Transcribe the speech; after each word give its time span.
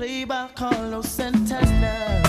Play 0.00 0.24
by 0.24 0.48
Carlos 0.54 1.06
Santana. 1.06 2.22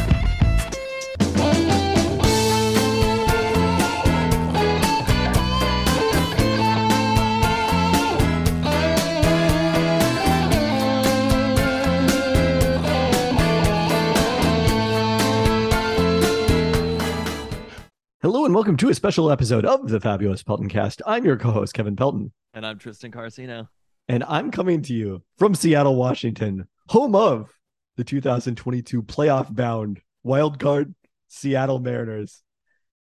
Hello 18.21 18.43
and 18.43 18.53
welcome 18.53 18.75
to 18.75 18.89
a 18.89 18.93
special 18.93 19.31
episode 19.31 19.63
of 19.63 19.87
the 19.87 20.01
Fabulous 20.01 20.43
Peltoncast. 20.43 20.99
I'm 21.07 21.23
your 21.23 21.37
co-host 21.37 21.73
Kevin 21.73 21.95
Pelton, 21.95 22.33
And 22.53 22.65
I'm 22.65 22.77
Tristan 22.77 23.13
Carcino. 23.13 23.69
and 24.09 24.25
I'm 24.25 24.51
coming 24.51 24.81
to 24.81 24.93
you 24.93 25.23
from 25.37 25.55
Seattle, 25.55 25.95
Washington, 25.95 26.67
home 26.89 27.15
of 27.15 27.60
the 28.01 28.05
2022 28.05 29.03
playoff-bound 29.03 30.01
wild 30.23 30.57
card 30.59 30.95
Seattle 31.27 31.77
Mariners, 31.77 32.41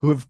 who 0.02 0.10
have 0.10 0.28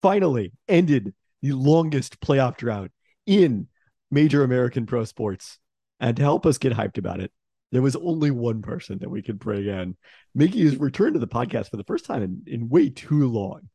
finally 0.00 0.52
ended 0.66 1.12
the 1.42 1.52
longest 1.52 2.18
playoff 2.20 2.56
drought 2.56 2.90
in 3.26 3.68
major 4.10 4.42
American 4.42 4.86
pro 4.86 5.04
sports. 5.04 5.58
And 6.00 6.16
to 6.16 6.22
help 6.22 6.46
us 6.46 6.56
get 6.56 6.72
hyped 6.72 6.96
about 6.96 7.20
it, 7.20 7.30
there 7.70 7.82
was 7.82 7.94
only 7.96 8.30
one 8.30 8.62
person 8.62 9.00
that 9.00 9.10
we 9.10 9.20
could 9.20 9.38
bring 9.38 9.66
in, 9.66 9.98
Mickey 10.34 10.60
his 10.60 10.78
return 10.78 11.12
to 11.12 11.18
the 11.18 11.28
podcast 11.28 11.68
for 11.68 11.76
the 11.76 11.84
first 11.84 12.06
time 12.06 12.22
in, 12.22 12.44
in 12.46 12.70
way 12.70 12.88
too 12.88 13.28
long. 13.28 13.68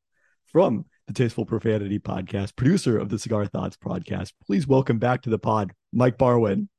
From 0.48 0.86
the 1.06 1.14
Tasteful 1.14 1.46
Profanity 1.46 2.00
podcast, 2.00 2.56
producer 2.56 2.98
of 2.98 3.10
the 3.10 3.20
Cigar 3.20 3.46
Thoughts 3.46 3.78
podcast, 3.78 4.34
please 4.48 4.66
welcome 4.66 4.98
back 4.98 5.22
to 5.22 5.30
the 5.30 5.38
pod, 5.38 5.74
Mike 5.94 6.18
Barwin. 6.18 6.70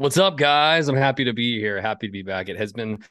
What's 0.00 0.16
up, 0.16 0.36
guys? 0.36 0.86
I'm 0.86 0.94
happy 0.94 1.24
to 1.24 1.32
be 1.32 1.58
here. 1.58 1.80
Happy 1.80 2.06
to 2.06 2.12
be 2.12 2.22
back. 2.22 2.48
It 2.48 2.56
has 2.56 2.72
been 2.72 3.02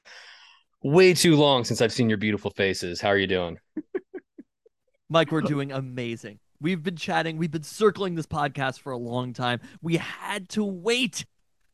way 0.82 1.14
too 1.14 1.36
long 1.36 1.66
since 1.66 1.82
I've 1.82 1.92
seen 1.92 2.08
your 2.08 2.18
beautiful 2.18 2.50
faces. 2.50 3.02
How 3.02 3.10
are 3.10 3.18
you 3.18 3.28
doing? 3.28 3.60
Mike, 5.10 5.30
we're 5.34 5.42
doing 5.42 5.74
amazing. 5.74 6.40
We've 6.62 6.82
been 6.82 6.96
chatting, 6.96 7.36
we've 7.36 7.52
been 7.52 7.64
circling 7.64 8.16
this 8.16 8.26
podcast 8.26 8.80
for 8.80 8.94
a 8.94 8.98
long 8.98 9.34
time. 9.34 9.60
We 9.82 9.98
had 9.98 10.48
to 10.52 10.64
wait 10.64 11.26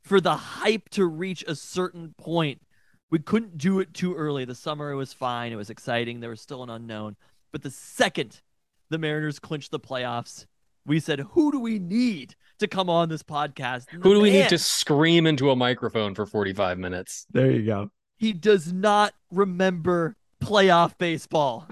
for 0.02 0.20
the 0.20 0.36
hype 0.36 0.90
to 0.90 1.06
reach 1.06 1.44
a 1.48 1.54
certain 1.54 2.16
point. 2.18 2.64
We 3.12 3.20
couldn't 3.20 3.60
do 3.60 3.82
it 3.82 3.94
too 3.94 4.16
early. 4.16 4.46
The 4.46 4.56
summer 4.56 4.90
it 4.90 4.96
was 4.96 5.14
fine, 5.14 5.52
it 5.52 5.58
was 5.58 5.70
exciting, 5.70 6.22
there 6.22 6.32
was 6.32 6.42
still 6.42 6.64
an 6.64 6.72
unknown. 6.72 7.18
But 7.52 7.62
the 7.62 7.70
second 7.70 8.42
the 8.90 8.98
Mariners 8.98 9.38
clinched 9.38 9.70
the 9.70 9.80
playoffs, 9.80 10.48
we 10.86 11.00
said, 11.00 11.20
who 11.20 11.52
do 11.52 11.60
we 11.60 11.80
need 11.80 12.36
to 12.60 12.68
come 12.68 12.90
on 12.90 13.10
this 13.10 13.24
podcast? 13.24 13.86
And 13.92 14.04
Who 14.04 14.14
do 14.14 14.22
we 14.22 14.32
man, 14.32 14.42
need 14.42 14.50
to 14.50 14.58
scream 14.58 15.28
into 15.28 15.52
a 15.52 15.56
microphone 15.56 16.16
for 16.16 16.26
45 16.26 16.78
minutes? 16.78 17.26
There 17.32 17.52
you 17.52 17.66
go. 17.66 17.92
He 18.18 18.34
does 18.34 18.72
not 18.72 19.14
remember 19.32 20.16
playoff 20.42 20.98
baseball. 20.98 21.68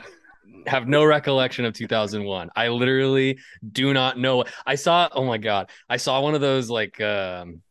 Have 0.67 0.87
no 0.87 1.03
recollection 1.03 1.65
of 1.65 1.73
2001. 1.73 2.49
I 2.55 2.67
literally 2.67 3.39
do 3.71 3.93
not 3.93 4.19
know. 4.19 4.43
I 4.65 4.75
saw, 4.75 5.09
oh 5.11 5.25
my 5.25 5.37
God, 5.37 5.69
I 5.89 5.97
saw 5.97 6.21
one 6.21 6.35
of 6.35 6.41
those 6.41 6.69
like, 6.69 6.99
um, 7.01 7.61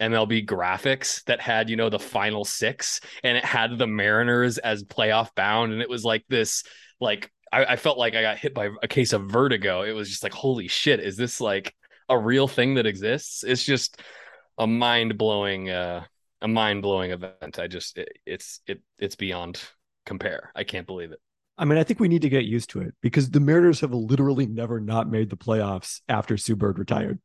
MLB 0.00 0.44
graphics 0.44 1.22
that 1.24 1.40
had, 1.40 1.70
you 1.70 1.76
know, 1.76 1.88
the 1.88 1.98
final 1.98 2.44
six 2.44 3.00
and 3.22 3.36
it 3.38 3.44
had 3.44 3.78
the 3.78 3.86
Mariners 3.86 4.58
as 4.58 4.82
playoff 4.82 5.34
bound. 5.34 5.72
And 5.72 5.80
it 5.80 5.88
was 5.88 6.04
like 6.04 6.24
this, 6.28 6.64
like, 7.00 7.30
I, 7.54 7.72
I 7.72 7.76
felt 7.76 7.98
like 7.98 8.14
I 8.14 8.22
got 8.22 8.38
hit 8.38 8.52
by 8.52 8.70
a 8.82 8.88
case 8.88 9.12
of 9.12 9.30
vertigo. 9.30 9.82
It 9.82 9.92
was 9.92 10.08
just 10.08 10.24
like, 10.24 10.32
holy 10.32 10.66
shit, 10.66 10.98
is 10.98 11.16
this 11.16 11.40
like 11.40 11.74
a 12.08 12.18
real 12.18 12.48
thing 12.48 12.74
that 12.74 12.86
exists? 12.86 13.44
It's 13.44 13.64
just 13.64 14.00
a 14.58 14.66
mind 14.66 15.16
blowing, 15.16 15.70
uh, 15.70 16.04
a 16.42 16.48
mind 16.48 16.82
blowing 16.82 17.12
event. 17.12 17.58
I 17.58 17.68
just, 17.68 17.96
it, 17.96 18.08
it's, 18.26 18.60
it, 18.66 18.82
it's 18.98 19.14
beyond 19.14 19.60
compare. 20.04 20.50
I 20.54 20.64
can't 20.64 20.86
believe 20.86 21.12
it. 21.12 21.20
I 21.56 21.64
mean, 21.64 21.78
I 21.78 21.84
think 21.84 22.00
we 22.00 22.08
need 22.08 22.22
to 22.22 22.28
get 22.28 22.44
used 22.44 22.70
to 22.70 22.80
it 22.80 22.94
because 23.00 23.30
the 23.30 23.38
Mariners 23.38 23.80
have 23.80 23.94
literally 23.94 24.46
never 24.46 24.80
not 24.80 25.08
made 25.08 25.30
the 25.30 25.36
playoffs 25.36 26.00
after 26.08 26.36
Sue 26.36 26.56
Bird 26.56 26.80
retired. 26.80 27.20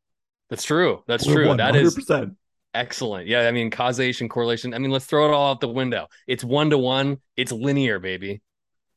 That's 0.52 0.64
true. 0.64 1.04
That's 1.08 1.26
We're 1.26 1.46
true. 1.46 1.58
That 1.58 1.76
is 1.76 1.98
100%. 1.98 2.36
excellent. 2.76 3.28
Yeah. 3.28 3.48
I 3.48 3.52
mean, 3.52 3.72
causation, 3.72 4.30
correlation. 4.30 4.76
I 4.76 4.78
mean, 4.78 4.92
let's 4.92 5.06
throw 5.06 5.28
it 5.28 5.34
all 5.34 5.52
out 5.52 5.62
the 5.62 5.68
window. 5.68 6.08
It's 6.28 6.44
one 6.44 6.70
to 6.70 6.78
one. 6.78 7.18
It's 7.36 7.52
linear, 7.52 7.98
baby. 7.98 8.42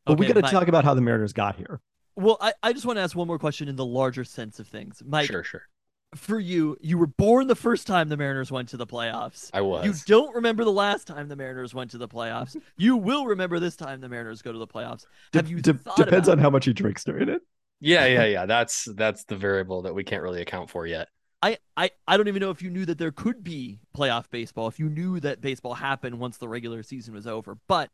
But 0.04 0.18
we 0.18 0.26
got 0.26 0.34
to 0.34 0.42
talk 0.42 0.68
about 0.68 0.84
how 0.84 0.94
the 0.94 1.00
Mariners 1.00 1.32
got 1.32 1.56
here. 1.56 1.80
Well, 2.16 2.36
I, 2.40 2.52
I 2.62 2.72
just 2.72 2.84
want 2.84 2.98
to 2.98 3.00
ask 3.00 3.16
one 3.16 3.26
more 3.26 3.38
question 3.38 3.68
in 3.68 3.76
the 3.76 3.86
larger 3.86 4.24
sense 4.24 4.58
of 4.60 4.68
things. 4.68 5.02
Mike, 5.06 5.30
sure, 5.30 5.42
sure. 5.44 5.62
for 6.14 6.38
you, 6.38 6.76
you 6.80 6.98
were 6.98 7.06
born 7.06 7.46
the 7.46 7.56
first 7.56 7.86
time 7.86 8.08
the 8.08 8.16
Mariners 8.16 8.50
went 8.50 8.68
to 8.70 8.76
the 8.76 8.86
playoffs. 8.86 9.48
I 9.54 9.62
was. 9.62 9.86
You 9.86 9.94
don't 10.06 10.34
remember 10.34 10.64
the 10.64 10.72
last 10.72 11.06
time 11.06 11.28
the 11.28 11.36
Mariners 11.36 11.72
went 11.72 11.90
to 11.92 11.98
the 11.98 12.08
playoffs. 12.08 12.56
You 12.76 12.96
will 12.96 13.26
remember 13.26 13.60
this 13.60 13.76
time 13.76 14.00
the 14.00 14.08
Mariners 14.08 14.42
go 14.42 14.52
to 14.52 14.58
the 14.58 14.66
playoffs. 14.66 15.06
Have 15.32 15.48
you 15.48 15.60
de- 15.60 15.72
depends 15.72 16.28
about 16.28 16.28
on 16.28 16.38
how 16.38 16.50
much 16.50 16.64
he 16.66 16.72
drinks 16.72 17.04
during 17.04 17.28
it. 17.28 17.42
Yeah, 17.80 18.06
yeah, 18.06 18.24
yeah. 18.26 18.46
That's 18.46 18.88
that's 18.94 19.24
the 19.24 19.36
variable 19.36 19.82
that 19.82 19.94
we 19.94 20.04
can't 20.04 20.22
really 20.22 20.42
account 20.42 20.68
for 20.68 20.86
yet. 20.86 21.08
I, 21.42 21.58
I, 21.76 21.90
I 22.06 22.16
don't 22.16 22.28
even 22.28 22.40
know 22.40 22.50
if 22.50 22.62
you 22.62 22.70
knew 22.70 22.86
that 22.86 22.98
there 22.98 23.10
could 23.10 23.42
be 23.42 23.80
playoff 23.96 24.30
baseball, 24.30 24.68
if 24.68 24.78
you 24.78 24.88
knew 24.88 25.18
that 25.20 25.40
baseball 25.40 25.74
happened 25.74 26.20
once 26.20 26.36
the 26.36 26.48
regular 26.48 26.84
season 26.84 27.14
was 27.14 27.26
over. 27.26 27.58
But 27.66 27.90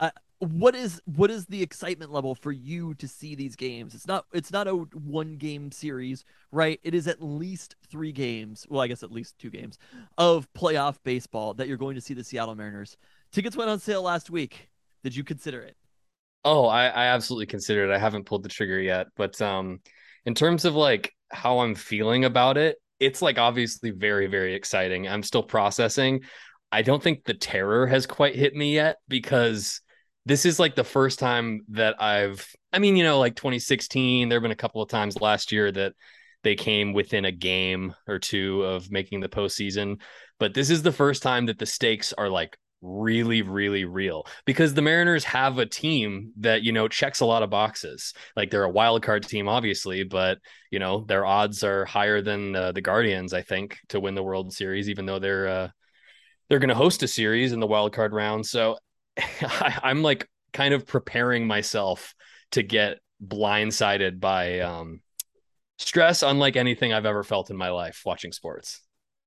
uh, 0.00 0.10
what 0.40 0.74
is 0.74 1.02
what 1.04 1.30
is 1.30 1.46
the 1.46 1.62
excitement 1.62 2.12
level 2.12 2.34
for 2.34 2.52
you 2.52 2.94
to 2.94 3.08
see 3.08 3.34
these 3.34 3.56
games? 3.56 3.94
It's 3.94 4.06
not 4.06 4.26
it's 4.32 4.52
not 4.52 4.68
a 4.68 4.72
one 4.72 5.36
game 5.36 5.72
series, 5.72 6.24
right? 6.52 6.78
It 6.82 6.94
is 6.94 7.08
at 7.08 7.22
least 7.22 7.74
three 7.90 8.12
games. 8.12 8.66
Well, 8.68 8.80
I 8.80 8.86
guess 8.86 9.02
at 9.02 9.10
least 9.10 9.38
two 9.38 9.50
games 9.50 9.78
of 10.16 10.48
playoff 10.54 10.96
baseball 11.02 11.54
that 11.54 11.66
you're 11.66 11.76
going 11.76 11.96
to 11.96 12.00
see 12.00 12.14
the 12.14 12.22
Seattle 12.22 12.54
Mariners. 12.54 12.96
Tickets 13.32 13.56
went 13.56 13.70
on 13.70 13.80
sale 13.80 14.02
last 14.02 14.30
week. 14.30 14.70
Did 15.02 15.14
you 15.16 15.24
consider 15.24 15.60
it? 15.60 15.76
Oh, 16.44 16.66
I, 16.66 16.86
I 16.86 17.06
absolutely 17.06 17.46
considered 17.46 17.90
it. 17.90 17.94
I 17.94 17.98
haven't 17.98 18.24
pulled 18.24 18.42
the 18.44 18.48
trigger 18.48 18.80
yet, 18.80 19.08
but 19.16 19.40
um, 19.42 19.80
in 20.24 20.34
terms 20.34 20.64
of 20.64 20.74
like 20.74 21.12
how 21.30 21.58
I'm 21.60 21.74
feeling 21.74 22.24
about 22.24 22.56
it, 22.56 22.76
it's 23.00 23.22
like 23.22 23.38
obviously 23.38 23.90
very, 23.90 24.28
very 24.28 24.54
exciting. 24.54 25.08
I'm 25.08 25.22
still 25.22 25.42
processing. 25.42 26.20
I 26.70 26.82
don't 26.82 27.02
think 27.02 27.24
the 27.24 27.34
terror 27.34 27.86
has 27.86 28.06
quite 28.06 28.36
hit 28.36 28.54
me 28.54 28.74
yet 28.74 28.96
because 29.08 29.80
this 30.28 30.44
is 30.44 30.58
like 30.58 30.74
the 30.74 30.84
first 30.84 31.18
time 31.18 31.64
that 31.68 32.00
I've, 32.02 32.54
I 32.72 32.78
mean, 32.78 32.96
you 32.96 33.04
know, 33.04 33.18
like 33.18 33.34
2016, 33.34 34.28
there 34.28 34.36
have 34.36 34.42
been 34.42 34.50
a 34.50 34.56
couple 34.56 34.82
of 34.82 34.90
times 34.90 35.20
last 35.20 35.52
year 35.52 35.72
that 35.72 35.94
they 36.42 36.54
came 36.54 36.92
within 36.92 37.24
a 37.24 37.32
game 37.32 37.94
or 38.06 38.18
two 38.18 38.62
of 38.62 38.90
making 38.90 39.20
the 39.20 39.28
postseason, 39.28 40.00
but 40.38 40.52
this 40.52 40.68
is 40.68 40.82
the 40.82 40.92
first 40.92 41.22
time 41.22 41.46
that 41.46 41.58
the 41.58 41.66
stakes 41.66 42.12
are 42.12 42.28
like 42.28 42.56
really 42.80 43.42
really 43.42 43.84
real 43.84 44.24
because 44.44 44.72
the 44.72 44.80
mariners 44.80 45.24
have 45.24 45.58
a 45.58 45.66
team 45.66 46.30
that 46.36 46.62
you 46.62 46.70
know 46.70 46.86
checks 46.86 47.18
a 47.18 47.26
lot 47.26 47.42
of 47.42 47.50
boxes. 47.50 48.14
Like 48.36 48.50
they're 48.50 48.62
a 48.62 48.70
wild 48.70 49.02
card 49.02 49.26
team 49.26 49.48
obviously 49.48 50.04
but 50.04 50.38
you 50.70 50.78
know 50.78 51.04
their 51.04 51.26
odds 51.26 51.64
are 51.64 51.84
higher 51.86 52.22
than 52.22 52.54
uh, 52.54 52.70
the 52.70 52.80
guardians 52.80 53.32
i 53.32 53.42
think 53.42 53.78
to 53.88 53.98
win 53.98 54.14
the 54.14 54.22
world 54.22 54.52
series 54.52 54.88
even 54.88 55.06
though 55.06 55.18
they're 55.18 55.48
uh 55.48 55.68
they're 56.48 56.58
going 56.58 56.68
to 56.68 56.74
host 56.74 57.02
a 57.02 57.08
series 57.08 57.52
in 57.52 57.60
the 57.60 57.66
wild 57.66 57.92
card 57.92 58.12
round. 58.12 58.46
So 58.46 58.78
I, 59.42 59.80
i'm 59.82 60.02
like 60.02 60.28
kind 60.52 60.74
of 60.74 60.86
preparing 60.86 61.46
myself 61.46 62.14
to 62.52 62.62
get 62.62 62.98
blindsided 63.24 64.20
by 64.20 64.60
um 64.60 65.00
stress 65.78 66.22
unlike 66.22 66.56
anything 66.56 66.92
i've 66.92 67.06
ever 67.06 67.22
felt 67.22 67.50
in 67.50 67.56
my 67.56 67.70
life 67.70 68.02
watching 68.04 68.32
sports 68.32 68.80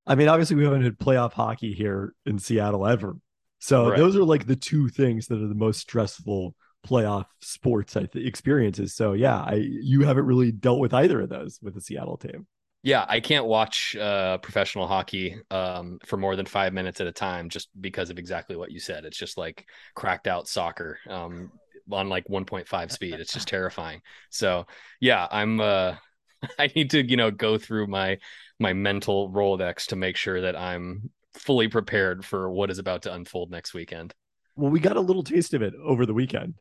I 0.06 0.14
mean, 0.16 0.28
obviously, 0.28 0.56
we 0.56 0.64
haven't 0.64 0.82
had 0.82 0.98
playoff 0.98 1.32
hockey 1.32 1.72
here 1.74 2.14
in 2.26 2.38
Seattle 2.38 2.86
ever. 2.86 3.16
So 3.60 3.88
Right. 3.88 3.98
those 3.98 4.16
are 4.16 4.24
like 4.24 4.46
the 4.46 4.56
two 4.56 4.88
things 4.88 5.28
that 5.28 5.40
are 5.40 5.46
the 5.46 5.54
most 5.54 5.80
stressful 5.80 6.54
playoff 6.86 7.26
sports 7.40 7.94
experiences. 7.94 8.94
So 8.94 9.12
yeah, 9.12 9.40
I 9.40 9.54
you 9.54 10.02
haven't 10.02 10.26
really 10.26 10.50
dealt 10.50 10.80
with 10.80 10.92
either 10.92 11.20
of 11.20 11.28
those 11.28 11.60
with 11.62 11.74
the 11.74 11.80
Seattle 11.80 12.16
team. 12.16 12.46
Yeah, 12.82 13.04
I 13.08 13.20
can't 13.20 13.46
watch 13.46 13.94
uh, 13.94 14.38
professional 14.38 14.88
hockey 14.88 15.36
um, 15.50 15.98
for 16.04 16.16
more 16.16 16.34
than 16.34 16.46
five 16.46 16.72
minutes 16.72 17.00
at 17.00 17.06
a 17.06 17.12
time 17.12 17.48
just 17.48 17.68
because 17.80 18.10
of 18.10 18.18
exactly 18.18 18.56
what 18.56 18.72
you 18.72 18.80
said. 18.80 19.04
It's 19.04 19.16
just 19.16 19.38
like 19.38 19.66
cracked 19.94 20.26
out 20.26 20.48
soccer 20.48 20.98
um, 21.08 21.52
on 21.92 22.08
like 22.08 22.26
1.5 22.26 22.90
speed. 22.90 23.14
It's 23.14 23.32
just 23.32 23.48
terrifying. 23.48 24.02
So 24.30 24.66
yeah, 25.00 25.26
I'm. 25.30 25.60
Uh, 25.60 25.94
I 26.58 26.68
need 26.74 26.90
to 26.90 27.08
you 27.08 27.16
know 27.16 27.30
go 27.30 27.56
through 27.56 27.86
my 27.86 28.18
my 28.58 28.72
mental 28.72 29.30
rolodex 29.30 29.86
to 29.86 29.96
make 29.96 30.16
sure 30.16 30.40
that 30.40 30.56
I'm 30.56 31.10
fully 31.34 31.68
prepared 31.68 32.24
for 32.24 32.50
what 32.50 32.68
is 32.68 32.78
about 32.78 33.02
to 33.02 33.14
unfold 33.14 33.52
next 33.52 33.74
weekend. 33.74 34.12
Well, 34.56 34.70
we 34.70 34.80
got 34.80 34.96
a 34.96 35.00
little 35.00 35.22
taste 35.22 35.54
of 35.54 35.62
it 35.62 35.72
over 35.80 36.04
the 36.04 36.14
weekend 36.14 36.54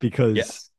because 0.00 0.36
Yes. 0.36 0.70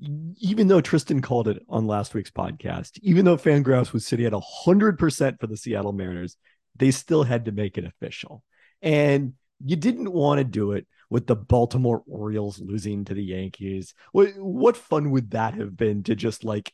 Even 0.00 0.68
though 0.68 0.80
Tristan 0.80 1.20
called 1.20 1.48
it 1.48 1.62
on 1.68 1.86
last 1.86 2.14
week's 2.14 2.30
podcast, 2.30 2.98
even 3.02 3.24
though 3.24 3.36
Fangraphs 3.36 3.92
was 3.92 4.06
sitting 4.06 4.26
at 4.26 4.32
100% 4.32 5.40
for 5.40 5.46
the 5.46 5.56
Seattle 5.56 5.92
Mariners, 5.92 6.36
they 6.76 6.90
still 6.90 7.24
had 7.24 7.46
to 7.46 7.52
make 7.52 7.76
it 7.78 7.84
official. 7.84 8.42
And 8.80 9.32
you 9.64 9.74
didn't 9.76 10.12
want 10.12 10.38
to 10.38 10.44
do 10.44 10.72
it 10.72 10.86
with 11.10 11.26
the 11.26 11.34
Baltimore 11.34 12.02
Orioles 12.06 12.60
losing 12.60 13.04
to 13.06 13.14
the 13.14 13.24
Yankees. 13.24 13.94
What, 14.12 14.30
what 14.36 14.76
fun 14.76 15.10
would 15.10 15.32
that 15.32 15.54
have 15.54 15.76
been 15.76 16.04
to 16.04 16.14
just 16.14 16.44
like, 16.44 16.72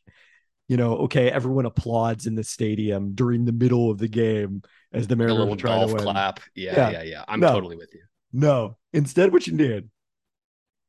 you 0.68 0.76
know, 0.76 0.94
okay, 0.98 1.30
everyone 1.30 1.66
applauds 1.66 2.26
in 2.26 2.34
the 2.34 2.44
stadium 2.44 3.14
during 3.14 3.44
the 3.44 3.52
middle 3.52 3.90
of 3.90 3.98
the 3.98 4.08
game 4.08 4.62
as 4.92 5.06
the 5.06 5.16
Mariners 5.16 5.56
trying 5.56 5.78
golf 5.80 5.90
to 5.90 5.94
win. 5.96 6.04
clap. 6.04 6.40
Yeah, 6.54 6.74
Yeah. 6.74 6.90
yeah, 6.90 7.02
yeah. 7.02 7.24
I'm 7.28 7.40
No. 7.40 7.52
totally 7.52 7.76
with 7.76 7.90
you. 7.94 8.02
No. 8.32 8.76
Instead, 8.92 9.32
what 9.32 9.46
you 9.46 9.56
did 9.56 9.88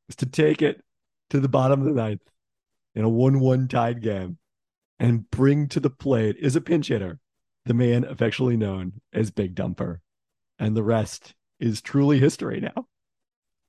is 0.09 0.15
to 0.17 0.25
take 0.25 0.61
it 0.61 0.81
to 1.29 1.39
the 1.39 1.49
bottom 1.49 1.81
of 1.81 1.87
the 1.87 1.93
ninth 1.93 2.21
in 2.93 3.03
a 3.03 3.09
1 3.09 3.39
1 3.39 3.67
tied 3.67 4.01
game 4.01 4.37
and 4.99 5.29
bring 5.29 5.67
to 5.67 5.79
the 5.79 5.89
plate 5.89 6.37
is 6.39 6.55
a 6.55 6.61
pinch 6.61 6.87
hitter, 6.87 7.19
the 7.65 7.73
man 7.73 8.03
affectionately 8.05 8.57
known 8.57 8.93
as 9.13 9.31
Big 9.31 9.55
Dumper. 9.55 9.99
And 10.59 10.75
the 10.75 10.83
rest 10.83 11.33
is 11.59 11.81
truly 11.81 12.19
history 12.19 12.61
now. 12.61 12.87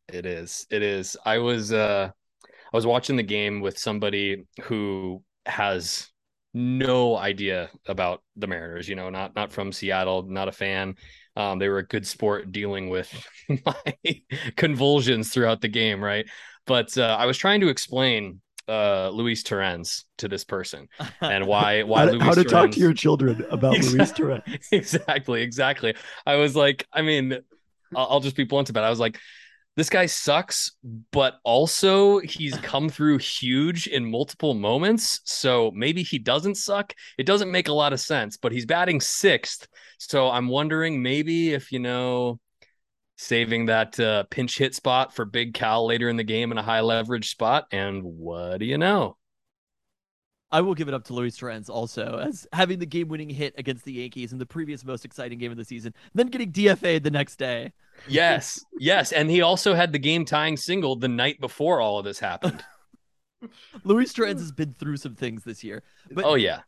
It 0.08 0.25
is. 0.25 0.67
It 0.70 0.82
is. 0.82 1.17
I 1.25 1.38
was 1.38 1.73
uh 1.73 2.11
I 2.73 2.76
was 2.76 2.87
watching 2.87 3.17
the 3.17 3.23
game 3.23 3.61
with 3.61 3.79
somebody 3.79 4.47
who 4.62 5.23
has 5.47 6.08
no 6.55 7.17
idea 7.17 7.70
about 7.87 8.23
the 8.37 8.47
Mariners, 8.47 8.88
you 8.88 8.94
know, 8.94 9.11
not 9.11 9.35
not 9.35 9.53
from 9.53 9.73
Seattle, 9.73 10.23
not 10.23 10.49
a 10.49 10.53
fan. 10.53 10.94
Um, 11.37 11.59
they 11.59 11.69
were 11.69 11.79
a 11.79 11.87
good 11.87 12.06
sport 12.06 12.50
dealing 12.50 12.88
with 12.88 13.12
my 13.49 14.23
convulsions 14.56 15.33
throughout 15.33 15.61
the 15.61 15.69
game, 15.69 16.03
right? 16.03 16.27
But 16.67 16.97
uh, 16.97 17.17
I 17.19 17.27
was 17.27 17.37
trying 17.38 17.61
to 17.61 17.69
explain 17.69 18.41
uh, 18.69 19.11
Luis 19.11 19.43
Torrens 19.43 20.05
to 20.19 20.29
this 20.29 20.44
person 20.44 20.88
and 21.21 21.47
why 21.47 21.83
why 21.85 22.06
how, 22.06 22.12
Luis 22.12 22.23
how 22.23 22.35
to 22.35 22.44
Torrens... 22.44 22.50
talk 22.50 22.71
to 22.73 22.81
your 22.81 22.94
children 22.94 23.44
about 23.50 23.77
Exactly. 23.77 23.99
Luis 23.99 24.12
Torrens. 24.12 24.69
exactly, 24.73 25.43
exactly. 25.43 25.94
I 26.25 26.37
was 26.37 26.56
like, 26.56 26.87
I 26.93 27.03
mean, 27.03 27.39
I'll, 27.94 28.06
I'll 28.11 28.21
just 28.21 28.37
be 28.37 28.44
blunt 28.44 28.71
about 28.71 28.82
it. 28.82 28.87
I 28.87 28.91
was 28.91 29.00
like, 29.00 29.19
this 29.76 29.90
guy 29.90 30.06
sucks, 30.06 30.73
but 31.12 31.34
also 31.44 32.19
he's 32.19 32.56
come 32.62 32.88
through 32.88 33.19
huge 33.19 33.87
in 33.87 34.11
multiple 34.11 34.55
moments. 34.55 35.20
So 35.25 35.70
maybe 35.75 36.02
he 36.02 36.19
doesn't 36.19 36.56
suck. 36.56 36.94
It 37.19 37.26
doesn't 37.26 37.50
make 37.52 37.69
a 37.69 37.75
lot 37.75 37.93
of 37.93 38.00
sense, 38.00 38.37
but 38.37 38.52
he's 38.52 38.67
batting 38.67 39.00
sixth. 39.00 39.69
So 39.99 40.31
I'm 40.31 40.49
wondering 40.49 41.02
maybe 41.02 41.52
if, 41.52 41.70
you 41.73 41.78
know, 41.78 42.40
saving 43.19 43.67
that 43.67 43.99
uh, 44.00 44.25
pinch 44.31 44.58
hit 44.58 44.75
spot 44.75 45.14
for 45.14 45.25
Big 45.25 45.55
Cal 45.55 45.87
later 45.87 46.08
in 46.08 46.17
the 46.17 46.25
game 46.25 46.52
in 46.52 46.58
a 46.58 46.62
high 46.62 46.81
leverage 46.81 47.31
spot. 47.31 47.67
And 47.70 48.02
what 48.02 48.58
do 48.58 48.67
you 48.67 48.79
know? 48.79 49.17
I 50.52 50.60
will 50.60 50.75
give 50.75 50.88
it 50.88 50.94
up 50.94 51.04
to 51.04 51.12
Luis 51.12 51.37
Torrens 51.37 51.69
also 51.69 52.19
as 52.25 52.46
having 52.52 52.78
the 52.78 52.87
game-winning 52.87 53.31
hit 53.31 53.54
against 53.58 53.84
the 53.84 53.94
Yankees 53.94 54.32
in 54.32 54.38
the 54.38 54.46
previous 54.46 54.84
most 54.84 55.04
exciting 55.04 55.38
game 55.38 55.50
of 55.50 55.56
the 55.56 55.64
season, 55.64 55.93
then 56.14 56.28
getting 56.28 56.52
DFA'd 56.52 57.02
the 57.02 57.10
next 57.10 57.37
day. 57.37 57.72
Yes, 58.06 58.64
yes. 58.78 59.10
And 59.10 59.28
he 59.28 59.43
also 59.43 59.75
had 59.75 59.93
the 59.93 59.98
game 59.98 60.25
tying 60.25 60.56
single 60.56 60.94
the 60.94 61.08
night 61.08 61.40
before 61.40 61.81
all 61.81 61.98
of 61.98 62.04
this 62.04 62.20
happened. 62.20 62.64
Luis 63.84 64.12
Torrens 64.12 64.40
has 64.40 64.52
been 64.52 64.75
through 64.78 64.98
some 64.98 65.14
things 65.14 65.43
this 65.43 65.64
year, 65.64 65.82
but 66.12 66.25
oh, 66.25 66.34
yeah. 66.34 66.60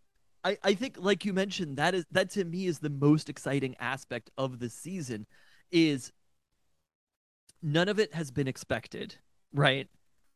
I, 0.44 0.58
I 0.62 0.74
think 0.74 0.96
like 0.98 1.24
you 1.24 1.32
mentioned 1.32 1.76
that 1.76 1.94
is 1.94 2.06
that 2.12 2.30
to 2.30 2.44
me 2.44 2.66
is 2.66 2.78
the 2.78 2.90
most 2.90 3.28
exciting 3.28 3.76
aspect 3.80 4.30
of 4.38 4.60
the 4.60 4.70
season 4.70 5.26
is 5.70 6.12
none 7.62 7.88
of 7.88 7.98
it 7.98 8.14
has 8.14 8.30
been 8.30 8.46
expected 8.46 9.16
right 9.52 9.88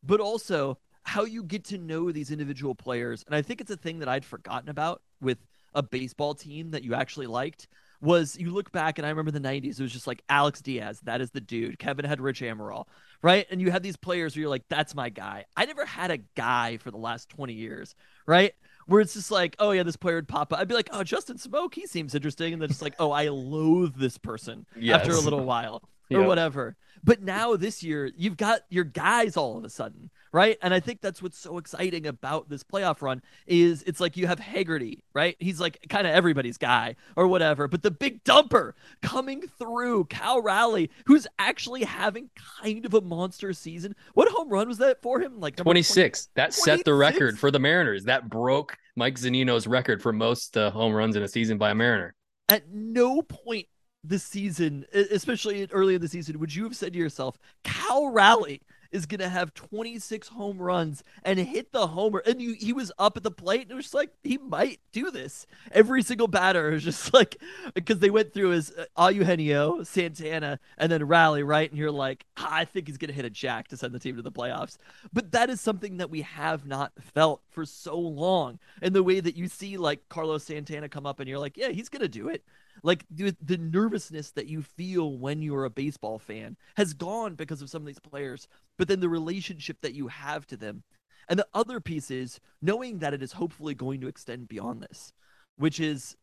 but 0.03 0.19
also 0.19 0.77
how 1.03 1.23
you 1.23 1.43
get 1.43 1.63
to 1.65 1.77
know 1.77 2.11
these 2.11 2.31
individual 2.31 2.75
players 2.75 3.23
and 3.27 3.35
i 3.35 3.41
think 3.41 3.61
it's 3.61 3.71
a 3.71 3.77
thing 3.77 3.99
that 3.99 4.07
i'd 4.07 4.25
forgotten 4.25 4.69
about 4.69 5.01
with 5.21 5.37
a 5.75 5.83
baseball 5.83 6.33
team 6.33 6.71
that 6.71 6.83
you 6.83 6.93
actually 6.93 7.27
liked 7.27 7.67
was 8.01 8.37
you 8.37 8.51
look 8.51 8.71
back 8.71 8.97
and 8.97 9.05
i 9.05 9.09
remember 9.09 9.31
the 9.31 9.39
90s 9.39 9.79
it 9.79 9.81
was 9.81 9.93
just 9.93 10.07
like 10.07 10.23
alex 10.29 10.61
diaz 10.61 10.99
that 11.03 11.21
is 11.21 11.31
the 11.31 11.41
dude 11.41 11.79
kevin 11.79 12.05
had 12.05 12.21
rich 12.21 12.41
amaral 12.41 12.85
right? 13.23 13.47
And 13.49 13.61
you 13.61 13.71
had 13.71 13.81
these 13.81 13.95
players 13.95 14.35
where 14.35 14.41
you're 14.41 14.49
like 14.49 14.67
that's 14.67 14.93
my 14.93 15.09
guy. 15.09 15.45
I 15.55 15.65
never 15.65 15.85
had 15.85 16.11
a 16.11 16.17
guy 16.35 16.75
for 16.77 16.91
the 16.91 16.97
last 16.97 17.29
20 17.29 17.53
years 17.53 17.95
right? 18.25 18.53
Where 18.85 19.01
it's 19.01 19.13
just 19.13 19.31
like, 19.31 19.55
oh 19.59 19.71
yeah, 19.71 19.83
this 19.83 19.95
player 19.95 20.15
would 20.15 20.27
pop 20.27 20.51
up. 20.51 20.59
I'd 20.59 20.67
be 20.67 20.73
like, 20.73 20.89
oh, 20.91 21.03
Justin 21.03 21.37
Smoak, 21.37 21.73
he 21.73 21.87
seems 21.87 22.13
interesting, 22.15 22.53
and 22.53 22.61
then 22.61 22.69
just 22.69 22.81
like, 22.81 22.95
oh, 22.99 23.11
I 23.11 23.29
loathe 23.29 23.95
this 23.95 24.17
person 24.17 24.65
after 24.97 25.11
a 25.11 25.19
little 25.19 25.45
while 25.45 25.83
or 26.11 26.23
whatever. 26.23 26.75
But 27.05 27.21
now 27.21 27.57
this 27.57 27.83
year, 27.83 28.09
you've 28.15 28.37
got 28.37 28.61
your 28.69 28.85
guys 28.85 29.35
all 29.35 29.57
of 29.57 29.65
a 29.65 29.69
sudden, 29.69 30.09
right? 30.31 30.57
And 30.61 30.73
I 30.73 30.79
think 30.79 31.01
that's 31.01 31.21
what's 31.21 31.37
so 31.37 31.57
exciting 31.57 32.07
about 32.07 32.47
this 32.47 32.63
playoff 32.63 33.01
run 33.01 33.21
is 33.45 33.83
it's 33.83 33.99
like 33.99 34.15
you 34.15 34.25
have 34.27 34.39
Haggerty, 34.39 35.03
right? 35.13 35.35
He's 35.39 35.59
like 35.59 35.85
kind 35.89 36.07
of 36.07 36.13
everybody's 36.13 36.57
guy 36.57 36.95
or 37.17 37.27
whatever. 37.27 37.67
But 37.67 37.83
the 37.83 37.91
big 37.91 38.23
dumper 38.23 38.71
coming 39.01 39.41
through, 39.41 40.05
Cal 40.05 40.41
Raleigh, 40.41 40.91
who's 41.05 41.27
actually 41.39 41.83
having 41.83 42.29
kind 42.63 42.85
of 42.85 42.93
a 42.93 43.01
monster 43.01 43.51
season. 43.51 43.95
What 44.13 44.29
home 44.29 44.47
run 44.47 44.69
was 44.69 44.77
that 44.77 45.01
for 45.01 45.19
him? 45.19 45.41
Like 45.41 45.57
number 45.57 45.65
20 45.65 45.81
26. 45.81 46.29
That 46.35 46.53
set 46.53 46.85
the 46.85 46.93
record 46.93 47.37
for 47.37 47.51
the 47.51 47.59
Mariners. 47.59 48.05
That 48.05 48.29
broke 48.29 48.77
Mike 48.95 49.15
Zunino's 49.19 49.67
record 49.67 50.01
for 50.01 50.13
most 50.13 50.55
uh, 50.55 50.71
home 50.71 50.93
runs 50.93 51.17
in 51.17 51.23
a 51.23 51.27
season 51.27 51.57
by 51.57 51.71
a 51.71 51.75
Mariner. 51.75 52.15
at 52.47 52.69
no 52.71 53.21
point 53.21 53.67
this 54.03 54.23
season, 54.23 54.85
especially 54.93 55.67
early 55.71 55.95
in 55.95 56.01
the 56.01 56.07
season, 56.07 56.39
would 56.39 56.53
you 56.53 56.63
have 56.63 56.75
said 56.75 56.93
to 56.93 56.99
yourself, 56.99 57.37
Cal 57.63 58.09
Raleigh 58.11 58.61
is 58.91 59.05
going 59.07 59.19
to 59.19 59.29
have 59.29 59.53
26 59.55 60.27
home 60.27 60.59
runs 60.59 61.03
and 61.23 61.39
hit 61.39 61.71
the 61.71 61.87
homer? 61.87 62.21
And 62.25 62.41
you, 62.41 62.53
he 62.53 62.73
was 62.73 62.91
up 62.99 63.15
at 63.15 63.23
the 63.23 63.31
plate, 63.31 63.63
and 63.63 63.71
it 63.71 63.75
was 63.75 63.93
like, 63.93 64.11
he 64.23 64.37
might 64.37 64.81
do 64.91 65.09
this. 65.09 65.47
Every 65.71 66.03
single 66.03 66.27
batter 66.27 66.73
is 66.73 66.83
just 66.83 67.13
like, 67.13 67.41
because 67.73 67.99
they 67.99 68.09
went 68.09 68.33
through 68.33 68.49
his 68.49 68.73
uh, 68.97 69.11
Eugenio, 69.13 69.83
Santana, 69.83 70.59
and 70.77 70.91
then 70.91 71.07
Raleigh, 71.07 71.43
right? 71.43 71.69
And 71.69 71.79
you're 71.79 71.89
like, 71.89 72.25
"Ah, 72.37 72.49
I 72.51 72.65
think 72.65 72.87
he's 72.87 72.97
going 72.97 73.09
to 73.09 73.15
hit 73.15 73.25
a 73.25 73.29
jack 73.29 73.69
to 73.69 73.77
send 73.77 73.93
the 73.93 73.99
team 73.99 74.17
to 74.17 74.21
the 74.21 74.31
playoffs. 74.31 74.77
But 75.13 75.31
that 75.31 75.49
is 75.49 75.61
something 75.61 75.97
that 75.97 76.09
we 76.09 76.21
have 76.21 76.65
not 76.65 76.91
felt 76.99 77.41
for 77.49 77.65
so 77.65 77.97
long. 77.97 78.59
And 78.81 78.93
the 78.93 79.03
way 79.03 79.21
that 79.21 79.37
you 79.37 79.47
see 79.47 79.77
like 79.77 80.09
Carlos 80.09 80.43
Santana 80.43 80.89
come 80.89 81.05
up 81.05 81.19
and 81.21 81.29
you're 81.29 81.39
like, 81.39 81.55
yeah, 81.55 81.69
he's 81.69 81.89
going 81.89 82.01
to 82.01 82.09
do 82.09 82.27
it. 82.27 82.43
Like 82.81 83.05
the, 83.09 83.35
the 83.41 83.57
nervousness 83.57 84.31
that 84.31 84.47
you 84.47 84.61
feel 84.61 85.17
when 85.17 85.41
you're 85.41 85.65
a 85.65 85.69
baseball 85.69 86.17
fan 86.19 86.57
has 86.75 86.93
gone 86.93 87.35
because 87.35 87.61
of 87.61 87.69
some 87.69 87.83
of 87.83 87.85
these 87.85 87.99
players, 87.99 88.47
but 88.77 88.87
then 88.87 88.99
the 88.99 89.09
relationship 89.09 89.77
that 89.81 89.93
you 89.93 90.07
have 90.07 90.47
to 90.47 90.57
them. 90.57 90.83
And 91.29 91.39
the 91.39 91.47
other 91.53 91.79
piece 91.79 92.11
is 92.11 92.39
knowing 92.61 92.99
that 92.99 93.13
it 93.13 93.21
is 93.23 93.33
hopefully 93.33 93.75
going 93.75 94.01
to 94.01 94.07
extend 94.07 94.47
beyond 94.47 94.81
this, 94.81 95.13
which 95.57 95.79
is 95.79 96.17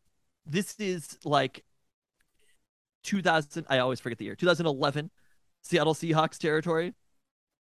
this 0.45 0.75
is 0.79 1.17
like 1.23 1.63
2000, 3.03 3.65
I 3.69 3.79
always 3.79 3.99
forget 3.99 4.17
the 4.17 4.25
year, 4.25 4.35
2011 4.35 5.09
Seattle 5.63 5.93
Seahawks 5.93 6.37
territory 6.37 6.93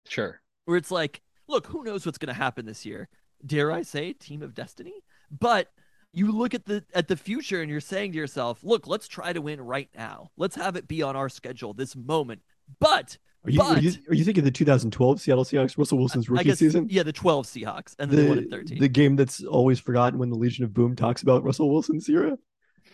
Sure. 0.05 0.41
where 0.65 0.77
it's 0.77 0.91
like, 0.91 1.21
look, 1.47 1.67
who 1.67 1.83
knows 1.83 2.05
what's 2.05 2.17
going 2.17 2.33
to 2.33 2.33
happen 2.33 2.65
this 2.65 2.85
year? 2.85 3.09
Dare 3.45 3.71
I 3.71 3.81
say, 3.81 4.13
team 4.13 4.41
of 4.41 4.53
destiny? 4.53 5.03
But 5.31 5.69
you 6.15 6.31
look 6.31 6.53
at 6.55 6.65
the 6.65 6.83
at 6.95 7.07
the 7.07 7.15
future 7.17 7.61
and 7.61 7.69
you're 7.69 7.79
saying 7.81 8.13
to 8.13 8.17
yourself, 8.17 8.63
look, 8.63 8.87
let's 8.87 9.07
try 9.07 9.33
to 9.33 9.41
win 9.41 9.61
right 9.61 9.89
now. 9.95 10.31
Let's 10.37 10.55
have 10.55 10.75
it 10.75 10.87
be 10.87 11.03
on 11.03 11.15
our 11.15 11.29
schedule 11.29 11.73
this 11.73 11.95
moment. 11.95 12.41
But 12.79 13.17
Are 13.43 13.51
you, 13.51 13.61
are 13.61 13.73
But- 13.75 13.83
you 13.83 13.91
are 14.09 14.15
you 14.15 14.23
thinking 14.23 14.43
the 14.43 14.49
2012 14.51 15.21
Seattle 15.21 15.43
Seahawks, 15.43 15.77
Russell 15.77 15.97
Wilson's 15.99 16.29
rookie 16.29 16.45
guess 16.45 16.57
season? 16.59 16.87
yeah, 16.89 17.03
the 17.03 17.13
12 17.13 17.45
Seahawks, 17.45 17.95
and 17.99 18.09
then 18.09 18.17
they 18.23 18.27
won 18.29 18.37
in 18.39 18.43
The, 18.45 18.49
13. 18.57 18.79
the 18.79 18.87
game 18.87 19.15
that's 19.15 19.43
always 19.43 19.79
forgotten 19.79 20.17
when 20.17 20.29
the 20.31 20.37
Legion 20.37 20.63
of 20.63 20.73
Boom 20.73 20.95
talks 20.95 21.21
about 21.21 21.43
Russell 21.43 21.69
Wilson's 21.69 22.09
era. 22.09 22.37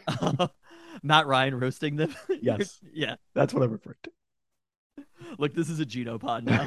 Matt 1.04 1.26
Ryan 1.28 1.56
roasting 1.60 1.96
them. 1.96 2.14
Yes. 2.42 2.80
yeah. 2.94 3.16
That's 3.34 3.54
what 3.54 3.64
I'm 3.64 3.72
referring 3.72 3.98
to. 4.04 4.12
Look, 5.38 5.54
this 5.54 5.70
is 5.70 5.80
a 5.80 5.86
Geno 5.86 6.18
pod 6.18 6.44
now. 6.46 6.66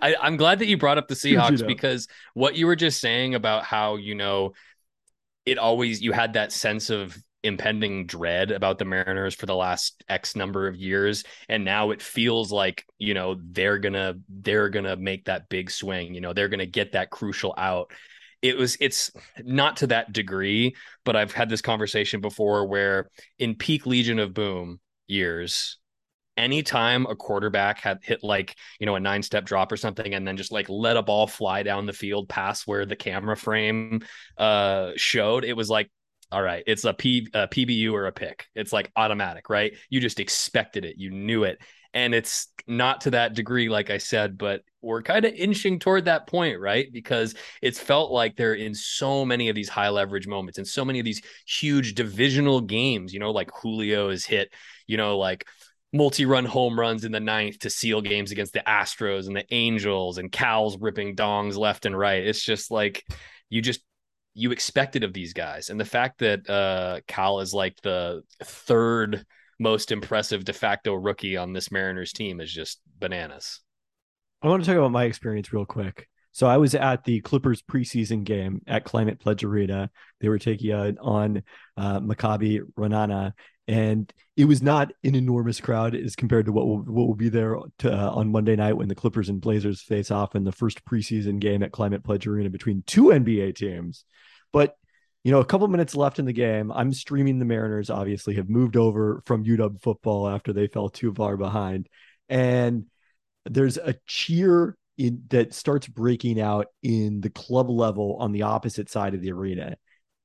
I, 0.00 0.14
I'm 0.20 0.36
glad 0.36 0.58
that 0.60 0.66
you 0.66 0.76
brought 0.76 0.98
up 0.98 1.08
the 1.08 1.14
Seahawks 1.14 1.60
know. 1.60 1.66
because 1.66 2.08
what 2.34 2.56
you 2.56 2.66
were 2.66 2.76
just 2.76 3.00
saying 3.00 3.34
about 3.34 3.64
how, 3.64 3.96
you 3.96 4.14
know, 4.14 4.52
it 5.46 5.58
always, 5.58 6.00
you 6.00 6.12
had 6.12 6.34
that 6.34 6.52
sense 6.52 6.90
of 6.90 7.16
impending 7.42 8.06
dread 8.06 8.50
about 8.50 8.78
the 8.78 8.86
Mariners 8.86 9.34
for 9.34 9.44
the 9.44 9.54
last 9.54 10.02
X 10.08 10.34
number 10.34 10.66
of 10.66 10.76
years. 10.76 11.24
And 11.48 11.64
now 11.64 11.90
it 11.90 12.00
feels 12.00 12.50
like, 12.50 12.86
you 12.98 13.12
know, 13.12 13.38
they're 13.38 13.78
gonna, 13.78 14.14
they're 14.28 14.70
gonna 14.70 14.96
make 14.96 15.26
that 15.26 15.48
big 15.50 15.70
swing, 15.70 16.14
you 16.14 16.22
know, 16.22 16.32
they're 16.32 16.48
gonna 16.48 16.64
get 16.64 16.92
that 16.92 17.10
crucial 17.10 17.54
out. 17.58 17.92
It 18.40 18.56
was, 18.56 18.76
it's 18.80 19.10
not 19.42 19.78
to 19.78 19.86
that 19.88 20.12
degree, 20.12 20.74
but 21.04 21.16
I've 21.16 21.32
had 21.32 21.48
this 21.48 21.62
conversation 21.62 22.20
before 22.20 22.66
where 22.66 23.10
in 23.38 23.54
peak 23.54 23.86
Legion 23.86 24.18
of 24.18 24.34
Boom 24.34 24.80
years, 25.06 25.78
anytime 26.36 27.06
a 27.06 27.14
quarterback 27.14 27.80
had 27.80 27.98
hit 28.02 28.22
like 28.22 28.56
you 28.80 28.86
know 28.86 28.96
a 28.96 29.00
nine 29.00 29.22
step 29.22 29.44
drop 29.44 29.70
or 29.70 29.76
something 29.76 30.14
and 30.14 30.26
then 30.26 30.36
just 30.36 30.52
like 30.52 30.68
let 30.68 30.96
a 30.96 31.02
ball 31.02 31.26
fly 31.26 31.62
down 31.62 31.86
the 31.86 31.92
field 31.92 32.28
past 32.28 32.66
where 32.66 32.86
the 32.86 32.96
camera 32.96 33.36
frame 33.36 34.00
uh 34.38 34.90
showed 34.96 35.44
it 35.44 35.56
was 35.56 35.70
like 35.70 35.90
all 36.32 36.42
right 36.42 36.64
it's 36.66 36.84
a, 36.84 36.92
P, 36.92 37.28
a 37.34 37.46
pbu 37.46 37.92
or 37.92 38.06
a 38.06 38.12
pick. 38.12 38.46
It's 38.54 38.72
like 38.72 38.90
automatic 38.96 39.48
right? 39.48 39.74
You 39.88 40.00
just 40.00 40.20
expected 40.20 40.84
it. 40.84 40.96
You 40.98 41.10
knew 41.10 41.44
it. 41.44 41.58
And 41.92 42.12
it's 42.12 42.48
not 42.66 43.02
to 43.02 43.10
that 43.10 43.34
degree 43.34 43.68
like 43.68 43.90
i 43.90 43.98
said 43.98 44.38
but 44.38 44.62
we're 44.80 45.02
kind 45.02 45.24
of 45.24 45.34
inching 45.34 45.78
toward 45.78 46.06
that 46.06 46.26
point 46.26 46.58
right? 46.58 46.92
Because 46.92 47.34
it's 47.62 47.78
felt 47.78 48.10
like 48.10 48.36
they're 48.36 48.54
in 48.54 48.74
so 48.74 49.24
many 49.24 49.48
of 49.48 49.54
these 49.54 49.68
high 49.68 49.90
leverage 49.90 50.26
moments 50.26 50.58
and 50.58 50.66
so 50.66 50.84
many 50.84 50.98
of 50.98 51.04
these 51.04 51.22
huge 51.46 51.94
divisional 51.94 52.60
games 52.60 53.12
you 53.14 53.20
know 53.20 53.30
like 53.30 53.50
julio 53.52 54.08
is 54.08 54.24
hit 54.24 54.52
you 54.86 54.96
know 54.96 55.18
like 55.18 55.46
multi-run 55.94 56.44
home 56.44 56.78
runs 56.78 57.04
in 57.04 57.12
the 57.12 57.20
ninth 57.20 57.60
to 57.60 57.70
seal 57.70 58.02
games 58.02 58.32
against 58.32 58.52
the 58.52 58.62
Astros 58.66 59.28
and 59.28 59.36
the 59.36 59.46
Angels 59.54 60.18
and 60.18 60.30
Cal's 60.30 60.76
ripping 60.76 61.14
dongs 61.14 61.56
left 61.56 61.86
and 61.86 61.96
right. 61.96 62.26
It's 62.26 62.42
just 62.42 62.70
like 62.70 63.04
you 63.48 63.62
just 63.62 63.80
you 64.34 64.50
expected 64.50 65.04
of 65.04 65.12
these 65.12 65.32
guys. 65.32 65.70
And 65.70 65.78
the 65.78 65.84
fact 65.84 66.18
that 66.18 66.50
uh 66.50 67.00
Cal 67.06 67.40
is 67.40 67.54
like 67.54 67.80
the 67.82 68.22
third 68.42 69.24
most 69.60 69.92
impressive 69.92 70.44
de 70.44 70.52
facto 70.52 70.94
rookie 70.94 71.36
on 71.36 71.52
this 71.52 71.70
Mariners 71.70 72.12
team 72.12 72.40
is 72.40 72.52
just 72.52 72.80
bananas. 72.98 73.60
I 74.42 74.48
want 74.48 74.64
to 74.64 74.66
talk 74.66 74.76
about 74.76 74.90
my 74.90 75.04
experience 75.04 75.52
real 75.52 75.64
quick. 75.64 76.08
So 76.32 76.48
I 76.48 76.56
was 76.56 76.74
at 76.74 77.04
the 77.04 77.20
Clippers 77.20 77.62
preseason 77.62 78.24
game 78.24 78.60
at 78.66 78.82
Climate 78.82 79.20
Pledge 79.20 79.44
Arena. 79.44 79.88
They 80.20 80.28
were 80.28 80.40
taking 80.40 80.98
on 80.98 81.44
uh, 81.76 82.00
Maccabi 82.00 82.60
Ra'anana, 82.76 83.34
and 83.66 84.12
it 84.36 84.44
was 84.46 84.62
not 84.62 84.92
an 85.04 85.14
enormous 85.14 85.60
crowd 85.60 85.94
as 85.94 86.16
compared 86.16 86.46
to 86.46 86.52
what 86.52 86.66
will, 86.66 86.78
what 86.78 87.06
will 87.06 87.14
be 87.14 87.28
there 87.28 87.56
to, 87.78 87.92
uh, 87.92 88.10
on 88.10 88.32
Monday 88.32 88.56
night 88.56 88.76
when 88.76 88.88
the 88.88 88.94
Clippers 88.94 89.28
and 89.28 89.40
Blazers 89.40 89.80
face 89.80 90.10
off 90.10 90.34
in 90.34 90.44
the 90.44 90.52
first 90.52 90.84
preseason 90.84 91.38
game 91.38 91.62
at 91.62 91.72
Climate 91.72 92.04
Pledge 92.04 92.26
Arena 92.26 92.50
between 92.50 92.82
two 92.86 93.04
NBA 93.04 93.54
teams. 93.54 94.04
But 94.52 94.76
you 95.22 95.32
know, 95.32 95.40
a 95.40 95.44
couple 95.44 95.66
minutes 95.68 95.96
left 95.96 96.18
in 96.18 96.26
the 96.26 96.34
game. 96.34 96.70
I'm 96.70 96.92
streaming 96.92 97.38
the 97.38 97.46
Mariners. 97.46 97.88
Obviously, 97.88 98.34
have 98.34 98.50
moved 98.50 98.76
over 98.76 99.22
from 99.24 99.44
UW 99.44 99.80
football 99.80 100.28
after 100.28 100.52
they 100.52 100.66
fell 100.66 100.90
too 100.90 101.14
far 101.14 101.38
behind, 101.38 101.88
and 102.28 102.84
there's 103.46 103.78
a 103.78 103.94
cheer 104.06 104.76
in, 104.98 105.22
that 105.30 105.54
starts 105.54 105.86
breaking 105.86 106.40
out 106.40 106.66
in 106.82 107.22
the 107.22 107.30
club 107.30 107.70
level 107.70 108.16
on 108.20 108.32
the 108.32 108.42
opposite 108.42 108.90
side 108.90 109.14
of 109.14 109.22
the 109.22 109.32
arena. 109.32 109.76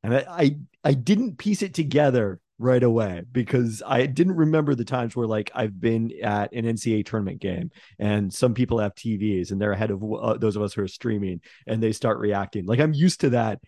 And 0.03 0.15
I, 0.15 0.25
I, 0.29 0.55
I 0.83 0.93
didn't 0.93 1.37
piece 1.37 1.61
it 1.61 1.73
together 1.73 2.39
right 2.59 2.83
away 2.83 3.23
because 3.31 3.81
I 3.85 4.05
didn't 4.05 4.35
remember 4.35 4.75
the 4.75 4.85
times 4.85 5.15
where 5.15 5.25
like 5.25 5.49
I've 5.55 5.79
been 5.79 6.11
at 6.21 6.51
an 6.53 6.65
NCAA 6.65 7.05
tournament 7.05 7.39
game 7.39 7.71
and 7.97 8.31
some 8.31 8.53
people 8.53 8.79
have 8.79 8.93
TVs 8.93 9.51
and 9.51 9.61
they're 9.61 9.71
ahead 9.71 9.91
of 9.91 10.03
uh, 10.03 10.37
those 10.37 10.57
of 10.57 10.61
us 10.61 10.73
who 10.73 10.83
are 10.83 10.87
streaming 10.87 11.39
and 11.65 11.81
they 11.81 11.93
start 11.93 12.19
reacting. 12.19 12.65
Like 12.65 12.79
I'm 12.79 12.93
used 12.93 13.21
to 13.21 13.29
that 13.31 13.59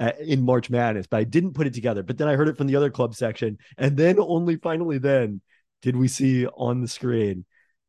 uh, 0.00 0.12
in 0.18 0.42
March 0.42 0.68
Madness, 0.68 1.06
but 1.06 1.18
I 1.18 1.24
didn't 1.24 1.54
put 1.54 1.68
it 1.68 1.74
together. 1.74 2.02
But 2.02 2.18
then 2.18 2.26
I 2.26 2.34
heard 2.34 2.48
it 2.48 2.56
from 2.56 2.66
the 2.66 2.76
other 2.76 2.90
club 2.90 3.14
section, 3.14 3.58
and 3.78 3.96
then 3.96 4.18
only 4.18 4.56
finally 4.56 4.98
then 4.98 5.40
did 5.82 5.94
we 5.94 6.08
see 6.08 6.46
on 6.46 6.80
the 6.80 6.88
screen 6.88 7.44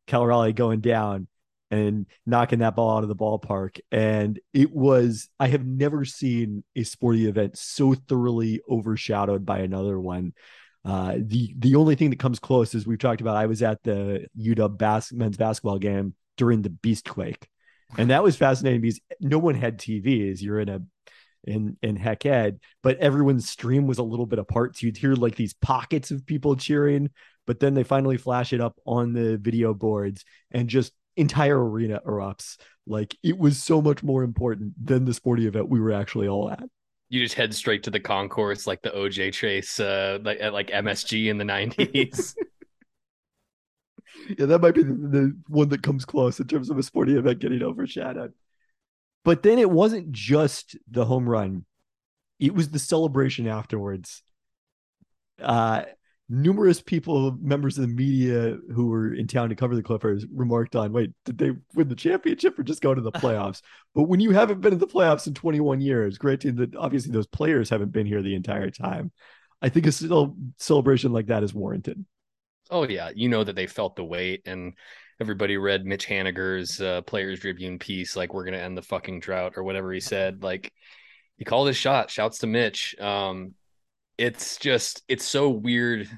Cal 0.06 0.26
Raleigh 0.26 0.52
going 0.52 0.80
down 0.80 1.26
and 1.72 2.04
knocking 2.26 2.58
that 2.58 2.76
ball 2.76 2.98
out 2.98 3.02
of 3.02 3.08
the 3.08 3.16
ballpark. 3.16 3.80
And 3.90 4.38
it 4.52 4.70
was, 4.70 5.30
I 5.40 5.48
have 5.48 5.66
never 5.66 6.04
seen 6.04 6.62
a 6.76 6.84
sporting 6.84 7.24
event 7.24 7.56
so 7.56 7.94
thoroughly 7.94 8.60
overshadowed 8.68 9.46
by 9.46 9.60
another 9.60 9.98
one. 9.98 10.34
Uh, 10.84 11.14
the 11.18 11.54
the 11.58 11.76
only 11.76 11.94
thing 11.94 12.10
that 12.10 12.18
comes 12.18 12.40
close 12.40 12.74
is 12.74 12.86
we've 12.86 12.98
talked 12.98 13.20
about. 13.20 13.36
I 13.36 13.46
was 13.46 13.62
at 13.62 13.82
the 13.84 14.26
UW 14.38 14.76
bas- 14.76 15.12
men's 15.12 15.36
basketball 15.36 15.78
game 15.78 16.14
during 16.36 16.60
the 16.60 16.70
Beast 16.70 17.08
Quake, 17.08 17.48
and 17.96 18.10
that 18.10 18.24
was 18.24 18.36
fascinating 18.36 18.80
because 18.80 19.00
no 19.20 19.38
one 19.38 19.54
had 19.54 19.78
TVs. 19.78 20.42
You're 20.42 20.58
in 20.58 20.68
a 20.68 20.82
in 21.44 21.76
in 21.82 21.94
Hec 21.94 22.26
Ed, 22.26 22.58
but 22.82 22.98
everyone's 22.98 23.48
stream 23.48 23.86
was 23.86 23.98
a 23.98 24.02
little 24.02 24.26
bit 24.26 24.40
apart. 24.40 24.76
So 24.76 24.86
you'd 24.86 24.96
hear 24.96 25.14
like 25.14 25.36
these 25.36 25.54
pockets 25.54 26.10
of 26.10 26.26
people 26.26 26.56
cheering, 26.56 27.10
but 27.46 27.60
then 27.60 27.74
they 27.74 27.84
finally 27.84 28.16
flash 28.16 28.52
it 28.52 28.60
up 28.60 28.76
on 28.84 29.12
the 29.12 29.38
video 29.38 29.74
boards, 29.74 30.24
and 30.50 30.68
just 30.68 30.92
entire 31.16 31.62
arena 31.62 32.00
erupts. 32.06 32.56
Like 32.86 33.16
it 33.22 33.38
was 33.38 33.62
so 33.62 33.80
much 33.80 34.02
more 34.02 34.22
important 34.22 34.72
than 34.84 35.04
the 35.04 35.14
sporting 35.14 35.46
event 35.46 35.68
we 35.68 35.80
were 35.80 35.92
actually 35.92 36.28
all 36.28 36.50
at. 36.50 36.64
You 37.08 37.20
just 37.20 37.34
head 37.34 37.54
straight 37.54 37.82
to 37.84 37.90
the 37.90 38.00
concourse 38.00 38.66
like 38.66 38.82
the 38.82 38.90
OJ 38.90 39.34
chase, 39.34 39.78
uh, 39.78 40.18
like 40.22 40.38
at 40.40 40.52
like 40.52 40.68
MSG 40.68 41.28
in 41.28 41.38
the 41.38 41.44
nineties. 41.44 42.34
yeah, 44.38 44.46
that 44.46 44.60
might 44.60 44.74
be 44.74 44.82
the, 44.82 44.94
the 44.94 45.38
one 45.48 45.68
that 45.68 45.82
comes 45.82 46.04
close 46.04 46.40
in 46.40 46.46
terms 46.46 46.70
of 46.70 46.78
a 46.78 46.82
sporting 46.82 47.16
event 47.16 47.40
getting 47.40 47.62
overshadowed. 47.62 48.32
But 49.24 49.42
then 49.42 49.58
it 49.58 49.70
wasn't 49.70 50.10
just 50.10 50.76
the 50.90 51.04
home 51.04 51.28
run; 51.28 51.66
it 52.40 52.54
was 52.54 52.70
the 52.70 52.78
celebration 52.78 53.46
afterwards. 53.46 54.22
Uh, 55.40 55.82
numerous 56.32 56.80
people, 56.80 57.36
members 57.42 57.76
of 57.76 57.82
the 57.82 57.94
media 57.94 58.56
who 58.74 58.86
were 58.86 59.12
in 59.12 59.26
town 59.26 59.50
to 59.50 59.54
cover 59.54 59.76
the 59.76 59.82
Clippers, 59.82 60.24
remarked 60.34 60.74
on, 60.74 60.90
wait, 60.90 61.12
did 61.26 61.36
they 61.36 61.50
win 61.74 61.88
the 61.88 61.94
championship 61.94 62.58
or 62.58 62.62
just 62.62 62.80
go 62.80 62.94
to 62.94 63.02
the 63.02 63.12
playoffs? 63.22 63.60
but 63.94 64.04
when 64.04 64.18
you 64.18 64.30
haven't 64.30 64.62
been 64.62 64.72
in 64.72 64.78
the 64.78 64.86
playoffs 64.86 65.26
in 65.26 65.34
21 65.34 65.82
years, 65.82 66.16
granted 66.16 66.56
that 66.56 66.74
obviously 66.74 67.12
those 67.12 67.26
players 67.26 67.68
haven't 67.68 67.92
been 67.92 68.06
here 68.06 68.22
the 68.22 68.34
entire 68.34 68.70
time, 68.70 69.12
I 69.60 69.68
think 69.68 69.86
a 69.86 69.92
celebration 70.58 71.12
like 71.12 71.26
that 71.26 71.42
is 71.42 71.52
warranted. 71.52 72.02
Oh 72.70 72.88
yeah, 72.88 73.10
you 73.14 73.28
know 73.28 73.44
that 73.44 73.54
they 73.54 73.66
felt 73.66 73.96
the 73.96 74.04
weight, 74.04 74.42
and 74.46 74.72
everybody 75.20 75.58
read 75.58 75.84
Mitch 75.84 76.06
Haniger's 76.06 76.80
uh, 76.80 77.02
Players 77.02 77.40
Tribune 77.40 77.78
piece, 77.78 78.16
like 78.16 78.32
we're 78.32 78.44
gonna 78.44 78.56
end 78.56 78.78
the 78.78 78.82
fucking 78.82 79.20
drought 79.20 79.52
or 79.56 79.62
whatever 79.62 79.92
he 79.92 80.00
said. 80.00 80.42
Like 80.42 80.72
he 81.36 81.44
called 81.44 81.68
his 81.68 81.76
shot. 81.76 82.10
Shouts 82.10 82.38
to 82.38 82.46
Mitch. 82.46 82.98
Um, 82.98 83.52
it's 84.22 84.56
just 84.56 85.02
it's 85.08 85.24
so 85.24 85.48
weird. 85.48 86.08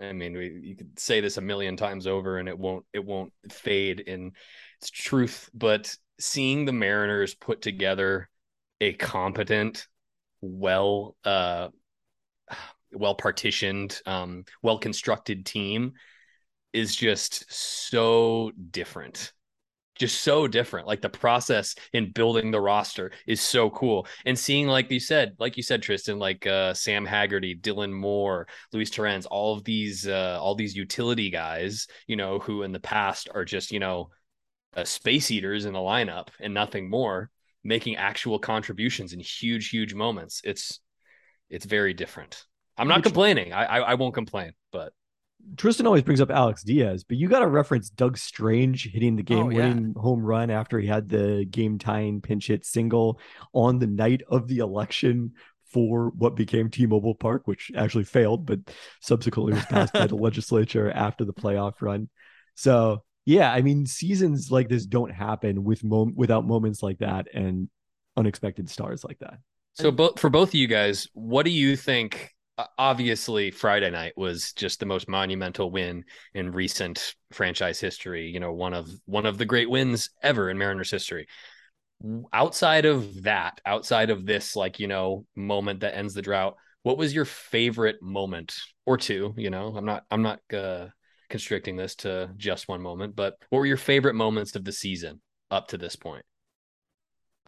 I 0.00 0.12
mean, 0.12 0.36
we, 0.36 0.60
you 0.60 0.76
could 0.76 0.98
say 0.98 1.20
this 1.20 1.36
a 1.36 1.40
million 1.40 1.76
times 1.76 2.08
over, 2.08 2.38
and 2.38 2.48
it 2.48 2.58
won't 2.58 2.84
it 2.92 3.04
won't 3.04 3.32
fade 3.48 4.00
in 4.00 4.32
its 4.80 4.90
truth. 4.90 5.48
But 5.54 5.94
seeing 6.18 6.64
the 6.64 6.72
Mariners 6.72 7.36
put 7.36 7.62
together 7.62 8.28
a 8.80 8.92
competent, 8.94 9.86
well, 10.40 11.16
uh, 11.24 11.68
well 12.92 13.14
partitioned, 13.14 14.00
um, 14.04 14.44
well 14.60 14.78
constructed 14.78 15.46
team 15.46 15.92
is 16.72 16.96
just 16.96 17.44
so 17.52 18.50
different 18.70 19.32
just 19.98 20.22
so 20.22 20.46
different. 20.46 20.86
Like 20.86 21.02
the 21.02 21.08
process 21.08 21.74
in 21.92 22.12
building 22.12 22.50
the 22.50 22.60
roster 22.60 23.12
is 23.26 23.40
so 23.40 23.70
cool. 23.70 24.06
And 24.24 24.38
seeing, 24.38 24.66
like 24.66 24.90
you 24.90 25.00
said, 25.00 25.34
like 25.38 25.56
you 25.56 25.62
said, 25.62 25.82
Tristan, 25.82 26.18
like 26.18 26.46
uh, 26.46 26.74
Sam 26.74 27.04
Haggerty, 27.04 27.56
Dylan 27.56 27.92
Moore, 27.92 28.46
Luis 28.72 28.90
Torrens, 28.90 29.26
all 29.26 29.56
of 29.56 29.64
these, 29.64 30.06
uh, 30.06 30.38
all 30.40 30.54
these 30.54 30.76
utility 30.76 31.30
guys, 31.30 31.86
you 32.06 32.16
know, 32.16 32.38
who 32.38 32.62
in 32.62 32.72
the 32.72 32.80
past 32.80 33.28
are 33.34 33.44
just, 33.44 33.72
you 33.72 33.80
know, 33.80 34.10
uh, 34.76 34.84
space 34.84 35.30
eaters 35.30 35.64
in 35.64 35.72
the 35.72 35.78
lineup 35.78 36.28
and 36.40 36.54
nothing 36.54 36.88
more, 36.88 37.30
making 37.64 37.96
actual 37.96 38.38
contributions 38.38 39.12
in 39.12 39.20
huge, 39.20 39.70
huge 39.70 39.94
moments. 39.94 40.40
It's, 40.44 40.80
it's 41.50 41.66
very 41.66 41.94
different. 41.94 42.44
I'm 42.76 42.88
not 42.88 43.02
complaining. 43.02 43.52
I, 43.52 43.64
I, 43.64 43.78
I 43.78 43.94
won't 43.94 44.14
complain, 44.14 44.52
but 44.70 44.92
Tristan 45.56 45.86
always 45.86 46.02
brings 46.02 46.20
up 46.20 46.30
Alex 46.30 46.62
Diaz, 46.62 47.04
but 47.04 47.16
you 47.16 47.28
got 47.28 47.40
to 47.40 47.46
reference 47.46 47.90
Doug 47.90 48.18
Strange 48.18 48.90
hitting 48.92 49.16
the 49.16 49.22
oh, 49.22 49.24
game 49.24 49.46
winning 49.46 49.94
oh, 49.96 50.00
yeah. 50.00 50.02
home 50.02 50.20
run 50.20 50.50
after 50.50 50.78
he 50.78 50.86
had 50.86 51.08
the 51.08 51.46
game 51.50 51.78
tying 51.78 52.20
pinch 52.20 52.48
hit 52.48 52.64
single 52.64 53.20
on 53.52 53.78
the 53.78 53.86
night 53.86 54.22
of 54.28 54.48
the 54.48 54.58
election 54.58 55.32
for 55.72 56.10
what 56.16 56.34
became 56.34 56.70
T-Mobile 56.70 57.14
Park, 57.14 57.46
which 57.46 57.70
actually 57.76 58.04
failed, 58.04 58.46
but 58.46 58.60
subsequently 59.00 59.52
was 59.52 59.64
passed 59.66 59.92
by 59.92 60.06
the 60.06 60.16
legislature 60.16 60.90
after 60.90 61.24
the 61.24 61.34
playoff 61.34 61.74
run. 61.80 62.08
So 62.54 63.02
yeah, 63.28 63.52
I 63.52 63.60
mean, 63.60 63.84
seasons 63.84 64.50
like 64.50 64.70
this 64.70 64.86
don't 64.86 65.10
happen 65.10 65.62
with 65.62 65.84
mom- 65.84 66.14
without 66.16 66.46
moments 66.46 66.82
like 66.82 67.00
that 67.00 67.26
and 67.34 67.68
unexpected 68.16 68.70
stars 68.70 69.04
like 69.04 69.18
that. 69.18 69.38
So, 69.74 69.90
both 69.90 70.18
for 70.18 70.30
both 70.30 70.48
of 70.48 70.54
you 70.54 70.66
guys, 70.66 71.08
what 71.12 71.44
do 71.44 71.50
you 71.50 71.76
think 71.76 72.34
obviously 72.76 73.50
Friday 73.50 73.90
night 73.90 74.14
was 74.16 74.52
just 74.52 74.80
the 74.80 74.86
most 74.86 75.08
monumental 75.08 75.70
win 75.70 76.04
in 76.34 76.52
recent 76.52 77.14
franchise 77.32 77.80
history. 77.80 78.28
You 78.28 78.40
know, 78.40 78.52
one 78.52 78.74
of 78.74 78.88
one 79.06 79.26
of 79.26 79.38
the 79.38 79.44
great 79.44 79.70
wins 79.70 80.10
ever 80.22 80.50
in 80.50 80.58
Mariners 80.58 80.90
history. 80.90 81.26
Outside 82.32 82.84
of 82.84 83.24
that, 83.24 83.60
outside 83.66 84.10
of 84.10 84.24
this, 84.24 84.54
like 84.54 84.78
you 84.78 84.86
know, 84.86 85.26
moment 85.34 85.80
that 85.80 85.96
ends 85.96 86.14
the 86.14 86.22
drought, 86.22 86.56
what 86.82 86.98
was 86.98 87.14
your 87.14 87.24
favorite 87.24 88.02
moment 88.02 88.54
or 88.86 88.96
two? 88.96 89.34
You 89.36 89.50
know, 89.50 89.74
I'm 89.76 89.84
not 89.84 90.04
I'm 90.10 90.22
not 90.22 90.40
uh, 90.52 90.86
constricting 91.28 91.76
this 91.76 91.94
to 91.96 92.30
just 92.36 92.68
one 92.68 92.82
moment, 92.82 93.16
but 93.16 93.36
what 93.50 93.58
were 93.58 93.66
your 93.66 93.76
favorite 93.76 94.14
moments 94.14 94.54
of 94.56 94.64
the 94.64 94.72
season 94.72 95.20
up 95.50 95.68
to 95.68 95.78
this 95.78 95.96
point? 95.96 96.24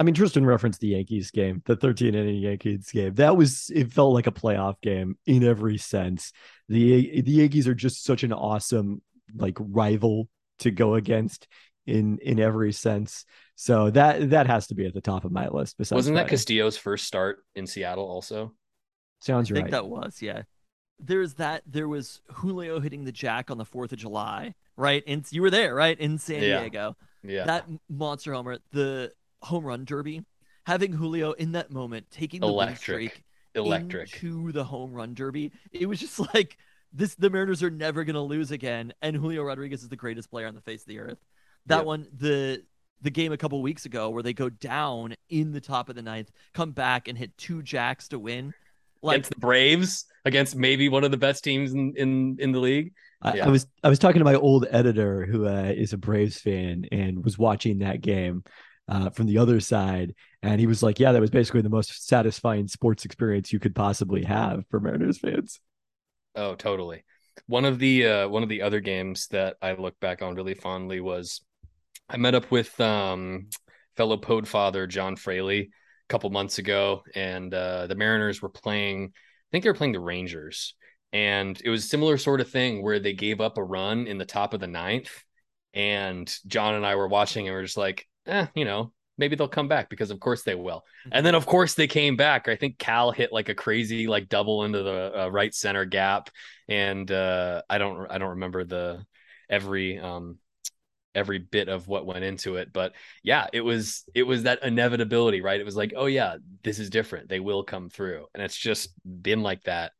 I 0.00 0.02
mean, 0.02 0.14
Tristan 0.14 0.46
referenced 0.46 0.80
the 0.80 0.88
Yankees 0.88 1.30
game, 1.30 1.62
the 1.66 1.76
13 1.76 2.14
inning 2.14 2.40
Yankees 2.40 2.90
game. 2.90 3.14
That 3.16 3.36
was 3.36 3.70
it 3.74 3.92
felt 3.92 4.14
like 4.14 4.26
a 4.26 4.32
playoff 4.32 4.80
game 4.80 5.18
in 5.26 5.44
every 5.44 5.76
sense. 5.76 6.32
The 6.70 7.20
the 7.20 7.32
Yankees 7.32 7.68
are 7.68 7.74
just 7.74 8.02
such 8.02 8.22
an 8.22 8.32
awesome 8.32 9.02
like 9.36 9.58
rival 9.60 10.30
to 10.60 10.70
go 10.70 10.94
against 10.94 11.46
in 11.86 12.16
in 12.22 12.40
every 12.40 12.72
sense. 12.72 13.26
So 13.56 13.90
that 13.90 14.30
that 14.30 14.46
has 14.46 14.68
to 14.68 14.74
be 14.74 14.86
at 14.86 14.94
the 14.94 15.02
top 15.02 15.26
of 15.26 15.32
my 15.32 15.48
list. 15.48 15.76
Besides 15.76 15.96
Wasn't 15.96 16.16
that 16.16 16.28
Castillo's 16.28 16.78
first 16.78 17.06
start 17.06 17.44
in 17.54 17.66
Seattle 17.66 18.08
also? 18.08 18.54
Sounds 19.20 19.50
I 19.50 19.54
right. 19.54 19.58
I 19.58 19.62
think 19.64 19.72
that 19.72 19.86
was, 19.86 20.22
yeah. 20.22 20.42
There's 20.98 21.34
that 21.34 21.62
there 21.66 21.88
was 21.88 22.22
Julio 22.32 22.80
hitting 22.80 23.04
the 23.04 23.12
jack 23.12 23.50
on 23.50 23.58
the 23.58 23.66
4th 23.66 23.92
of 23.92 23.98
July, 23.98 24.54
right? 24.78 25.02
And 25.06 25.26
you 25.30 25.42
were 25.42 25.50
there, 25.50 25.74
right? 25.74 25.98
In 25.98 26.16
San 26.16 26.42
yeah. 26.42 26.60
Diego. 26.60 26.96
Yeah. 27.22 27.44
That 27.44 27.66
monster 27.90 28.32
homer, 28.32 28.58
the 28.72 29.12
home 29.42 29.64
run 29.64 29.84
derby, 29.84 30.24
having 30.66 30.92
Julio 30.92 31.32
in 31.32 31.52
that 31.52 31.70
moment 31.70 32.06
taking 32.10 32.40
the 32.40 32.46
electric, 32.46 32.98
win 32.98 33.08
streak 33.10 33.24
electric 33.54 34.22
into 34.22 34.52
the 34.52 34.64
home 34.64 34.92
run 34.92 35.14
derby, 35.14 35.52
it 35.72 35.86
was 35.86 36.00
just 36.00 36.18
like 36.34 36.56
this: 36.92 37.14
the 37.14 37.30
Mariners 37.30 37.62
are 37.62 37.70
never 37.70 38.04
going 38.04 38.14
to 38.14 38.20
lose 38.20 38.50
again, 38.50 38.92
and 39.02 39.16
Julio 39.16 39.42
Rodriguez 39.42 39.82
is 39.82 39.88
the 39.88 39.96
greatest 39.96 40.30
player 40.30 40.46
on 40.46 40.54
the 40.54 40.60
face 40.60 40.82
of 40.82 40.88
the 40.88 40.98
earth. 40.98 41.18
That 41.66 41.78
yep. 41.78 41.86
one, 41.86 42.06
the 42.16 42.62
the 43.02 43.10
game 43.10 43.32
a 43.32 43.36
couple 43.36 43.60
weeks 43.62 43.86
ago 43.86 44.10
where 44.10 44.22
they 44.22 44.32
go 44.32 44.48
down 44.48 45.14
in 45.30 45.52
the 45.52 45.60
top 45.60 45.88
of 45.88 45.96
the 45.96 46.02
ninth, 46.02 46.30
come 46.52 46.72
back 46.72 47.08
and 47.08 47.16
hit 47.16 47.36
two 47.38 47.62
jacks 47.62 48.08
to 48.08 48.18
win. 48.18 48.52
Like 49.02 49.16
against 49.16 49.30
the 49.30 49.40
Braves, 49.40 50.04
against 50.26 50.56
maybe 50.56 50.90
one 50.90 51.04
of 51.04 51.10
the 51.10 51.16
best 51.16 51.42
teams 51.42 51.72
in 51.72 51.94
in, 51.96 52.36
in 52.38 52.52
the 52.52 52.60
league. 52.60 52.92
I, 53.22 53.36
Yeah. 53.36 53.46
I 53.46 53.48
was 53.48 53.66
I 53.82 53.88
was 53.88 53.98
talking 53.98 54.18
to 54.18 54.24
my 54.24 54.34
old 54.34 54.66
editor 54.70 55.24
who 55.24 55.46
uh, 55.46 55.72
is 55.74 55.94
a 55.94 55.96
Braves 55.96 56.38
fan 56.38 56.84
and 56.92 57.24
was 57.24 57.38
watching 57.38 57.78
that 57.78 58.02
game 58.02 58.44
uh, 58.90 59.08
from 59.10 59.26
the 59.26 59.38
other 59.38 59.60
side, 59.60 60.14
and 60.42 60.60
he 60.60 60.66
was 60.66 60.82
like, 60.82 60.98
"Yeah, 60.98 61.12
that 61.12 61.20
was 61.20 61.30
basically 61.30 61.62
the 61.62 61.70
most 61.70 62.06
satisfying 62.06 62.66
sports 62.66 63.04
experience 63.04 63.52
you 63.52 63.60
could 63.60 63.74
possibly 63.74 64.24
have 64.24 64.64
for 64.68 64.80
Mariners 64.80 65.18
fans." 65.18 65.60
Oh, 66.34 66.56
totally. 66.56 67.04
One 67.46 67.64
of 67.64 67.78
the 67.78 68.06
uh, 68.06 68.28
one 68.28 68.42
of 68.42 68.48
the 68.48 68.62
other 68.62 68.80
games 68.80 69.28
that 69.28 69.56
I 69.62 69.72
look 69.72 69.98
back 70.00 70.22
on 70.22 70.34
really 70.34 70.54
fondly 70.54 71.00
was 71.00 71.40
I 72.08 72.16
met 72.16 72.34
up 72.34 72.50
with 72.50 72.78
um, 72.80 73.48
fellow 73.96 74.16
Pod 74.16 74.48
father 74.48 74.88
John 74.88 75.14
Fraley 75.14 75.60
a 75.60 76.08
couple 76.08 76.28
months 76.30 76.58
ago, 76.58 77.02
and 77.14 77.54
uh, 77.54 77.86
the 77.86 77.94
Mariners 77.94 78.42
were 78.42 78.48
playing. 78.48 79.12
I 79.14 79.48
think 79.52 79.62
they 79.62 79.70
were 79.70 79.74
playing 79.74 79.92
the 79.92 80.00
Rangers, 80.00 80.74
and 81.12 81.60
it 81.64 81.70
was 81.70 81.88
similar 81.88 82.18
sort 82.18 82.40
of 82.40 82.50
thing 82.50 82.82
where 82.82 82.98
they 82.98 83.12
gave 83.12 83.40
up 83.40 83.56
a 83.56 83.64
run 83.64 84.08
in 84.08 84.18
the 84.18 84.24
top 84.24 84.52
of 84.52 84.60
the 84.60 84.66
ninth, 84.66 85.10
and 85.74 86.32
John 86.48 86.74
and 86.74 86.84
I 86.84 86.96
were 86.96 87.08
watching, 87.08 87.46
and 87.46 87.54
we 87.54 87.60
are 87.60 87.64
just 87.64 87.76
like, 87.76 88.08
eh, 88.26 88.46
you 88.54 88.64
know, 88.64 88.92
maybe 89.18 89.36
they'll 89.36 89.48
come 89.48 89.68
back 89.68 89.90
because 89.90 90.10
of 90.10 90.20
course 90.20 90.42
they 90.42 90.54
will. 90.54 90.84
And 91.12 91.24
then 91.24 91.34
of 91.34 91.46
course 91.46 91.74
they 91.74 91.86
came 91.86 92.16
back. 92.16 92.48
I 92.48 92.56
think 92.56 92.78
Cal 92.78 93.12
hit 93.12 93.32
like 93.32 93.48
a 93.48 93.54
crazy 93.54 94.06
like 94.06 94.28
double 94.28 94.64
into 94.64 94.82
the 94.82 95.22
uh, 95.24 95.28
right 95.28 95.54
center 95.54 95.84
gap, 95.84 96.30
and 96.68 97.10
uh, 97.10 97.62
I 97.68 97.78
don't 97.78 98.10
I 98.10 98.18
don't 98.18 98.30
remember 98.30 98.64
the 98.64 99.04
every 99.48 99.98
um 99.98 100.38
every 101.14 101.38
bit 101.38 101.68
of 101.68 101.88
what 101.88 102.06
went 102.06 102.24
into 102.24 102.56
it. 102.56 102.72
But 102.72 102.92
yeah 103.24 103.48
it 103.52 103.62
was 103.62 104.04
it 104.14 104.22
was 104.22 104.44
that 104.44 104.62
inevitability 104.62 105.40
right? 105.40 105.60
It 105.60 105.64
was 105.66 105.76
like 105.76 105.92
oh 105.96 106.06
yeah 106.06 106.36
this 106.62 106.78
is 106.78 106.88
different. 106.90 107.28
They 107.28 107.40
will 107.40 107.64
come 107.64 107.88
through. 107.88 108.26
And 108.34 108.42
it's 108.42 108.56
just 108.56 108.90
been 109.04 109.42
like 109.42 109.64
that 109.64 109.92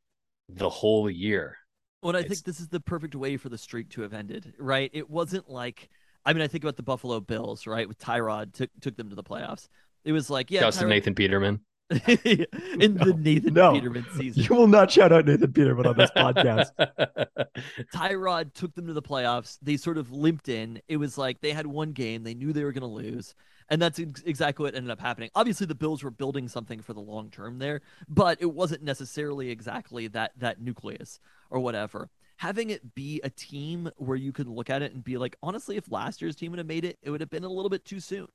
the 0.47 0.69
whole 0.69 1.09
year. 1.09 1.57
Well, 2.01 2.15
I 2.15 2.19
It's- 2.19 2.29
think 2.37 2.45
this 2.45 2.59
is 2.59 2.69
the 2.69 2.79
perfect 2.79 3.15
way 3.15 3.37
for 3.37 3.49
the 3.49 3.57
streak 3.57 3.89
to 3.91 4.01
have 4.01 4.13
ended, 4.13 4.53
right? 4.57 4.89
It 4.93 5.09
wasn't 5.09 5.49
like, 5.49 5.89
I 6.25 6.33
mean, 6.33 6.41
I 6.41 6.47
think 6.47 6.63
about 6.63 6.75
the 6.77 6.83
Buffalo 6.83 7.19
Bills, 7.19 7.65
right? 7.67 7.87
With 7.87 7.99
Tyrod 7.99 8.53
took 8.53 8.69
took 8.81 8.95
them 8.97 9.09
to 9.09 9.15
the 9.15 9.23
playoffs. 9.23 9.67
It 10.03 10.11
was 10.11 10.29
like, 10.29 10.51
yeah, 10.51 10.61
Justin 10.61 10.87
Tyrod- 10.87 10.89
Nathan 10.89 11.15
Peterman 11.15 11.59
in 11.91 12.95
the 12.95 13.15
Nathan 13.17 13.53
No. 13.53 13.73
Peterman 13.73 14.05
season. 14.15 14.43
You 14.43 14.55
will 14.55 14.67
not 14.67 14.89
shout 14.91 15.11
out 15.11 15.25
Nathan 15.25 15.51
Peterman 15.51 15.85
on 15.85 15.97
this 15.97 16.09
podcast. 16.11 16.71
Tyrod 17.93 18.53
took 18.53 18.73
them 18.75 18.87
to 18.87 18.93
the 18.93 19.01
playoffs. 19.01 19.57
They 19.61 19.77
sort 19.77 19.97
of 19.97 20.11
limped 20.11 20.49
in. 20.49 20.81
It 20.87 20.97
was 20.97 21.17
like 21.17 21.41
they 21.41 21.51
had 21.51 21.67
one 21.67 21.91
game. 21.91 22.23
They 22.23 22.33
knew 22.33 22.53
they 22.53 22.63
were 22.63 22.71
going 22.71 22.81
to 22.81 22.87
lose. 22.87 23.35
And 23.69 23.81
that's 23.81 23.99
ex- 23.99 24.21
exactly 24.25 24.63
what 24.63 24.75
ended 24.75 24.91
up 24.91 24.99
happening. 24.99 25.29
Obviously, 25.35 25.65
the 25.65 25.75
Bills 25.75 26.03
were 26.03 26.11
building 26.11 26.47
something 26.47 26.81
for 26.81 26.93
the 26.93 26.99
long 26.99 27.29
term 27.29 27.59
there, 27.59 27.81
but 28.09 28.37
it 28.41 28.53
wasn't 28.53 28.83
necessarily 28.83 29.49
exactly 29.49 30.07
that 30.09 30.31
that 30.37 30.61
nucleus 30.61 31.19
or 31.49 31.59
whatever. 31.59 32.09
Having 32.41 32.71
it 32.71 32.95
be 32.95 33.21
a 33.23 33.29
team 33.29 33.91
where 33.97 34.17
you 34.17 34.31
could 34.31 34.47
look 34.47 34.69
at 34.71 34.81
it 34.81 34.93
and 34.93 35.03
be 35.03 35.17
like, 35.17 35.35
honestly, 35.43 35.77
if 35.77 35.91
last 35.91 36.21
year's 36.21 36.35
team 36.35 36.51
would 36.51 36.57
have 36.57 36.67
made 36.67 36.83
it, 36.83 36.97
it 37.03 37.11
would 37.11 37.21
have 37.21 37.29
been 37.29 37.43
a 37.43 37.49
little 37.49 37.69
bit 37.69 37.85
too 37.85 37.99
soon. 37.99 38.27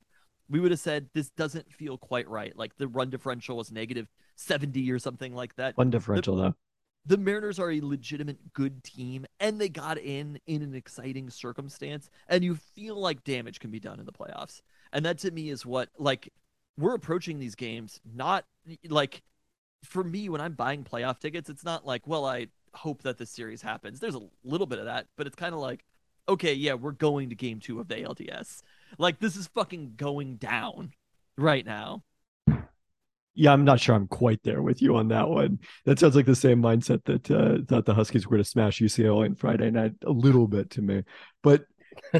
We 0.49 0.61
would 0.61 0.71
have 0.71 0.79
said 0.79 1.09
this 1.13 1.29
doesn't 1.29 1.73
feel 1.73 1.97
quite 1.97 2.29
right. 2.29 2.55
Like 2.55 2.77
the 2.77 2.87
run 2.87 3.09
differential 3.09 3.57
was 3.57 3.69
negative 3.69 4.07
70 4.37 4.89
or 4.91 4.99
something 4.99 5.35
like 5.35 5.55
that 5.57 5.73
Run 5.77 5.89
differential 5.89 6.37
though. 6.37 6.55
the 7.05 7.17
Mariners 7.17 7.59
are 7.59 7.71
a 7.71 7.81
legitimate 7.81 8.53
good 8.53 8.81
team 8.83 9.25
and 9.41 9.59
they 9.59 9.67
got 9.67 9.97
in 9.97 10.39
in 10.47 10.61
an 10.61 10.73
exciting 10.73 11.29
circumstance 11.29 12.09
and 12.29 12.45
you 12.45 12.55
feel 12.55 12.95
like 12.95 13.23
damage 13.25 13.59
can 13.59 13.71
be 13.71 13.79
done 13.79 13.99
in 13.99 14.05
the 14.05 14.13
playoffs. 14.13 14.61
And 14.93 15.03
that 15.05 15.17
to 15.19 15.31
me 15.31 15.49
is 15.49 15.65
what 15.65 15.89
like 15.97 16.31
we're 16.77 16.95
approaching 16.95 17.39
these 17.39 17.55
games 17.55 17.99
not 18.15 18.45
like 18.87 19.21
for 19.83 20.03
me 20.03 20.29
when 20.29 20.39
I'm 20.39 20.53
buying 20.53 20.85
playoff 20.85 21.19
tickets 21.19 21.49
it's 21.49 21.65
not 21.65 21.85
like 21.85 22.07
well 22.07 22.25
I 22.25 22.47
hope 22.77 23.03
that 23.03 23.17
this 23.17 23.29
series 23.29 23.61
happens. 23.61 23.99
There's 23.99 24.15
a 24.15 24.21
little 24.43 24.67
bit 24.67 24.79
of 24.79 24.85
that, 24.85 25.07
but 25.17 25.27
it's 25.27 25.35
kind 25.35 25.53
of 25.53 25.59
like 25.59 25.83
okay, 26.29 26.53
yeah, 26.53 26.73
we're 26.73 26.91
going 26.91 27.29
to 27.29 27.35
game 27.35 27.59
2 27.59 27.79
of 27.79 27.87
the 27.87 27.95
ALDS. 27.95 28.61
Like 28.97 29.19
this 29.19 29.35
is 29.35 29.47
fucking 29.47 29.93
going 29.95 30.35
down 30.35 30.93
right 31.37 31.65
now. 31.65 32.03
Yeah, 33.35 33.53
I'm 33.53 33.65
not 33.65 33.79
sure 33.79 33.93
I'm 33.93 34.07
quite 34.07 34.41
there 34.43 34.63
with 34.63 34.81
you 34.81 34.95
on 34.95 35.09
that 35.09 35.29
one. 35.29 35.59
That 35.85 35.99
sounds 35.99 36.15
like 36.15 36.25
the 36.25 36.35
same 36.35 36.59
mindset 36.59 37.03
that 37.05 37.29
uh, 37.29 37.59
thought 37.67 37.85
the 37.85 37.93
Huskies 37.93 38.25
were 38.25 38.31
going 38.31 38.43
to 38.43 38.49
smash 38.49 38.79
UCLA 38.79 39.25
on 39.25 39.35
Friday 39.35 39.69
night 39.69 39.93
a 40.03 40.11
little 40.11 40.47
bit 40.47 40.71
to 40.71 40.81
me. 40.81 41.03
But 41.43 41.65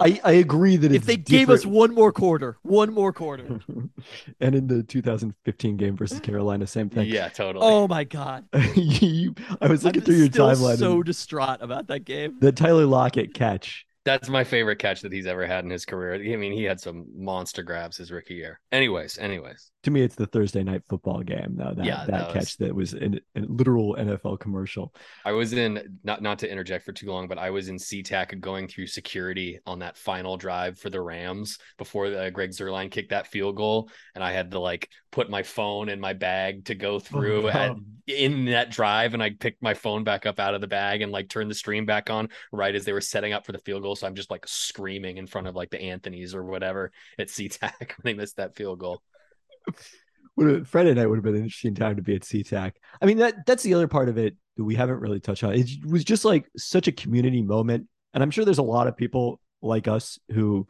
I, 0.00 0.20
I 0.24 0.32
agree 0.32 0.76
that 0.76 0.92
If 0.92 1.04
they 1.06 1.16
gave 1.16 1.50
us 1.50 1.64
one 1.66 1.94
more 1.94 2.12
quarter, 2.12 2.56
one 2.62 2.92
more 2.92 3.12
quarter. 3.12 3.60
and 4.40 4.54
in 4.54 4.66
the 4.66 4.82
2015 4.82 5.76
game 5.76 5.96
versus 5.96 6.20
Carolina, 6.20 6.66
same 6.66 6.88
thing. 6.90 7.08
yeah 7.08 7.28
totally 7.28 7.64
Oh 7.68 7.88
my 7.88 8.04
god. 8.04 8.44
You- 8.74 9.34
I 9.60 9.68
was 9.68 9.84
looking 9.84 10.02
I'm 10.02 10.06
through 10.06 10.16
your 10.16 10.28
timeline. 10.28 10.78
So 10.78 10.94
and 10.96 11.04
distraught 11.04 11.58
about 11.62 11.88
that 11.88 12.00
game. 12.04 12.36
the 12.40 12.52
Tyler 12.52 12.86
Lockett 12.86 13.34
catch. 13.34 13.86
That's 14.08 14.28
my 14.28 14.44
favorite 14.44 14.78
catch 14.78 15.02
that 15.02 15.12
he's 15.12 15.26
ever 15.26 15.46
had 15.46 15.64
in 15.64 15.70
his 15.70 15.84
career 15.84 16.14
i 16.14 16.36
mean 16.36 16.52
he 16.52 16.64
had 16.64 16.80
some 16.80 17.04
monster 17.14 17.62
grabs 17.62 17.96
his 17.98 18.10
rookie 18.10 18.34
year 18.34 18.58
anyways 18.72 19.18
anyways 19.18 19.70
To 19.84 19.90
me, 19.92 20.00
it's 20.02 20.16
the 20.16 20.26
Thursday 20.26 20.64
night 20.64 20.82
football 20.90 21.22
game, 21.22 21.54
though. 21.56 21.72
That, 21.76 21.84
Yeah, 21.86 22.04
that 22.04 22.10
that 22.10 22.26
was- 22.26 22.34
catch 22.34 22.56
that 22.58 22.74
was 22.74 22.94
in 22.94 23.20
a 23.36 23.40
literal 23.40 23.96
NFL 23.96 24.38
commercial. 24.40 24.92
I 25.24 25.32
was 25.32 25.52
in 25.52 25.98
not 26.02 26.20
not 26.20 26.38
to 26.40 26.50
interject 26.50 26.84
for 26.84 26.92
too 26.92 27.06
long, 27.14 27.28
but 27.28 27.38
I 27.38 27.50
was 27.50 27.68
in 27.68 27.76
SeaTac 27.76 28.40
going 28.40 28.66
through 28.68 28.88
security 28.88 29.60
on 29.66 29.78
that 29.78 29.96
final 29.96 30.36
drive 30.36 30.78
for 30.78 30.90
the 30.90 31.00
Rams 31.00 31.58
before 31.78 32.06
uh, 32.06 32.28
Greg 32.30 32.50
Zuerlein 32.50 32.90
kicked 32.90 33.10
that 33.10 33.28
field 33.28 33.54
goal, 33.56 33.88
and 34.14 34.22
I 34.24 34.32
had 34.32 34.50
to 34.50 34.58
like 34.58 34.88
put 35.12 35.30
my 35.30 35.42
phone 35.42 35.88
in 35.88 36.00
my 36.00 36.12
bag 36.12 36.64
to 36.66 36.74
go 36.74 36.98
through 36.98 37.48
Oh, 37.50 37.76
in 38.08 38.46
that 38.46 38.70
drive, 38.70 39.14
and 39.14 39.22
I 39.22 39.30
picked 39.30 39.62
my 39.62 39.74
phone 39.74 40.02
back 40.04 40.26
up 40.26 40.38
out 40.40 40.54
of 40.54 40.60
the 40.60 40.66
bag 40.80 41.02
and 41.02 41.12
like 41.12 41.28
turned 41.28 41.50
the 41.50 41.54
stream 41.54 41.86
back 41.86 42.10
on 42.10 42.28
right 42.52 42.74
as 42.74 42.84
they 42.84 42.92
were 42.92 43.00
setting 43.00 43.32
up 43.32 43.46
for 43.46 43.52
the 43.52 43.58
field 43.66 43.82
goal. 43.82 43.96
So 43.98 44.06
I'm 44.06 44.14
just 44.14 44.30
like 44.30 44.46
screaming 44.46 45.18
in 45.18 45.26
front 45.26 45.46
of 45.46 45.54
like 45.54 45.70
the 45.70 45.80
Anthony's 45.80 46.34
or 46.34 46.44
whatever 46.44 46.92
at 47.18 47.28
SeaTac 47.28 47.72
when 47.78 48.04
they 48.04 48.14
missed 48.14 48.36
that 48.36 48.56
field 48.56 48.78
goal. 48.78 49.02
Friday 50.66 50.94
night 50.94 51.06
would 51.06 51.16
have 51.16 51.24
been 51.24 51.34
an 51.34 51.42
interesting 51.42 51.74
time 51.74 51.96
to 51.96 52.02
be 52.02 52.14
at 52.14 52.22
SeaTac. 52.22 52.72
I 53.02 53.06
mean, 53.06 53.18
that 53.18 53.44
that's 53.46 53.62
the 53.62 53.74
other 53.74 53.88
part 53.88 54.08
of 54.08 54.18
it 54.18 54.36
that 54.56 54.64
we 54.64 54.76
haven't 54.76 55.00
really 55.00 55.20
touched 55.20 55.42
on. 55.42 55.54
It 55.54 55.68
was 55.84 56.04
just 56.04 56.24
like 56.24 56.48
such 56.56 56.86
a 56.86 56.92
community 56.92 57.42
moment, 57.42 57.88
and 58.14 58.22
I'm 58.22 58.30
sure 58.30 58.44
there's 58.44 58.58
a 58.58 58.62
lot 58.62 58.86
of 58.86 58.96
people 58.96 59.40
like 59.62 59.88
us 59.88 60.18
who 60.30 60.68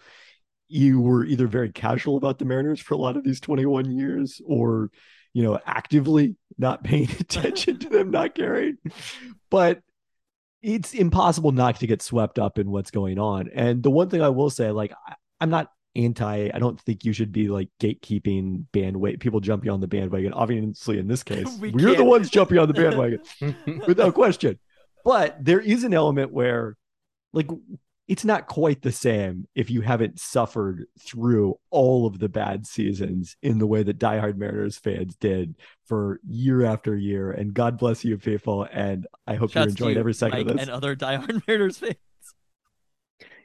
you 0.69 1.01
were 1.01 1.25
either 1.25 1.47
very 1.47 1.71
casual 1.71 2.17
about 2.17 2.39
the 2.39 2.45
Mariners 2.47 2.81
for 2.81 2.95
a 2.95 2.99
lot 2.99 3.17
of 3.17 3.25
these 3.25 3.41
21 3.41 3.91
years, 3.91 4.41
or 4.47 4.91
you 5.35 5.43
know, 5.43 5.59
actively 5.67 6.37
not 6.57 6.83
paying 6.83 7.11
attention 7.21 7.79
to 7.79 7.89
them, 7.89 8.11
not 8.11 8.35
caring. 8.35 8.79
But 9.51 9.83
it's 10.63 10.95
impossible 10.95 11.53
not 11.53 11.79
to 11.81 11.87
get 11.87 12.03
swept 12.03 12.39
up 12.39 12.59
in 12.59 12.71
what's 12.71 12.91
going 12.91 13.19
on. 13.19 13.49
And 13.55 13.83
the 13.83 13.91
one 13.91 14.11
thing 14.11 14.23
I 14.23 14.29
will 14.29 14.51
say, 14.51 14.71
like, 14.71 14.93
I, 15.07 15.15
I'm 15.41 15.51
not 15.51 15.71
anti 15.97 16.51
i 16.55 16.59
don't 16.59 16.81
think 16.83 17.05
you 17.05 17.13
should 17.13 17.33
be 17.33 17.49
like 17.49 17.69
gatekeeping 17.81 18.63
bandwagon 18.73 19.19
people 19.19 19.41
jumping 19.41 19.71
on 19.71 19.81
the 19.81 19.87
bandwagon. 19.89 20.33
Obviously 20.33 20.99
in 20.99 21.09
this 21.09 21.23
case 21.25 21.59
We 21.59 21.71
we 21.71 21.85
are 21.87 21.97
the 21.97 22.05
ones 22.05 22.31
jumping 22.31 22.59
on 22.59 22.69
the 22.69 22.75
bandwagon 22.75 23.21
without 23.87 24.15
question. 24.15 24.59
But 25.05 25.43
there 25.43 25.61
is 25.61 25.85
an 25.85 25.95
element 25.95 26.33
where 26.33 26.77
like 27.33 27.49
it's 28.09 28.25
not 28.25 28.47
quite 28.47 28.83
the 28.83 28.91
same 28.91 29.47
if 29.55 29.71
you 29.71 29.83
haven't 29.83 30.19
suffered 30.19 30.87
through 30.99 31.55
all 31.71 32.07
of 32.07 32.19
the 32.19 32.29
bad 32.29 32.67
seasons 32.67 33.37
in 33.43 33.59
the 33.59 33.67
way 33.67 33.83
that 33.83 33.99
diehard 33.99 34.37
mariners 34.37 34.79
fans 34.79 35.15
did 35.17 35.55
for 35.87 36.19
year 36.27 36.65
after 36.65 36.97
year 36.97 37.31
and 37.31 37.55
god 37.55 37.79
bless 37.79 38.05
you 38.05 38.17
people. 38.19 38.67
and 38.73 39.07
i 39.27 39.35
hope 39.35 39.51
you 39.51 39.61
Shouts 39.61 39.67
to 39.67 39.71
enjoyed 39.71 39.95
you, 39.95 40.01
every 40.01 40.15
second 40.15 40.39
Mike 40.39 40.49
of 40.49 40.57
this 40.57 40.63
and 40.63 40.71
other 40.71 40.97
diehard 40.97 41.43
Mariners 41.47 41.79
fans. 41.79 41.95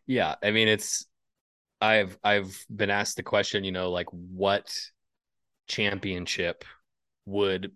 Yeah, 0.06 0.36
I 0.44 0.52
mean 0.52 0.68
it's 0.68 1.06
I've 1.84 2.18
I've 2.24 2.66
been 2.74 2.90
asked 2.90 3.18
the 3.18 3.24
question, 3.24 3.64
you 3.64 3.72
know, 3.72 3.92
like 3.92 4.08
what 4.10 4.74
championship 5.68 6.64
would 7.26 7.72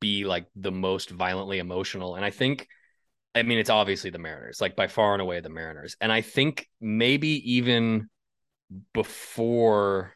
be 0.00 0.24
like 0.24 0.46
the 0.56 0.72
most 0.72 1.10
violently 1.10 1.58
emotional? 1.58 2.16
And 2.16 2.24
I 2.24 2.30
think 2.30 2.68
I 3.36 3.42
mean 3.42 3.58
it's 3.58 3.70
obviously 3.70 4.10
the 4.10 4.18
Mariners, 4.18 4.60
like 4.60 4.74
by 4.76 4.86
far 4.86 5.12
and 5.12 5.22
away 5.22 5.40
the 5.40 5.48
Mariners. 5.50 5.96
And 6.00 6.10
I 6.10 6.20
think 6.22 6.68
maybe 6.80 7.52
even 7.54 8.08
before 8.94 10.14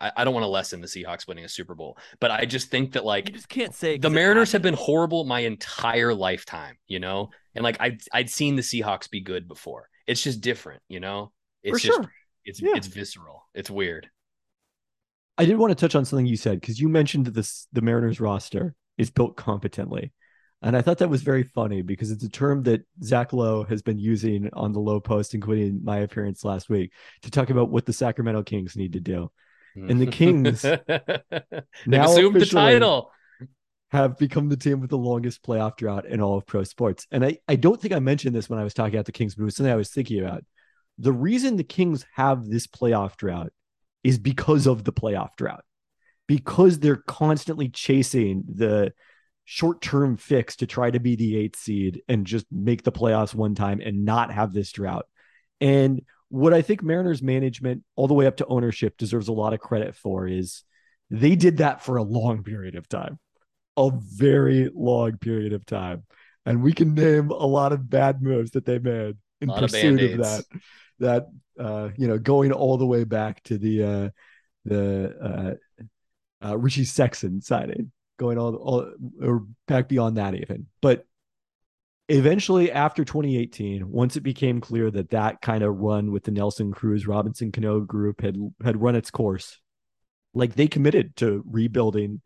I, 0.00 0.12
I 0.16 0.24
don't 0.24 0.34
want 0.34 0.44
to 0.44 0.48
lessen 0.48 0.80
the 0.80 0.86
Seahawks 0.86 1.26
winning 1.26 1.44
a 1.44 1.48
Super 1.48 1.74
Bowl, 1.74 1.96
but 2.20 2.30
I 2.30 2.44
just 2.44 2.68
think 2.70 2.92
that 2.92 3.04
like 3.04 3.28
You 3.28 3.34
just 3.34 3.48
can't 3.48 3.74
say 3.74 3.94
it 3.94 4.02
the 4.02 4.08
'cause 4.08 4.12
it 4.12 4.14
Mariners 4.14 4.52
have 4.52 4.62
been 4.62 4.74
horrible 4.74 5.24
my 5.24 5.40
entire 5.40 6.14
lifetime, 6.14 6.76
you 6.86 6.98
know? 7.00 7.30
And 7.54 7.62
like 7.64 7.76
I'd 7.80 8.00
I'd 8.12 8.30
seen 8.30 8.56
the 8.56 8.62
Seahawks 8.62 9.10
be 9.10 9.20
good 9.20 9.48
before. 9.48 9.88
It's 10.06 10.22
just 10.22 10.40
different, 10.40 10.82
you 10.88 11.00
know? 11.00 11.32
It's 11.62 11.80
for 11.80 11.86
just 11.86 11.98
sure 12.02 12.12
it's 12.44 12.60
Yeah. 12.60 12.72
it's 12.74 12.88
visceral. 12.88 13.48
It's 13.54 13.70
weird. 13.70 14.10
I 15.38 15.44
did 15.44 15.56
want 15.56 15.70
to 15.70 15.74
touch 15.76 15.94
on 15.94 16.04
something 16.04 16.26
you 16.26 16.36
said 16.36 16.60
because 16.60 16.78
you 16.80 16.88
mentioned 16.88 17.26
that 17.26 17.34
this 17.34 17.66
the 17.72 17.80
Mariners 17.82 18.20
roster 18.20 18.74
is 18.98 19.10
built 19.10 19.36
competently. 19.36 20.12
And 20.62 20.76
I 20.76 20.82
thought 20.82 20.98
that 20.98 21.08
was 21.08 21.22
very 21.22 21.42
funny 21.42 21.82
because 21.82 22.10
it's 22.10 22.22
a 22.22 22.28
term 22.28 22.62
that 22.64 22.82
Zach 23.02 23.32
Lowe 23.32 23.64
has 23.64 23.82
been 23.82 23.98
using 23.98 24.48
on 24.52 24.72
the 24.72 24.78
Lowe 24.78 25.00
Post, 25.00 25.34
including 25.34 25.80
my 25.82 25.98
appearance 25.98 26.44
last 26.44 26.70
week, 26.70 26.92
to 27.22 27.30
talk 27.30 27.50
about 27.50 27.68
what 27.70 27.84
the 27.84 27.92
Sacramento 27.92 28.44
Kings 28.44 28.76
need 28.76 28.92
to 28.92 29.00
do. 29.00 29.30
And 29.74 30.00
the 30.00 30.06
Kings 30.06 30.62
now 31.86 32.10
assumed 32.10 32.40
the 32.40 32.46
title. 32.46 33.10
have 33.90 34.18
become 34.18 34.48
the 34.48 34.56
team 34.56 34.80
with 34.80 34.90
the 34.90 34.98
longest 34.98 35.42
playoff 35.42 35.76
drought 35.76 36.06
in 36.06 36.20
all 36.20 36.36
of 36.36 36.46
pro 36.46 36.62
sports. 36.62 37.06
And 37.10 37.24
I, 37.24 37.38
I 37.48 37.56
don't 37.56 37.80
think 37.80 37.94
I 37.94 37.98
mentioned 37.98 38.34
this 38.34 38.48
when 38.48 38.58
I 38.58 38.64
was 38.64 38.74
talking 38.74 38.94
about 38.94 39.06
the 39.06 39.12
Kings, 39.12 39.34
but 39.34 39.42
it 39.42 39.46
was 39.46 39.56
something 39.56 39.72
I 39.72 39.76
was 39.76 39.90
thinking 39.90 40.20
about. 40.20 40.44
The 40.98 41.12
reason 41.12 41.56
the 41.56 41.64
Kings 41.64 42.04
have 42.14 42.46
this 42.46 42.66
playoff 42.66 43.16
drought 43.16 43.52
is 44.04 44.18
because 44.18 44.66
of 44.66 44.84
the 44.84 44.92
playoff 44.92 45.30
drought, 45.36 45.64
because 46.28 46.78
they're 46.78 47.02
constantly 47.06 47.68
chasing 47.68 48.44
the 48.46 48.92
short 49.52 49.82
term 49.82 50.16
fix 50.16 50.56
to 50.56 50.66
try 50.66 50.90
to 50.90 50.98
be 50.98 51.14
the 51.14 51.36
eighth 51.36 51.56
seed 51.56 52.00
and 52.08 52.26
just 52.26 52.46
make 52.50 52.82
the 52.84 52.90
playoffs 52.90 53.34
one 53.34 53.54
time 53.54 53.82
and 53.84 54.02
not 54.02 54.32
have 54.32 54.54
this 54.54 54.72
drought. 54.72 55.04
And 55.60 56.00
what 56.30 56.54
I 56.54 56.62
think 56.62 56.82
Mariners 56.82 57.22
management, 57.22 57.82
all 57.94 58.08
the 58.08 58.14
way 58.14 58.26
up 58.26 58.38
to 58.38 58.46
ownership, 58.46 58.96
deserves 58.96 59.28
a 59.28 59.32
lot 59.34 59.52
of 59.52 59.60
credit 59.60 59.94
for 59.94 60.26
is 60.26 60.62
they 61.10 61.36
did 61.36 61.58
that 61.58 61.84
for 61.84 61.98
a 61.98 62.02
long 62.02 62.44
period 62.44 62.76
of 62.76 62.88
time, 62.88 63.18
a 63.76 63.90
very 63.94 64.70
long 64.74 65.18
period 65.18 65.52
of 65.52 65.66
time. 65.66 66.04
And 66.46 66.62
we 66.62 66.72
can 66.72 66.94
name 66.94 67.28
a 67.28 67.46
lot 67.46 67.74
of 67.74 67.90
bad 67.90 68.22
moves 68.22 68.52
that 68.52 68.64
they 68.64 68.78
made 68.78 69.18
in 69.42 69.50
pursuit 69.50 70.02
of, 70.02 70.12
of 70.12 70.18
that. 70.18 70.44
That 71.00 71.26
uh, 71.62 71.90
you 71.98 72.08
know, 72.08 72.16
going 72.16 72.52
all 72.52 72.78
the 72.78 72.86
way 72.86 73.04
back 73.04 73.42
to 73.42 73.58
the 73.58 73.82
uh, 73.82 74.08
the 74.64 75.58
uh, 76.42 76.48
uh, 76.48 76.56
Richie 76.56 76.86
Sexson 76.86 77.42
signing, 77.42 77.92
going 78.22 78.38
all, 78.38 78.54
all 78.54 78.92
or 79.20 79.44
back 79.66 79.88
beyond 79.88 80.16
that 80.16 80.34
even. 80.34 80.66
But 80.80 81.04
eventually 82.08 82.70
after 82.70 83.04
2018 83.04 83.88
once 83.88 84.16
it 84.16 84.22
became 84.22 84.60
clear 84.60 84.90
that 84.90 85.10
that 85.10 85.40
kind 85.40 85.62
of 85.62 85.78
run 85.78 86.10
with 86.10 86.24
the 86.24 86.32
nelson 86.32 86.72
cruz 86.72 87.06
robinson 87.06 87.52
cano 87.52 87.78
group 87.80 88.20
had 88.20 88.36
had 88.62 88.82
run 88.82 88.96
its 88.96 89.10
course 89.10 89.60
like 90.34 90.54
they 90.54 90.66
committed 90.66 91.14
to 91.14 91.44
rebuilding 91.46 92.20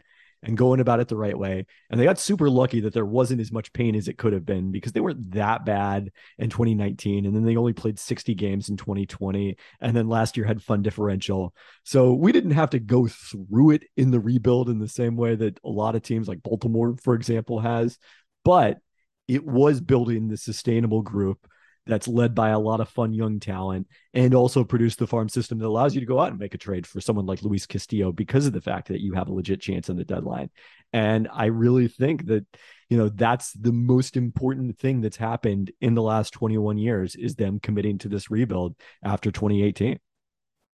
and 0.46 0.56
going 0.56 0.78
about 0.78 1.00
it 1.00 1.09
the 1.09 1.16
right 1.16 1.37
way. 1.37 1.66
And 1.90 2.00
they 2.00 2.04
got 2.04 2.20
super 2.20 2.48
lucky 2.48 2.80
that 2.80 2.94
there 2.94 3.04
wasn't 3.04 3.40
as 3.40 3.50
much 3.50 3.72
pain 3.72 3.96
as 3.96 4.06
it 4.06 4.16
could 4.16 4.32
have 4.32 4.46
been 4.46 4.70
because 4.70 4.92
they 4.92 5.00
weren't 5.00 5.32
that 5.32 5.64
bad 5.64 6.11
in 6.38 6.50
2019 6.50 7.26
and 7.26 7.35
then 7.35 7.44
they 7.44 7.56
only 7.56 7.72
played 7.72 7.98
60 7.98 8.35
games 8.35 8.68
in 8.68 8.76
2020 8.76 9.56
and 9.80 9.96
then 9.96 10.09
last 10.09 10.37
year 10.37 10.46
had 10.46 10.62
fun 10.62 10.82
differential. 10.82 11.52
So 11.85 12.14
we 12.14 12.30
didn't 12.30 12.52
have 12.52 12.70
to 12.70 12.78
go 12.78 13.09
through 13.09 13.70
it 13.70 13.85
in 13.96 14.12
the 14.12 14.20
rebuild 14.20 14.70
in 14.70 14.78
the 14.78 14.88
same 14.88 15.16
way 15.16 15.35
that 15.35 15.59
a 15.64 15.68
lot 15.68 15.96
of 15.96 16.02
teams 16.02 16.28
like 16.28 16.42
baltimore 16.42 16.96
for 17.02 17.14
example 17.14 17.59
has. 17.59 17.98
But 18.44 18.78
it 19.26 19.44
was 19.44 19.80
building 19.80 20.28
the 20.28 20.37
sustainable 20.37 21.02
group 21.02 21.48
that's 21.87 22.09
led 22.09 22.35
by 22.35 22.51
a 22.51 22.59
lot 22.59 22.81
of 22.81 22.88
fun 22.88 23.14
young 23.14 23.38
talent 23.38 23.87
and 24.12 24.35
also 24.35 24.64
produce 24.64 24.96
the 24.96 25.07
farm 25.07 25.29
system 25.29 25.59
that 25.59 25.66
allows 25.66 25.94
you 25.94 26.01
to 26.01 26.07
go 26.07 26.20
out 26.20 26.31
and 26.31 26.38
make 26.38 26.55
a 26.55 26.59
trade 26.59 26.87
for 26.87 27.01
someone 27.01 27.27
like 27.27 27.42
Luis 27.42 27.66
Castillo 27.66 28.12
because 28.12 28.46
of 28.46 28.53
the 28.53 28.61
fact 28.61 28.88
that 28.88 29.01
you 29.01 29.14
have 29.14 29.29
a 29.29 29.33
legit 29.33 29.61
chance 29.61 29.88
on 29.88 29.96
the 29.96 30.05
deadline. 30.05 30.51
And 30.92 31.29
I 31.33 31.46
really 31.46 31.88
think 31.88 32.27
that, 32.27 32.44
you 32.88 32.99
know, 32.99 33.09
that's 33.09 33.53
the 33.53 33.72
most 33.72 34.16
important 34.16 34.79
thing 34.79 35.01
that's 35.01 35.16
happened 35.16 35.72
in 35.81 35.94
the 35.94 36.03
last 36.03 36.33
21 36.33 36.79
years 36.79 37.14
is 37.14 37.35
them 37.35 37.61
committing 37.61 37.99
to 37.99 38.09
this 38.09 38.31
rebuild 38.31 38.75
after 39.05 39.31
2018. 39.31 39.99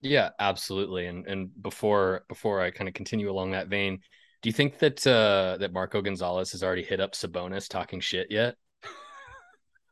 Yeah, 0.03 0.31
absolutely. 0.41 1.07
And 1.07 1.27
and 1.27 1.51
before 1.63 2.25
before 2.29 2.61
I 2.61 2.73
kind 2.73 2.89
of 2.89 2.95
continue 2.95 3.31
along 3.31 3.53
that 3.53 3.69
vein, 3.69 4.01
do 4.43 4.49
you 4.49 4.53
think 4.53 4.79
that 4.81 5.07
uh, 5.07 5.59
that 5.61 5.73
Marco 5.73 6.03
Gonzales 6.03 6.51
has 6.53 6.65
already 6.65 6.83
hit 6.83 7.01
up 7.01 7.13
Sabonis 7.13 7.69
talking 7.69 8.01
shit 8.01 8.27
yet? 8.29 8.57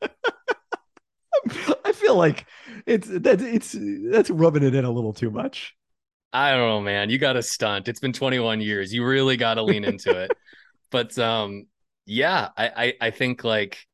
I 1.85 1.91
feel 1.91 2.15
like 2.15 2.45
it's 2.85 3.07
that 3.07 3.41
it's 3.41 3.75
that's 4.11 4.29
rubbing 4.29 4.63
it 4.63 4.75
in 4.75 4.85
a 4.85 4.91
little 4.91 5.13
too 5.13 5.31
much. 5.31 5.75
I 6.33 6.51
don't 6.51 6.59
know, 6.59 6.81
man. 6.81 7.09
You 7.09 7.17
got 7.17 7.33
to 7.33 7.43
stunt. 7.43 7.89
It's 7.89 7.99
been 7.99 8.13
21 8.13 8.61
years. 8.61 8.93
You 8.93 9.05
really 9.05 9.35
got 9.35 9.55
to 9.55 9.63
lean 9.63 9.83
into 9.83 10.17
it. 10.17 10.31
but 10.91 11.17
um, 11.19 11.65
yeah, 12.05 12.49
I, 12.55 12.67
I 12.67 12.93
I 13.07 13.11
think 13.11 13.43
like 13.43 13.85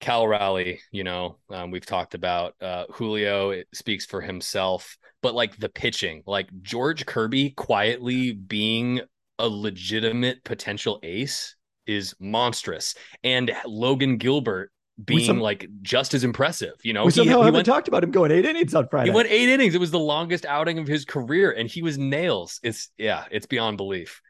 Cal 0.00 0.28
Raleigh, 0.28 0.80
you 0.92 1.04
know, 1.04 1.38
um, 1.50 1.70
we've 1.70 1.86
talked 1.86 2.14
about 2.14 2.54
uh, 2.60 2.84
Julio. 2.92 3.50
It 3.50 3.68
speaks 3.72 4.06
for 4.06 4.20
himself, 4.20 4.96
but 5.22 5.34
like 5.34 5.56
the 5.56 5.68
pitching, 5.68 6.22
like 6.26 6.48
George 6.62 7.06
Kirby 7.06 7.50
quietly 7.50 8.32
being 8.32 9.00
a 9.38 9.48
legitimate 9.48 10.44
potential 10.44 11.00
ace 11.02 11.56
is 11.86 12.14
monstrous. 12.20 12.94
And 13.24 13.50
Logan 13.66 14.18
Gilbert 14.18 14.70
being 15.02 15.24
some, 15.24 15.40
like 15.40 15.68
just 15.82 16.14
as 16.14 16.24
impressive. 16.24 16.74
You 16.82 16.92
know, 16.92 17.04
we 17.04 17.10
somehow 17.10 17.24
he, 17.24 17.38
he 17.38 17.44
haven't 17.44 17.54
went, 17.54 17.66
talked 17.66 17.88
about 17.88 18.02
him 18.02 18.10
going 18.10 18.32
eight 18.32 18.44
innings 18.44 18.74
on 18.74 18.88
Friday. 18.88 19.10
He 19.10 19.14
went 19.14 19.28
eight 19.28 19.48
innings. 19.48 19.74
It 19.74 19.80
was 19.80 19.90
the 19.90 19.98
longest 19.98 20.44
outing 20.44 20.78
of 20.78 20.86
his 20.86 21.04
career, 21.04 21.52
and 21.52 21.68
he 21.68 21.82
was 21.82 21.98
nails. 21.98 22.58
It's 22.62 22.90
yeah, 22.98 23.24
it's 23.30 23.46
beyond 23.46 23.76
belief. 23.76 24.20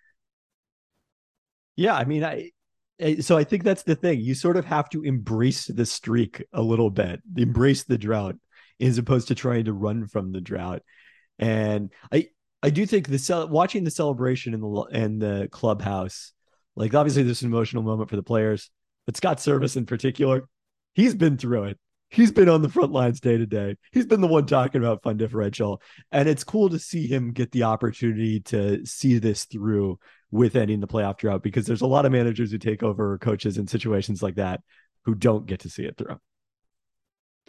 Yeah, 1.77 1.95
I 1.95 2.05
mean, 2.05 2.25
I 2.25 2.51
eh, 2.99 3.21
so 3.21 3.37
I 3.37 3.45
think 3.45 3.65
that's 3.65 3.85
the 3.85 3.95
thing. 3.95 4.21
You 4.21 4.35
sort 4.35 4.57
of 4.57 4.65
have 4.67 4.89
to 4.91 5.03
embrace 5.03 5.67
the 5.67 5.87
streak 5.87 6.45
a 6.53 6.61
little 6.61 6.91
bit, 6.91 7.23
embrace 7.37 7.85
the 7.85 7.99
drought, 7.99 8.37
as 8.81 8.99
opposed 8.99 9.29
to 9.29 9.35
trying 9.35 9.65
to 9.67 9.73
run 9.73 10.07
from 10.07 10.33
the 10.33 10.41
drought. 10.41 10.83
And 11.39 11.91
I 12.13 12.29
I 12.63 12.71
do 12.71 12.85
think 12.85 13.09
the 13.09 13.19
cel- 13.19 13.49
watching 13.49 13.85
the 13.85 13.91
celebration 13.91 14.53
in 14.53 14.61
the 14.61 14.83
in 14.93 15.19
the 15.19 15.49
clubhouse, 15.51 16.33
like 16.77 16.95
obviously 16.95 17.23
there's 17.23 17.43
an 17.43 17.49
emotional 17.49 17.83
moment 17.83 18.11
for 18.11 18.17
the 18.17 18.23
players, 18.23 18.71
but 19.07 19.17
Scott 19.17 19.39
Servais 19.39 19.77
in 19.77 19.87
particular, 19.87 20.49
he's 20.99 21.15
been 21.15 21.39
through 21.39 21.63
it. 21.65 21.79
He's 22.11 22.33
been 22.33 22.49
on 22.49 22.61
the 22.61 22.69
front 22.69 22.91
lines 22.91 23.21
day 23.21 23.37
to 23.37 23.47
day. 23.47 23.77
He's 23.93 24.07
been 24.07 24.21
the 24.21 24.27
one 24.27 24.47
talking 24.47 24.83
about 24.83 25.03
fund 25.03 25.19
differential, 25.19 25.81
and 26.11 26.29
it's 26.29 26.43
cool 26.43 26.69
to 26.71 26.79
see 26.79 27.07
him 27.07 27.33
get 27.33 27.53
the 27.53 27.63
opportunity 27.63 28.41
to 28.41 28.85
see 28.85 29.19
this 29.19 29.45
through 29.45 29.99
with 30.31 30.57
ending 30.57 30.81
the 30.81 30.89
playoff 30.89 31.19
drought 31.19 31.43
because 31.43 31.67
there's 31.67 31.83
a 31.83 31.87
lot 31.87 32.05
of 32.05 32.13
managers 32.13 32.51
who 32.51 32.59
take 32.59 32.83
over 32.83 33.17
coaches 33.19 33.59
in 33.59 33.67
situations 33.67 34.23
like 34.23 34.35
that 34.35 34.61
who 35.05 35.15
don't 35.15 35.47
get 35.47 35.61
to 35.61 35.71
see 35.71 35.85
it 35.85 35.97
through. 35.97 36.19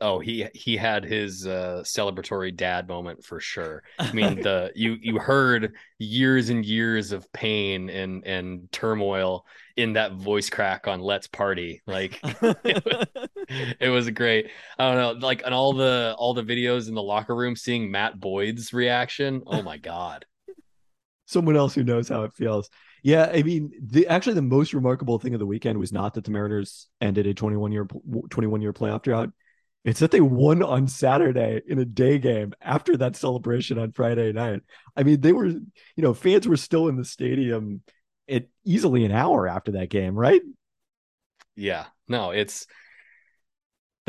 Oh, 0.01 0.19
he 0.19 0.45
he 0.53 0.77
had 0.77 1.03
his 1.03 1.45
uh, 1.45 1.83
celebratory 1.83 2.55
dad 2.55 2.88
moment 2.88 3.23
for 3.23 3.39
sure. 3.39 3.83
I 3.97 4.12
mean, 4.13 4.41
the 4.41 4.71
you 4.75 4.97
you 5.01 5.19
heard 5.19 5.75
years 5.97 6.49
and 6.49 6.65
years 6.65 7.12
of 7.12 7.31
pain 7.33 7.89
and 7.89 8.25
and 8.25 8.71
turmoil 8.71 9.45
in 9.75 9.93
that 9.93 10.13
voice 10.13 10.49
crack 10.49 10.88
on 10.88 11.01
"Let's 11.01 11.27
Party." 11.27 11.81
Like 11.85 12.19
it 12.23 12.85
was, 12.85 13.05
it 13.79 13.89
was 13.89 14.09
great. 14.12 14.49
I 14.77 14.89
don't 14.89 14.97
know, 14.97 15.25
like 15.27 15.43
on 15.45 15.53
all 15.53 15.73
the 15.73 16.15
all 16.17 16.33
the 16.33 16.43
videos 16.43 16.88
in 16.88 16.95
the 16.95 17.03
locker 17.03 17.35
room, 17.35 17.55
seeing 17.55 17.91
Matt 17.91 18.19
Boyd's 18.19 18.73
reaction. 18.73 19.43
Oh 19.47 19.62
my 19.62 19.77
god! 19.77 20.25
Someone 21.25 21.55
else 21.55 21.73
who 21.73 21.83
knows 21.83 22.09
how 22.09 22.23
it 22.23 22.33
feels. 22.33 22.69
Yeah, 23.01 23.31
I 23.33 23.43
mean, 23.43 23.71
the 23.81 24.07
actually 24.07 24.33
the 24.33 24.41
most 24.41 24.73
remarkable 24.73 25.19
thing 25.19 25.33
of 25.33 25.39
the 25.39 25.45
weekend 25.45 25.79
was 25.79 25.93
not 25.93 26.13
that 26.15 26.25
the 26.25 26.31
Mariners 26.31 26.88
ended 26.99 27.27
a 27.27 27.33
21 27.33 27.71
year 27.71 27.88
21 28.29 28.62
year 28.62 28.73
playoff 28.73 29.03
drought 29.03 29.31
it's 29.85 30.01
that 30.01 30.12
they 30.12 30.21
won 30.21 30.62
on 30.62 30.88
Saturday 30.88 31.62
in 31.65 31.79
a 31.79 31.85
day 31.85 32.19
game 32.19 32.53
after 32.62 32.97
that 32.97 33.15
celebration 33.15 33.79
on 33.79 33.93
Friday 33.93 34.31
night. 34.33 34.62
I 34.95 35.03
mean, 35.03 35.21
they 35.21 35.31
were, 35.31 35.45
you 35.45 35.63
know, 35.97 36.13
fans 36.13 36.47
were 36.47 36.57
still 36.57 36.89
in 36.89 36.97
the 36.97 37.05
stadium 37.05 37.81
at 38.27 38.47
easily 38.65 39.05
an 39.05 39.12
hour 39.12 39.47
after 39.47 39.73
that 39.73 39.89
game, 39.89 40.15
right? 40.15 40.41
Yeah. 41.55 41.85
No, 42.07 42.31
it's 42.31 42.67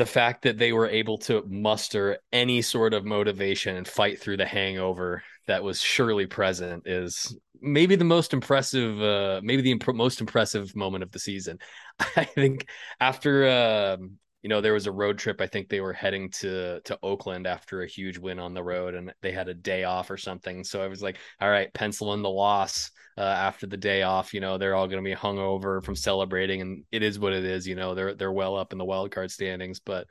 the 0.01 0.07
fact 0.07 0.43
that 0.43 0.57
they 0.57 0.73
were 0.73 0.89
able 0.89 1.19
to 1.19 1.45
muster 1.47 2.17
any 2.33 2.63
sort 2.63 2.95
of 2.95 3.05
motivation 3.05 3.77
and 3.77 3.87
fight 3.87 4.19
through 4.19 4.39
the 4.39 4.47
hangover 4.47 5.23
that 5.47 5.63
was 5.63 5.79
surely 5.79 6.25
present 6.25 6.87
is 6.87 7.37
maybe 7.61 7.97
the 7.97 8.05
most 8.05 8.33
impressive 8.33 8.99
uh 9.03 9.43
maybe 9.45 9.61
the 9.61 9.73
imp- 9.73 9.95
most 9.95 10.23
impressive 10.23 10.75
moment 10.75 11.05
of 11.05 11.11
the 11.13 11.19
season. 11.19 11.59
I 12.17 12.25
think 12.25 12.67
after 12.99 13.47
um 13.47 14.13
you 14.43 14.49
know 14.49 14.61
there 14.61 14.73
was 14.73 14.87
a 14.87 14.93
road 14.93 15.19
trip 15.19 15.41
i 15.41 15.47
think 15.47 15.69
they 15.69 15.81
were 15.81 15.93
heading 15.93 16.31
to 16.31 16.81
to 16.85 16.99
oakland 17.03 17.47
after 17.47 17.83
a 17.83 17.87
huge 17.87 18.19
win 18.19 18.39
on 18.39 18.55
the 18.55 18.63
road 18.63 18.95
and 18.95 19.13
they 19.23 19.33
had 19.33 19.49
a 19.49 19.55
day 19.55 19.85
off 19.85 20.11
or 20.11 20.17
something. 20.17 20.65
So 20.65 20.83
i 20.83 20.89
was 20.89 21.03
like 21.03 21.19
all 21.41 21.51
right 21.51 21.73
pencil 21.75 22.15
in 22.15 22.23
the 22.23 22.31
loss 22.31 22.91
uh, 23.19 23.23
after 23.23 23.67
the 23.67 23.77
day 23.77 24.03
off 24.03 24.33
you 24.33 24.41
know 24.41 24.57
they're 24.57 24.75
all 24.75 24.87
going 24.87 25.03
to 25.03 25.09
be 25.09 25.15
hungover 25.15 25.85
from 25.85 25.95
celebrating 25.95 26.61
and 26.63 26.85
it 26.91 27.03
is 27.03 27.19
what 27.19 27.33
it 27.33 27.45
is 27.45 27.67
you 27.67 27.75
know 27.75 27.95
they're 27.95 28.15
they're 28.15 28.33
well 28.33 28.57
up 28.57 28.73
in 28.73 28.79
the 28.79 28.85
wild 28.85 29.11
card 29.11 29.31
standings 29.31 29.81
but 29.81 30.07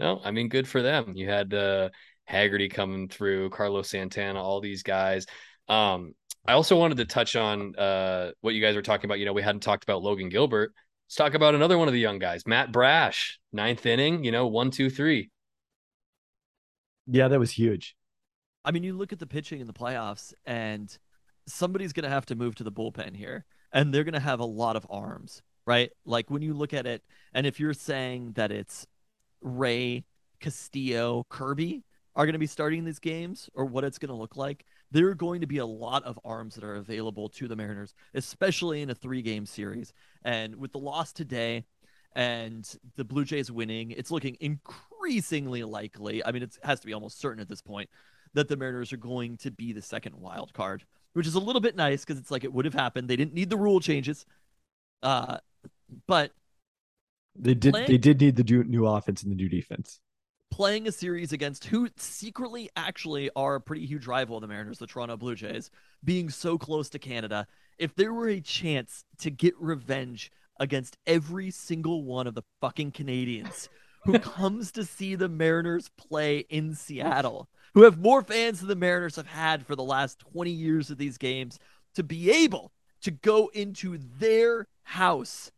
no 0.00 0.20
i 0.24 0.30
mean 0.30 0.48
good 0.48 0.66
for 0.66 0.80
them. 0.80 1.12
You 1.14 1.28
had 1.28 1.52
uh 1.52 1.90
haggerty 2.24 2.70
coming 2.70 3.08
through 3.08 3.50
carlos 3.50 3.90
santana 3.90 4.42
all 4.42 4.60
these 4.60 4.82
guys. 4.82 5.26
Um 5.68 6.14
i 6.46 6.52
also 6.52 6.78
wanted 6.78 6.96
to 6.98 7.04
touch 7.04 7.36
on 7.36 7.74
uh 7.76 8.30
what 8.40 8.54
you 8.54 8.62
guys 8.62 8.76
were 8.76 8.82
talking 8.82 9.06
about 9.06 9.18
you 9.18 9.26
know 9.26 9.32
we 9.34 9.42
hadn't 9.42 9.62
talked 9.62 9.84
about 9.84 10.02
logan 10.02 10.30
gilbert 10.30 10.72
Let's 11.06 11.16
talk 11.16 11.34
about 11.34 11.54
another 11.54 11.76
one 11.76 11.86
of 11.86 11.94
the 11.94 12.00
young 12.00 12.18
guys, 12.18 12.46
Matt 12.46 12.72
Brash, 12.72 13.38
ninth 13.52 13.84
inning, 13.84 14.24
you 14.24 14.32
know, 14.32 14.46
one, 14.46 14.70
two, 14.70 14.88
three. 14.88 15.30
Yeah, 17.06 17.28
that 17.28 17.38
was 17.38 17.50
huge. 17.50 17.94
I 18.64 18.70
mean, 18.70 18.82
you 18.82 18.94
look 18.94 19.12
at 19.12 19.18
the 19.18 19.26
pitching 19.26 19.60
in 19.60 19.66
the 19.66 19.74
playoffs, 19.74 20.32
and 20.46 20.96
somebody's 21.46 21.92
going 21.92 22.04
to 22.04 22.10
have 22.10 22.24
to 22.26 22.34
move 22.34 22.54
to 22.56 22.64
the 22.64 22.72
bullpen 22.72 23.14
here, 23.14 23.44
and 23.72 23.92
they're 23.92 24.04
going 24.04 24.14
to 24.14 24.20
have 24.20 24.40
a 24.40 24.46
lot 24.46 24.76
of 24.76 24.86
arms, 24.88 25.42
right? 25.66 25.90
Like 26.06 26.30
when 26.30 26.40
you 26.40 26.54
look 26.54 26.72
at 26.72 26.86
it, 26.86 27.02
and 27.34 27.46
if 27.46 27.60
you're 27.60 27.74
saying 27.74 28.32
that 28.36 28.50
it's 28.50 28.86
Ray, 29.42 30.04
Castillo, 30.40 31.26
Kirby 31.28 31.84
are 32.16 32.24
going 32.24 32.32
to 32.32 32.38
be 32.38 32.46
starting 32.46 32.84
these 32.84 32.98
games, 32.98 33.50
or 33.52 33.66
what 33.66 33.84
it's 33.84 33.98
going 33.98 34.08
to 34.08 34.16
look 34.16 34.36
like, 34.36 34.64
there 34.94 35.08
are 35.08 35.14
going 35.14 35.40
to 35.40 35.46
be 35.46 35.58
a 35.58 35.66
lot 35.66 36.04
of 36.04 36.18
arms 36.24 36.54
that 36.54 36.62
are 36.62 36.76
available 36.76 37.28
to 37.28 37.48
the 37.48 37.56
Mariners, 37.56 37.92
especially 38.14 38.80
in 38.80 38.90
a 38.90 38.94
three 38.94 39.22
game 39.22 39.44
series. 39.44 39.92
And 40.24 40.54
with 40.54 40.70
the 40.72 40.78
loss 40.78 41.12
today 41.12 41.64
and 42.14 42.64
the 42.94 43.04
Blue 43.04 43.24
Jays 43.24 43.50
winning, 43.50 43.90
it's 43.90 44.12
looking 44.12 44.36
increasingly 44.40 45.64
likely. 45.64 46.24
I 46.24 46.30
mean, 46.30 46.44
it 46.44 46.56
has 46.62 46.78
to 46.78 46.86
be 46.86 46.92
almost 46.94 47.18
certain 47.20 47.40
at 47.40 47.48
this 47.48 47.60
point 47.60 47.90
that 48.34 48.46
the 48.46 48.56
Mariners 48.56 48.92
are 48.92 48.96
going 48.96 49.36
to 49.38 49.50
be 49.50 49.72
the 49.72 49.82
second 49.82 50.14
wild 50.14 50.52
card, 50.52 50.84
which 51.14 51.26
is 51.26 51.34
a 51.34 51.40
little 51.40 51.60
bit 51.60 51.74
nice 51.74 52.04
because 52.04 52.20
it's 52.20 52.30
like 52.30 52.44
it 52.44 52.52
would 52.52 52.64
have 52.64 52.74
happened. 52.74 53.08
They 53.08 53.16
didn't 53.16 53.34
need 53.34 53.50
the 53.50 53.56
rule 53.58 53.80
changes. 53.80 54.24
Uh, 55.02 55.38
but 56.06 56.30
They 57.36 57.54
did. 57.54 57.72
Playing- 57.72 57.88
They 57.88 57.98
did 57.98 58.20
need 58.20 58.36
the 58.36 58.44
new 58.62 58.86
offense 58.86 59.24
and 59.24 59.32
the 59.32 59.36
new 59.36 59.48
defense. 59.48 59.98
Playing 60.54 60.86
a 60.86 60.92
series 60.92 61.32
against 61.32 61.64
who 61.64 61.88
secretly 61.96 62.70
actually 62.76 63.28
are 63.34 63.56
a 63.56 63.60
pretty 63.60 63.84
huge 63.84 64.06
rival 64.06 64.36
of 64.36 64.40
the 64.40 64.46
Mariners, 64.46 64.78
the 64.78 64.86
Toronto 64.86 65.16
Blue 65.16 65.34
Jays, 65.34 65.68
being 66.04 66.30
so 66.30 66.56
close 66.56 66.88
to 66.90 66.98
Canada, 67.00 67.48
if 67.76 67.92
there 67.96 68.14
were 68.14 68.28
a 68.28 68.40
chance 68.40 69.04
to 69.18 69.32
get 69.32 69.52
revenge 69.58 70.30
against 70.60 70.96
every 71.08 71.50
single 71.50 72.04
one 72.04 72.28
of 72.28 72.36
the 72.36 72.44
fucking 72.60 72.92
Canadians 72.92 73.68
who 74.04 74.16
comes 74.20 74.70
to 74.70 74.84
see 74.84 75.16
the 75.16 75.28
Mariners 75.28 75.90
play 75.96 76.44
in 76.48 76.72
Seattle, 76.76 77.48
who 77.74 77.82
have 77.82 77.98
more 77.98 78.22
fans 78.22 78.60
than 78.60 78.68
the 78.68 78.76
Mariners 78.76 79.16
have 79.16 79.26
had 79.26 79.66
for 79.66 79.74
the 79.74 79.82
last 79.82 80.20
20 80.20 80.52
years 80.52 80.88
of 80.88 80.98
these 80.98 81.18
games, 81.18 81.58
to 81.96 82.04
be 82.04 82.30
able 82.30 82.70
to 83.02 83.10
go 83.10 83.50
into 83.54 83.98
their 84.20 84.68
house 84.84 85.50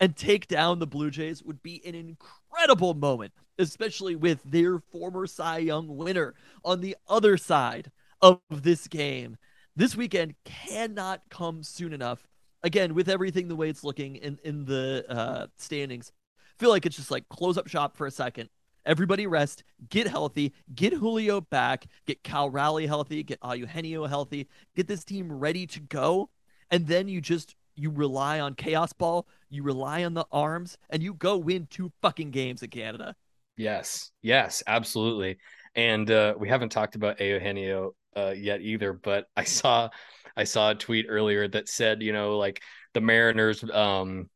and 0.00 0.16
take 0.16 0.46
down 0.46 0.78
the 0.78 0.86
Blue 0.86 1.10
Jays 1.10 1.42
would 1.42 1.62
be 1.62 1.82
an 1.86 1.94
incredible 1.94 2.94
moment, 2.94 3.32
especially 3.58 4.16
with 4.16 4.42
their 4.44 4.78
former 4.78 5.26
Cy 5.26 5.58
Young 5.58 5.96
winner 5.96 6.34
on 6.64 6.80
the 6.80 6.96
other 7.08 7.36
side 7.36 7.90
of 8.20 8.40
this 8.50 8.88
game. 8.88 9.36
This 9.74 9.96
weekend 9.96 10.34
cannot 10.44 11.22
come 11.30 11.62
soon 11.62 11.92
enough. 11.92 12.26
Again, 12.62 12.94
with 12.94 13.08
everything 13.08 13.48
the 13.48 13.56
way 13.56 13.68
it's 13.68 13.84
looking 13.84 14.16
in 14.16 14.38
in 14.42 14.64
the 14.64 15.04
uh, 15.08 15.46
standings, 15.56 16.12
feel 16.58 16.70
like 16.70 16.86
it's 16.86 16.96
just 16.96 17.10
like 17.10 17.28
close 17.28 17.58
up 17.58 17.68
shop 17.68 17.96
for 17.96 18.06
a 18.06 18.10
second. 18.10 18.48
Everybody 18.86 19.26
rest, 19.26 19.64
get 19.90 20.06
healthy, 20.06 20.54
get 20.74 20.92
Julio 20.92 21.40
back, 21.40 21.86
get 22.06 22.22
Cal 22.22 22.48
Raleigh 22.48 22.86
healthy, 22.86 23.22
get 23.22 23.38
Eugenio 23.44 24.06
healthy, 24.06 24.48
get 24.76 24.86
this 24.86 25.04
team 25.04 25.32
ready 25.32 25.66
to 25.66 25.80
go, 25.80 26.30
and 26.70 26.86
then 26.86 27.08
you 27.08 27.20
just 27.20 27.56
you 27.76 27.90
rely 27.90 28.40
on 28.40 28.54
chaos 28.54 28.92
ball, 28.92 29.26
you 29.50 29.62
rely 29.62 30.04
on 30.04 30.14
the 30.14 30.26
arms, 30.32 30.78
and 30.90 31.02
you 31.02 31.14
go 31.14 31.36
win 31.36 31.66
two 31.70 31.92
fucking 32.02 32.30
games 32.30 32.62
in 32.62 32.70
Canada. 32.70 33.14
Yes, 33.56 34.10
yes, 34.22 34.62
absolutely. 34.66 35.38
And 35.74 36.10
uh, 36.10 36.34
we 36.38 36.48
haven't 36.48 36.70
talked 36.70 36.96
about 36.96 37.20
Eugenio 37.20 37.94
uh, 38.16 38.34
yet 38.36 38.60
either, 38.60 38.92
but 38.92 39.26
I 39.36 39.44
saw 39.44 39.90
I 40.36 40.44
saw 40.44 40.70
a 40.70 40.74
tweet 40.74 41.06
earlier 41.08 41.48
that 41.48 41.68
said, 41.68 42.02
you 42.02 42.12
know, 42.12 42.36
like 42.36 42.62
the 42.92 43.00
Mariners 43.00 43.64
um, 43.72 44.28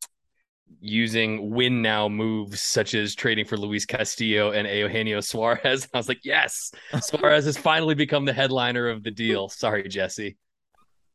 using 0.81 1.51
win 1.51 1.83
now 1.83 2.09
moves 2.09 2.63
such 2.63 2.95
as 2.95 3.15
trading 3.15 3.45
for 3.45 3.57
Luis 3.57 3.85
Castillo 3.85 4.53
and 4.53 4.67
Eugenio 4.67 5.21
Suarez. 5.21 5.89
I 5.95 5.97
was 5.97 6.09
like, 6.09 6.25
yes, 6.25 6.73
Suarez 7.03 7.45
has 7.45 7.57
finally 7.59 7.95
become 7.95 8.25
the 8.25 8.33
headliner 8.33 8.89
of 8.89 9.03
the 9.03 9.11
deal. 9.11 9.49
Sorry, 9.49 9.89
Jesse. 9.89 10.37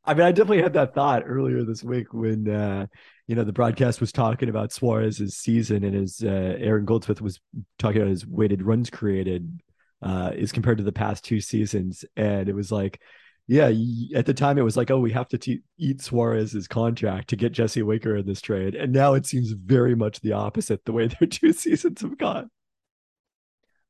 I 0.05 0.13
mean, 0.13 0.23
I 0.23 0.31
definitely 0.31 0.61
had 0.61 0.73
that 0.73 0.93
thought 0.93 1.23
earlier 1.25 1.63
this 1.63 1.83
week 1.83 2.13
when 2.13 2.49
uh, 2.49 2.85
you 3.27 3.35
know 3.35 3.43
the 3.43 3.53
broadcast 3.53 3.99
was 3.99 4.11
talking 4.11 4.49
about 4.49 4.71
Suarez's 4.71 5.37
season 5.37 5.83
and 5.83 5.95
his 5.95 6.21
uh, 6.23 6.55
Aaron 6.59 6.85
Goldsmith 6.85 7.21
was 7.21 7.39
talking 7.79 8.01
about 8.01 8.11
his 8.11 8.25
weighted 8.25 8.61
runs 8.61 8.89
created 8.89 9.61
uh, 10.01 10.31
is 10.35 10.51
compared 10.51 10.77
to 10.77 10.83
the 10.83 10.91
past 10.91 11.23
two 11.23 11.41
seasons, 11.41 12.05
and 12.15 12.47
it 12.47 12.55
was 12.55 12.71
like, 12.71 13.01
yeah, 13.47 13.71
at 14.15 14.25
the 14.25 14.33
time 14.33 14.57
it 14.57 14.63
was 14.63 14.77
like, 14.77 14.91
oh, 14.91 14.99
we 14.99 15.11
have 15.11 15.27
to 15.29 15.37
te- 15.37 15.61
eat 15.77 16.01
Suarez's 16.01 16.67
contract 16.67 17.29
to 17.29 17.35
get 17.35 17.51
Jesse 17.51 17.81
Winker 17.81 18.15
in 18.17 18.25
this 18.25 18.41
trade, 18.41 18.75
and 18.75 18.93
now 18.93 19.15
it 19.15 19.25
seems 19.25 19.51
very 19.51 19.95
much 19.95 20.19
the 20.21 20.33
opposite 20.33 20.85
the 20.85 20.93
way 20.93 21.07
their 21.19 21.27
two 21.27 21.53
seasons 21.53 22.01
have 22.01 22.17
gone. 22.17 22.49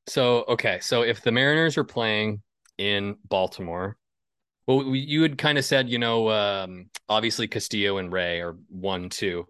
So, 0.08 0.46
okay, 0.48 0.80
so 0.82 1.02
if 1.02 1.22
the 1.22 1.32
Mariners 1.32 1.78
are 1.78 1.84
playing 1.84 2.42
in 2.78 3.18
Baltimore, 3.28 3.98
well, 4.68 4.84
we- 4.90 5.00
you 5.00 5.22
had 5.22 5.38
kind 5.38 5.58
of 5.58 5.66
said, 5.66 5.90
you 5.90 6.00
know, 6.00 6.30
um, 6.30 6.90
obviously 7.10 7.48
Castillo 7.48 7.98
and 7.98 8.12
Ray 8.12 8.42
are 8.42 8.54
one, 8.70 9.10
two. 9.10 9.46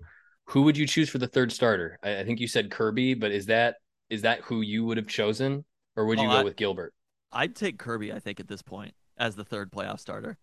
Who 0.49 0.63
would 0.63 0.77
you 0.77 0.85
choose 0.87 1.09
for 1.09 1.17
the 1.17 1.27
third 1.27 1.51
starter? 1.51 1.97
I, 2.03 2.19
I 2.19 2.23
think 2.25 2.39
you 2.39 2.47
said 2.47 2.69
Kirby, 2.71 3.13
but 3.15 3.31
is 3.31 3.47
that 3.47 3.75
is 4.09 4.21
that 4.21 4.41
who 4.41 4.61
you 4.61 4.85
would 4.85 4.97
have 4.97 5.07
chosen, 5.07 5.65
or 5.95 6.05
would 6.05 6.19
you 6.19 6.27
Oh, 6.27 6.31
go 6.31 6.37
I- 6.37 6.43
with 6.43 6.55
Gilbert? 6.55 6.93
I'd 7.31 7.55
take 7.55 7.79
Kirby, 7.79 8.13
I 8.13 8.19
think, 8.19 8.39
at 8.39 8.47
this 8.47 8.61
point 8.61 8.93
as 9.17 9.35
the 9.35 9.43
third 9.43 9.71
playoff 9.71 9.99
starter. 9.99 10.37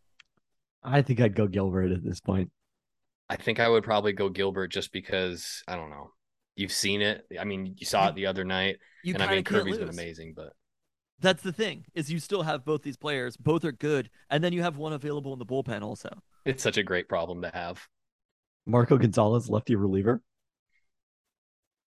I 0.82 1.00
think 1.02 1.20
I'd 1.20 1.36
go 1.36 1.46
Gilbert 1.46 1.92
at 1.92 2.02
this 2.04 2.20
point. 2.20 2.50
I 3.30 3.36
think 3.36 3.60
I 3.60 3.68
would 3.68 3.84
probably 3.84 4.12
go 4.12 4.28
Gilbert 4.28 4.68
just 4.72 4.92
because 4.92 5.62
I 5.68 5.76
don't 5.76 5.90
know. 5.90 6.10
You've 6.56 6.72
seen 6.72 7.00
it. 7.00 7.24
I 7.40 7.44
mean, 7.44 7.76
you 7.78 7.86
saw 7.86 8.08
it 8.08 8.14
the 8.14 8.26
other 8.26 8.44
night, 8.44 8.76
You 9.04 9.14
and 9.14 9.22
I 9.22 9.26
mean, 9.26 9.36
can't 9.36 9.46
Kirby's 9.46 9.78
lose. 9.78 9.78
been 9.78 9.88
amazing, 9.88 10.34
but 10.34 10.52
That's 11.22 11.42
the 11.42 11.52
thing 11.52 11.84
is 11.94 12.10
you 12.10 12.18
still 12.18 12.42
have 12.42 12.64
both 12.64 12.82
these 12.82 12.96
players, 12.96 13.36
both 13.36 13.64
are 13.64 13.72
good, 13.72 14.10
and 14.28 14.42
then 14.42 14.52
you 14.52 14.62
have 14.62 14.76
one 14.76 14.92
available 14.92 15.32
in 15.32 15.38
the 15.38 15.46
bullpen 15.46 15.82
also. 15.82 16.10
it's 16.44 16.62
such 16.62 16.76
a 16.76 16.82
great 16.82 17.08
problem 17.08 17.42
to 17.42 17.50
have. 17.54 17.86
Marco 18.66 18.98
Gonzales, 18.98 19.48
lefty 19.48 19.76
reliever. 19.76 20.20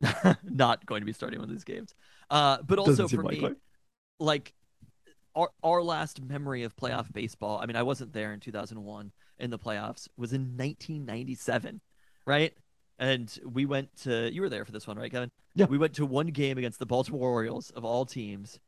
Not 0.43 0.85
going 0.85 1.01
to 1.01 1.07
be 1.07 1.13
starting 1.13 1.39
one 1.39 1.49
of 1.49 1.55
these 1.55 1.65
games. 1.65 1.95
Uh, 2.29 2.59
but 2.63 2.79
also 2.79 3.07
seem 3.07 3.21
for 3.21 3.29
me, 3.29 3.51
like 4.19 4.53
our 5.35 5.51
our 5.63 5.83
last 5.83 6.23
memory 6.23 6.63
of 6.65 6.77
playoff 6.77 7.13
baseball. 7.13 7.61
I 7.63 7.67
mean, 7.67 7.77
I 7.77 7.83
wasn't 7.83 8.13
there 8.13 8.33
in 8.33 8.41
2001 8.41 9.13
in 9.39 9.51
the 9.51 9.59
playoffs. 9.59 10.09
Was 10.17 10.33
in 10.33 10.57
1997, 10.57 11.81
right? 12.27 12.53
And 12.99 13.39
we 13.45 13.67
went 13.67 13.95
to. 14.03 14.33
You 14.33 14.43
were 14.43 14.49
there 14.49 14.65
for 14.65 14.73
this 14.73 14.87
one, 14.87 14.97
right, 14.97 15.11
Kevin? 15.11 15.31
Yeah. 15.55 15.67
We 15.67 15.79
went 15.79 15.95
to 15.95 16.07
one 16.07 16.29
game 16.29 16.59
against 16.59 16.79
the 16.79 16.87
Baltimore 16.87 17.29
Orioles 17.29 17.71
of 17.71 17.85
all 17.85 18.07
teams, 18.07 18.59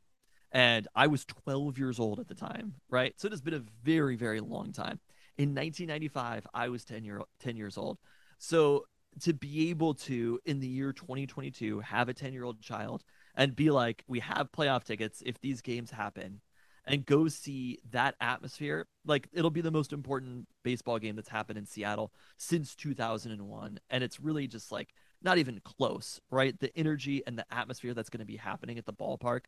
and 0.53 0.87
I 0.95 1.07
was 1.07 1.25
12 1.25 1.77
years 1.79 1.99
old 1.99 2.19
at 2.19 2.27
the 2.27 2.35
time, 2.35 2.75
right? 2.89 3.13
So 3.17 3.25
it 3.25 3.31
has 3.31 3.41
been 3.41 3.55
a 3.55 3.63
very, 3.83 4.15
very 4.15 4.39
long 4.39 4.71
time. 4.71 4.99
In 5.37 5.49
1995, 5.49 6.47
I 6.53 6.69
was 6.69 6.85
10 6.85 7.03
year 7.03 7.21
10 7.39 7.57
years 7.57 7.77
old. 7.77 7.97
So 8.37 8.85
to 9.21 9.33
be 9.33 9.69
able 9.69 9.93
to 9.93 10.39
in 10.45 10.59
the 10.59 10.67
year 10.67 10.93
2022 10.93 11.79
have 11.81 12.07
a 12.07 12.13
10 12.13 12.33
year 12.33 12.43
old 12.43 12.61
child 12.61 13.03
and 13.35 13.55
be 13.55 13.71
like, 13.71 14.03
we 14.07 14.19
have 14.19 14.51
playoff 14.51 14.83
tickets 14.83 15.23
if 15.25 15.39
these 15.41 15.61
games 15.61 15.91
happen, 15.91 16.41
and 16.85 17.05
go 17.05 17.27
see 17.27 17.79
that 17.91 18.15
atmosphere. 18.21 18.85
Like 19.05 19.27
it'll 19.33 19.49
be 19.49 19.61
the 19.61 19.71
most 19.71 19.91
important 19.91 20.47
baseball 20.63 20.99
game 20.99 21.15
that's 21.15 21.29
happened 21.29 21.57
in 21.57 21.65
Seattle 21.65 22.11
since 22.37 22.75
2001, 22.75 23.79
and 23.89 24.03
it's 24.03 24.19
really 24.19 24.47
just 24.47 24.71
like 24.71 24.93
not 25.23 25.37
even 25.37 25.61
close, 25.63 26.19
right? 26.29 26.59
The 26.59 26.77
energy 26.77 27.23
and 27.25 27.37
the 27.37 27.45
atmosphere 27.51 27.93
that's 27.93 28.09
going 28.09 28.19
to 28.19 28.25
be 28.25 28.35
happening 28.35 28.77
at 28.77 28.85
the 28.85 28.93
ballpark. 28.93 29.45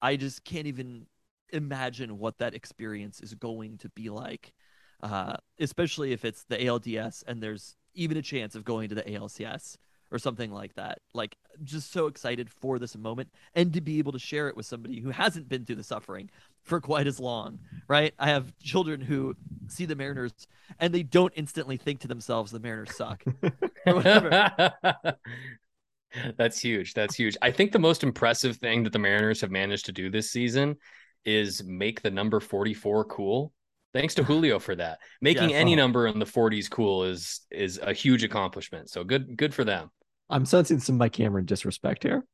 I 0.00 0.16
just 0.16 0.44
can't 0.44 0.66
even 0.66 1.06
imagine 1.52 2.18
what 2.18 2.38
that 2.38 2.54
experience 2.54 3.20
is 3.20 3.34
going 3.34 3.78
to 3.78 3.88
be 3.90 4.10
like, 4.10 4.52
uh, 5.02 5.36
especially 5.58 6.12
if 6.12 6.24
it's 6.24 6.44
the 6.44 6.56
ALDS 6.56 7.24
and 7.26 7.42
there's 7.42 7.76
even 7.94 8.16
a 8.16 8.22
chance 8.22 8.54
of 8.54 8.64
going 8.64 8.88
to 8.88 8.94
the 8.94 9.02
ALCS 9.02 9.76
or 10.12 10.18
something 10.18 10.52
like 10.52 10.74
that. 10.74 10.98
Like, 11.14 11.36
just 11.64 11.90
so 11.90 12.06
excited 12.06 12.50
for 12.50 12.78
this 12.78 12.96
moment 12.96 13.30
and 13.54 13.72
to 13.72 13.80
be 13.80 13.98
able 13.98 14.12
to 14.12 14.18
share 14.18 14.48
it 14.48 14.56
with 14.56 14.66
somebody 14.66 15.00
who 15.00 15.10
hasn't 15.10 15.48
been 15.48 15.64
through 15.64 15.76
the 15.76 15.82
suffering 15.82 16.30
for 16.62 16.80
quite 16.80 17.06
as 17.06 17.18
long, 17.18 17.58
right? 17.88 18.12
I 18.18 18.28
have 18.28 18.56
children 18.58 19.00
who 19.00 19.36
see 19.68 19.84
the 19.84 19.96
Mariners 19.96 20.32
and 20.78 20.92
they 20.92 21.02
don't 21.02 21.32
instantly 21.36 21.76
think 21.76 22.00
to 22.00 22.08
themselves, 22.08 22.52
the 22.52 22.60
Mariners 22.60 22.94
suck. 22.96 23.24
Or 23.86 23.94
whatever. 23.94 24.72
That's 26.36 26.58
huge. 26.58 26.94
That's 26.94 27.14
huge. 27.14 27.36
I 27.42 27.50
think 27.50 27.72
the 27.72 27.78
most 27.78 28.02
impressive 28.02 28.56
thing 28.56 28.84
that 28.84 28.92
the 28.92 28.98
Mariners 28.98 29.40
have 29.40 29.50
managed 29.50 29.86
to 29.86 29.92
do 29.92 30.10
this 30.10 30.30
season 30.30 30.76
is 31.24 31.62
make 31.64 32.02
the 32.02 32.10
number 32.10 32.40
44 32.40 33.04
cool. 33.06 33.52
Thanks 33.92 34.14
to 34.14 34.22
Julio 34.24 34.58
for 34.58 34.76
that. 34.76 34.98
Making 35.20 35.54
any 35.54 35.76
number 35.76 36.06
in 36.06 36.18
the 36.18 36.26
40s 36.26 36.70
cool 36.70 37.04
is 37.04 37.40
is 37.50 37.78
a 37.82 37.92
huge 37.92 38.24
accomplishment. 38.24 38.90
So 38.90 39.04
good 39.04 39.36
good 39.36 39.54
for 39.54 39.64
them. 39.64 39.90
I'm 40.28 40.44
sensing 40.44 40.80
some 40.80 40.98
Mike 40.98 41.12
Cameron 41.12 41.44
disrespect 41.44 42.02
here. 42.02 42.24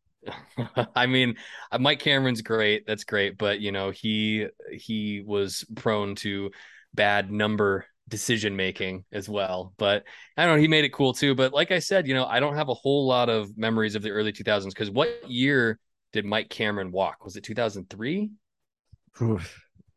I 0.95 1.07
mean, 1.07 1.35
uh, 1.71 1.79
Mike 1.79 1.99
Cameron's 1.99 2.43
great. 2.43 2.87
That's 2.87 3.05
great, 3.05 3.37
but 3.37 3.61
you 3.61 3.73
know, 3.73 3.91
he 3.91 4.47
he 4.73 5.23
was 5.25 5.65
prone 5.75 6.15
to 6.17 6.51
bad 6.95 7.31
number 7.31 7.87
decision 8.13 8.55
making 8.55 9.05
as 9.11 9.27
well. 9.27 9.73
But 9.79 10.05
I 10.37 10.45
don't 10.45 10.57
know, 10.57 10.61
he 10.61 10.69
made 10.69 10.85
it 10.85 10.93
cool 10.93 11.15
too. 11.15 11.35
But 11.35 11.55
like 11.55 11.71
I 11.73 11.79
said, 11.79 12.07
you 12.07 12.13
know, 12.13 12.27
I 12.27 12.41
don't 12.41 12.55
have 12.55 12.69
a 12.69 12.75
whole 12.75 13.07
lot 13.07 13.31
of 13.31 13.57
memories 13.57 13.95
of 13.95 14.03
the 14.03 14.11
early 14.11 14.33
2000s 14.33 14.75
because 14.75 14.91
what 14.91 15.09
year 15.29 15.81
did 16.13 16.27
Mike 16.27 16.51
Cameron 16.51 16.93
walk? 16.93 17.25
Was 17.25 17.37
it 17.37 17.43
2003? 17.43 18.31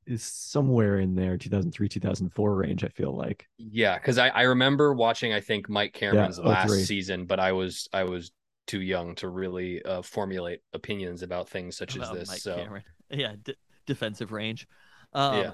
Is 0.07 0.23
somewhere 0.23 0.99
in 0.99 1.13
there, 1.15 1.37
2003, 1.37 1.89
2004 1.89 2.55
range. 2.55 2.85
I 2.85 2.87
feel 2.87 3.13
like. 3.15 3.47
Yeah, 3.57 3.97
because 3.97 4.17
I, 4.17 4.29
I 4.29 4.43
remember 4.43 4.93
watching, 4.93 5.33
I 5.33 5.41
think 5.41 5.67
Mike 5.67 5.93
Cameron's 5.93 6.39
last 6.39 6.85
season, 6.85 7.25
but 7.25 7.39
I 7.39 7.51
was 7.51 7.89
I 7.91 8.03
was 8.03 8.31
too 8.65 8.81
young 8.81 9.15
to 9.15 9.27
really 9.27 9.83
uh, 9.83 10.01
formulate 10.03 10.61
opinions 10.73 11.21
about 11.21 11.49
things 11.49 11.75
such 11.75 11.97
as 11.97 12.03
about 12.03 12.13
this. 12.19 12.29
Mike 12.29 12.39
so 12.39 12.55
Cameron. 12.55 12.83
Yeah, 13.09 13.33
d- 13.43 13.55
defensive 13.85 14.31
range. 14.31 14.67
Um, 15.13 15.35
yeah. 15.35 15.51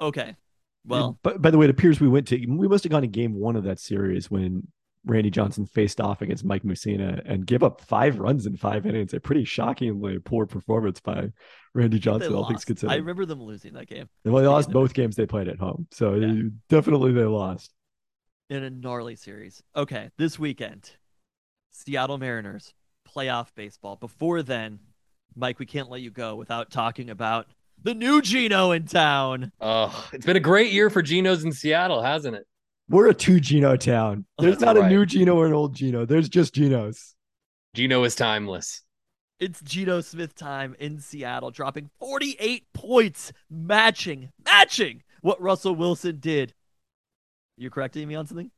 Okay, 0.00 0.36
Well, 0.86 1.18
But 1.22 1.40
by 1.42 1.50
the 1.50 1.58
way, 1.58 1.64
it 1.64 1.70
appears 1.70 2.00
we 2.00 2.08
went 2.08 2.28
to 2.28 2.36
we 2.46 2.68
must 2.68 2.84
have 2.84 2.90
gone 2.90 3.02
to 3.02 3.08
game 3.08 3.34
one 3.34 3.56
of 3.56 3.64
that 3.64 3.78
series 3.80 4.30
when 4.30 4.68
Randy 5.06 5.30
Johnson 5.30 5.66
faced 5.66 6.00
off 6.00 6.22
against 6.22 6.44
Mike 6.44 6.62
Mussina 6.62 7.20
and 7.26 7.46
gave 7.46 7.62
up 7.62 7.80
five 7.82 8.18
runs 8.18 8.46
in 8.46 8.56
five 8.56 8.86
innings. 8.86 9.12
A 9.14 9.20
pretty 9.20 9.44
shockingly 9.44 10.18
poor 10.18 10.46
performance 10.46 11.00
by 11.00 11.30
Randy 11.74 11.98
Johnson, 11.98 12.34
all 12.34 12.46
things 12.48 12.64
considered. 12.64 12.92
I 12.92 12.96
remember 12.96 13.26
them 13.26 13.42
losing 13.42 13.74
that 13.74 13.86
game 13.86 14.08
well, 14.24 14.42
they 14.42 14.48
lost 14.48 14.70
both 14.70 14.94
games 14.94 15.16
they 15.16 15.26
played 15.26 15.48
at 15.48 15.58
home, 15.58 15.86
so 15.90 16.14
Yeah. 16.14 16.48
definitely 16.68 17.12
they 17.12 17.24
lost. 17.24 17.72
in 18.50 18.62
a 18.62 18.70
gnarly 18.70 19.16
series. 19.16 19.62
Okay, 19.74 20.10
this 20.18 20.38
weekend, 20.38 20.90
Seattle 21.70 22.18
Mariners 22.18 22.72
playoff 23.08 23.48
baseball. 23.54 23.96
Before 23.96 24.42
then, 24.42 24.78
Mike, 25.34 25.58
we 25.58 25.66
can't 25.66 25.90
let 25.90 26.00
you 26.02 26.10
go 26.10 26.36
without 26.36 26.70
talking 26.70 27.10
about 27.10 27.46
the 27.82 27.94
new 27.94 28.22
Geno 28.22 28.72
in 28.72 28.86
town. 28.86 29.52
Oh, 29.60 30.08
it's 30.12 30.26
been 30.26 30.36
a 30.36 30.40
great 30.40 30.72
year 30.72 30.90
for 30.90 31.02
Geno's 31.02 31.44
in 31.44 31.52
Seattle, 31.52 32.02
hasn't 32.02 32.36
it? 32.36 32.46
We're 32.88 33.08
a 33.08 33.14
two 33.14 33.40
Geno 33.40 33.76
town. 33.76 34.26
There's 34.38 34.58
That's 34.58 34.64
not 34.64 34.76
a 34.76 34.88
new 34.88 35.06
Geno 35.06 35.36
or 35.36 35.46
an 35.46 35.52
old 35.52 35.74
Geno. 35.74 36.04
There's 36.04 36.28
just 36.28 36.54
Genos. 36.54 37.14
Geno 37.74 38.04
is 38.04 38.14
timeless. 38.14 38.82
It's 39.40 39.60
Geno 39.62 40.00
Smith 40.00 40.34
time 40.34 40.76
in 40.78 41.00
Seattle, 41.00 41.50
dropping 41.50 41.90
48 41.98 42.66
points, 42.72 43.32
matching, 43.50 44.30
matching 44.44 45.02
what 45.22 45.40
Russell 45.40 45.74
Wilson 45.74 46.18
did. 46.20 46.54
You 47.56 47.70
correcting 47.70 48.06
me 48.06 48.14
on 48.14 48.26
something? 48.26 48.50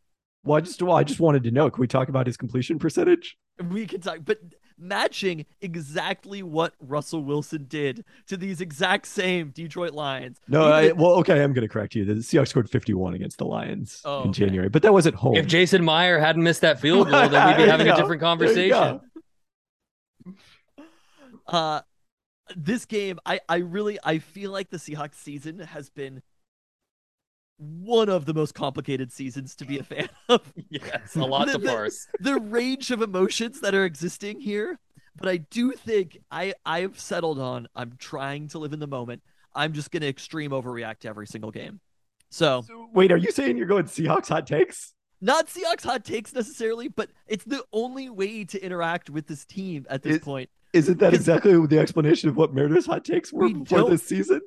Well, 0.44 0.58
I 0.58 0.60
just 0.60 0.82
well, 0.82 0.96
I 0.96 1.02
just 1.02 1.20
wanted 1.20 1.44
to 1.44 1.50
know. 1.50 1.70
Can 1.70 1.80
we 1.80 1.86
talk 1.86 2.08
about 2.08 2.26
his 2.26 2.36
completion 2.36 2.78
percentage? 2.78 3.36
We 3.70 3.86
can 3.86 4.00
talk, 4.00 4.18
but 4.24 4.38
matching 4.78 5.46
exactly 5.60 6.42
what 6.42 6.74
Russell 6.80 7.22
Wilson 7.24 7.64
did 7.68 8.04
to 8.26 8.36
these 8.36 8.60
exact 8.60 9.06
same 9.06 9.50
Detroit 9.50 9.92
Lions. 9.92 10.38
No, 10.48 10.64
I, 10.64 10.92
well, 10.92 11.12
okay, 11.20 11.42
I'm 11.42 11.52
going 11.52 11.66
to 11.66 11.72
correct 11.72 11.94
you. 11.94 12.04
The 12.04 12.14
Seahawks 12.14 12.48
scored 12.48 12.68
51 12.70 13.14
against 13.14 13.38
the 13.38 13.44
Lions 13.46 14.02
Oh, 14.04 14.22
in 14.22 14.30
okay. 14.30 14.44
January, 14.46 14.68
but 14.68 14.82
that 14.82 14.92
was 14.92 15.06
at 15.06 15.14
home. 15.14 15.36
If 15.36 15.46
Jason 15.46 15.84
Myers 15.84 16.22
hadn't 16.22 16.42
missed 16.42 16.60
that 16.60 16.80
field 16.80 17.08
goal, 17.10 17.28
then 17.28 17.48
we'd 17.48 17.64
be 17.64 17.68
having 17.70 17.88
a 17.88 17.96
different 17.96 18.20
There 18.20 18.62
you 18.64 18.70
go. 18.70 18.76
conversation. 18.76 19.00
uh 21.46 21.80
this 22.56 22.84
game 22.84 23.18
i 23.26 23.40
i 23.48 23.56
really 23.56 23.98
i 24.04 24.18
feel 24.18 24.50
like 24.50 24.70
the 24.70 24.76
seahawks 24.76 25.14
season 25.14 25.58
has 25.58 25.90
been 25.90 26.22
one 27.58 28.08
of 28.08 28.26
the 28.26 28.34
most 28.34 28.54
complicated 28.54 29.10
seasons 29.12 29.54
to 29.56 29.64
be 29.64 29.78
a 29.78 29.82
fan 29.82 30.08
of 30.28 30.40
Yes, 30.68 31.16
a 31.16 31.20
lot 31.24 31.46
to 31.46 31.52
The- 31.52 31.58
the- 31.58 31.68
parse. 31.68 32.06
the 32.20 32.38
range 32.38 32.90
of 32.90 33.00
emotions 33.02 33.60
that 33.60 33.74
are 33.74 33.84
existing 33.84 34.40
here 34.40 34.78
but 35.18 35.28
i 35.28 35.38
do 35.38 35.72
think 35.72 36.18
i 36.30 36.52
i've 36.66 37.00
settled 37.00 37.38
on 37.38 37.66
i'm 37.74 37.94
trying 37.98 38.48
to 38.48 38.58
live 38.58 38.72
in 38.74 38.80
the 38.80 38.86
moment 38.86 39.22
i'm 39.54 39.72
just 39.72 39.90
going 39.90 40.02
to 40.02 40.08
extreme 40.08 40.50
overreact 40.50 40.98
to 41.00 41.08
every 41.08 41.26
single 41.26 41.50
game 41.50 41.80
so 42.28 42.62
So, 42.66 42.88
wait, 42.92 43.10
are 43.12 43.16
you 43.16 43.30
saying 43.30 43.56
you're 43.56 43.66
going 43.66 43.84
Seahawks 43.84 44.28
hot 44.28 44.46
takes? 44.46 44.92
not 45.22 45.46
seahawks 45.46 45.84
hot 45.84 46.04
takes 46.04 46.34
necessarily 46.34 46.88
but 46.88 47.08
it's 47.26 47.44
the 47.44 47.64
only 47.72 48.10
way 48.10 48.44
to 48.44 48.62
interact 48.62 49.08
with 49.08 49.26
this 49.28 49.46
team 49.46 49.86
at 49.88 50.02
this 50.02 50.18
point 50.18 50.50
Isn't 50.74 50.98
that 50.98 51.14
exactly 51.14 51.52
the 51.66 51.78
explanation 51.78 52.28
of 52.28 52.36
what 52.36 52.52
Meredith's 52.52 52.84
hot 52.86 53.02
takes 53.04 53.32
were 53.32 53.46
We 53.46 53.54
before 53.54 53.88
this 53.88 54.02
season? 54.02 54.42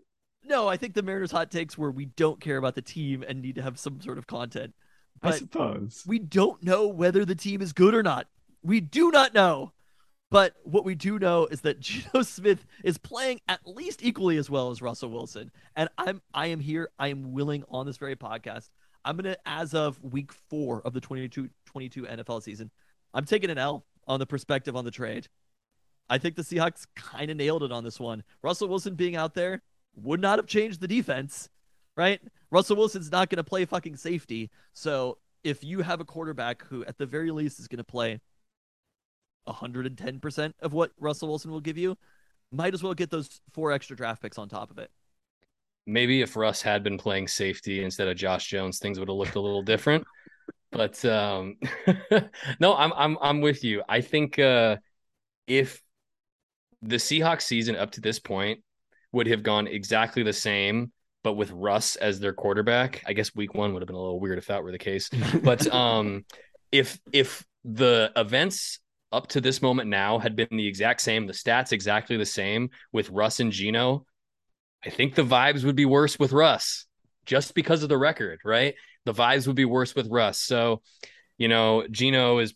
No, 0.50 0.68
I 0.68 0.78
think 0.78 0.96
the 0.96 1.04
Mariners' 1.04 1.32
hot 1.32 1.52
takes 1.52 1.78
were 1.78 1.92
we 1.92 2.06
don't 2.06 2.42
care 2.42 2.58
about 2.58 2.74
the 2.74 2.82
team 2.82 3.24
and 3.26 3.40
need 3.40 3.56
to 3.56 3.62
have 3.62 3.78
some 3.78 4.02
sort 4.02 4.18
of 4.18 4.26
content. 4.26 4.74
I 5.22 5.32
suppose. 5.32 6.04
we 6.08 6.18
don't 6.18 6.64
know 6.64 6.88
whether 6.88 7.24
the 7.24 7.36
team 7.36 7.62
is 7.62 7.72
good 7.72 7.94
or 7.94 8.02
not. 8.02 8.28
We 8.64 8.82
do 8.82 9.12
not 9.12 9.34
know. 9.34 9.74
But 10.32 10.56
what 10.64 10.86
we 10.86 10.96
do 10.96 11.20
know 11.20 11.46
is 11.48 11.62
that 11.62 11.80
Geno 11.80 12.24
Smith 12.24 12.66
is 12.84 12.98
playing 12.98 13.42
at 13.48 13.60
least 13.66 14.04
equally 14.04 14.38
as 14.38 14.50
well 14.50 14.72
as 14.72 14.82
Russell 14.82 15.10
Wilson. 15.10 15.52
And 15.76 15.90
I'm 15.98 16.22
I 16.34 16.48
am 16.48 16.60
here. 16.60 16.90
I 16.98 17.10
am 17.10 17.34
willing 17.34 17.64
on 17.70 17.86
this 17.86 17.98
very 17.98 18.16
podcast. 18.16 18.70
I'm 19.06 19.18
gonna, 19.18 19.38
as 19.46 19.74
of 19.74 20.02
week 20.04 20.32
four 20.32 20.82
of 20.82 20.94
the 20.94 21.02
22 21.02 21.50
22 21.66 22.04
NFL 22.04 22.42
season, 22.44 22.72
I'm 23.14 23.26
taking 23.26 23.50
an 23.50 23.58
L 23.58 23.86
on 24.08 24.20
the 24.20 24.26
perspective 24.26 24.76
on 24.76 24.86
the 24.86 24.92
trade. 24.92 25.28
I 26.10 26.18
think 26.18 26.36
the 26.36 26.42
Seahawks 26.42 26.88
kind 26.96 27.30
of 27.30 27.38
nailed 27.38 27.64
it 27.64 27.72
on 27.72 27.84
this 27.84 28.00
one. 28.00 28.24
Russell 28.42 28.68
Wilson 28.68 28.96
being 28.96 29.16
out 29.16 29.36
there 29.36 29.62
would 29.96 30.22
not 30.22 30.40
have 30.40 30.48
changed 30.48 30.82
the 30.82 30.88
defense, 30.88 31.50
right? 31.96 32.22
Russell 32.52 32.78
Wilson's 32.78 33.12
not 33.12 33.30
going 33.30 33.38
to 33.38 33.44
play 33.44 33.66
fucking 33.66 33.96
safety. 33.96 34.50
So 34.74 35.18
if 35.44 35.64
you 35.64 35.82
have 35.82 36.00
a 36.00 36.06
quarterback 36.06 36.64
who, 36.66 36.84
at 36.86 36.98
the 36.98 37.06
very 37.06 37.32
least, 37.32 37.60
is 37.60 37.68
going 37.68 37.78
to 37.78 37.84
play 37.84 38.20
110% 39.48 40.54
of 40.62 40.74
what 40.74 40.92
Russell 41.00 41.28
Wilson 41.30 41.52
will 41.52 41.60
give 41.60 41.78
you, 41.78 41.98
might 42.52 42.74
as 42.74 42.84
well 42.84 42.94
get 42.94 43.10
those 43.10 43.42
four 43.52 43.72
extra 43.72 43.96
draft 43.96 44.22
picks 44.22 44.38
on 44.38 44.50
top 44.50 44.72
of 44.72 44.78
it. 44.78 44.90
Maybe 45.86 46.22
if 46.22 46.36
Russ 46.36 46.62
had 46.62 46.84
been 46.84 46.98
playing 46.98 47.28
safety 47.28 47.84
instead 47.84 48.08
of 48.08 48.18
Josh 48.18 48.48
Jones, 48.48 48.80
things 48.80 49.00
would 49.00 49.08
have 49.10 49.18
looked 49.18 49.36
a 49.36 49.42
little 49.42 49.64
different. 49.64 50.06
But 50.72 51.04
um 51.06 51.58
no, 52.60 52.76
I'm 52.76 52.94
I'm 52.94 53.18
I'm 53.22 53.42
with 53.42 53.64
you. 53.64 53.82
I 53.90 54.02
think 54.02 54.38
uh 54.38 54.78
if 55.48 55.82
the 56.82 56.98
Seahawks 56.98 57.42
season 57.42 57.76
up 57.76 57.92
to 57.92 58.02
this 58.02 58.20
point 58.20 58.62
would 59.12 59.28
have 59.28 59.44
gone 59.44 59.68
exactly 59.68 60.24
the 60.24 60.34
same, 60.34 60.92
but 61.24 61.34
with 61.34 61.52
Russ 61.52 61.96
as 61.96 62.20
their 62.20 62.34
quarterback, 62.34 63.04
I 63.06 63.14
guess 63.14 63.36
week 63.36 63.54
one 63.54 63.74
would 63.74 63.82
have 63.82 63.88
been 63.88 63.96
a 63.96 64.02
little 64.02 64.20
weird 64.20 64.38
if 64.38 64.48
that 64.48 64.64
were 64.64 64.72
the 64.72 64.78
case. 64.78 65.10
But 65.44 65.68
um 65.74 66.26
if 66.72 67.00
if 67.12 67.46
the 67.66 68.12
events 68.16 68.80
up 69.12 69.28
to 69.28 69.42
this 69.42 69.62
moment 69.62 69.90
now 69.90 70.20
had 70.20 70.36
been 70.36 70.48
the 70.52 70.68
exact 70.68 71.02
same, 71.02 71.26
the 71.26 71.34
stats 71.34 71.72
exactly 71.72 72.18
the 72.18 72.26
same 72.26 72.70
with 72.92 73.10
Russ 73.10 73.40
and 73.40 73.52
Geno, 73.52 74.06
I 74.86 74.90
think 74.90 75.16
the 75.16 75.24
vibes 75.24 75.64
would 75.64 75.76
be 75.76 75.86
worse 75.86 76.18
with 76.20 76.32
Russ 76.32 76.86
just 77.26 77.54
because 77.54 77.84
of 77.84 77.90
the 77.90 77.98
record, 77.98 78.40
right? 78.46 78.76
The 79.06 79.14
vibes 79.14 79.48
would 79.48 79.56
be 79.56 79.66
worse 79.66 79.96
with 79.96 80.08
Russ. 80.08 80.40
So, 80.40 80.82
you 81.38 81.48
know, 81.48 81.86
Geno 81.90 82.40
is 82.40 82.54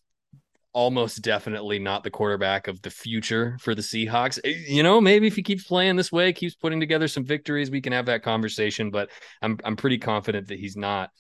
almost 0.74 1.22
definitely 1.22 1.80
not 1.80 2.04
the 2.04 2.10
quarterback 2.10 2.68
of 2.68 2.82
the 2.82 2.90
future 2.90 3.58
for 3.62 3.76
the 3.76 3.82
Seahawks. 3.82 4.40
Eh, 4.44 4.64
You 4.68 4.84
know, 4.84 5.00
maybe 5.00 5.28
if 5.28 5.36
he 5.36 5.44
keeps 5.44 5.64
playing 5.64 5.96
this 5.96 6.12
way, 6.12 6.34
keeps 6.34 6.56
putting 6.56 6.80
together 6.80 7.08
some 7.08 7.26
victories, 7.26 7.72
we 7.72 7.82
can 7.82 7.94
have 7.94 8.08
that 8.08 8.24
conversation, 8.24 8.92
but 8.92 9.10
I'm 9.42 9.60
I'm 9.64 9.76
pretty 9.76 9.98
confident 10.00 10.48
that 10.48 10.60
he's 10.60 10.76
not. 10.76 11.12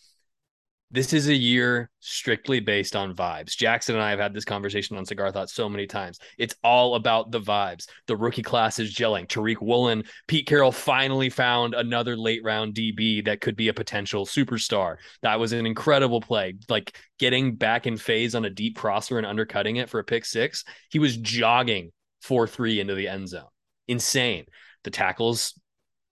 This 0.93 1.11
is 1.11 1.27
a 1.27 1.33
year 1.33 1.89
strictly 2.01 2.59
based 2.59 2.95
on 2.95 3.15
vibes. 3.15 3.57
Jackson 3.57 3.95
and 3.95 4.03
I 4.03 4.11
have 4.11 4.19
had 4.19 4.31
this 4.31 4.45
conversation 4.45 4.95
on 4.95 5.07
Cigar 5.07 5.31
Thoughts 5.31 5.51
so 5.51 5.67
many 5.67 5.87
times. 5.87 6.19
It's 6.37 6.53
all 6.63 6.93
about 6.93 7.31
the 7.31 7.41
vibes. 7.41 7.87
The 8.05 8.15
rookie 8.15 8.43
class 8.43 8.77
is 8.77 8.93
gelling. 8.93 9.27
Tariq 9.27 9.59
Woolen, 9.59 10.03
Pete 10.27 10.45
Carroll 10.45 10.71
finally 10.71 11.31
found 11.31 11.73
another 11.73 12.15
late 12.15 12.43
round 12.43 12.75
DB 12.75 13.25
that 13.25 13.41
could 13.41 13.55
be 13.55 13.69
a 13.69 13.73
potential 13.73 14.27
superstar. 14.27 14.97
That 15.23 15.39
was 15.39 15.51
an 15.51 15.65
incredible 15.65 16.21
play. 16.21 16.53
Like 16.69 16.95
getting 17.17 17.55
back 17.55 17.87
in 17.87 17.97
phase 17.97 18.35
on 18.35 18.45
a 18.45 18.51
deep 18.51 18.77
crosser 18.77 19.17
and 19.17 19.25
undercutting 19.25 19.77
it 19.77 19.89
for 19.89 19.99
a 19.99 20.03
pick 20.03 20.25
six. 20.25 20.63
He 20.91 20.99
was 20.99 21.17
jogging 21.17 21.91
4 22.21 22.47
3 22.47 22.81
into 22.81 22.93
the 22.93 23.07
end 23.07 23.29
zone. 23.29 23.47
Insane. 23.87 24.45
The 24.83 24.91
tackles, 24.91 25.59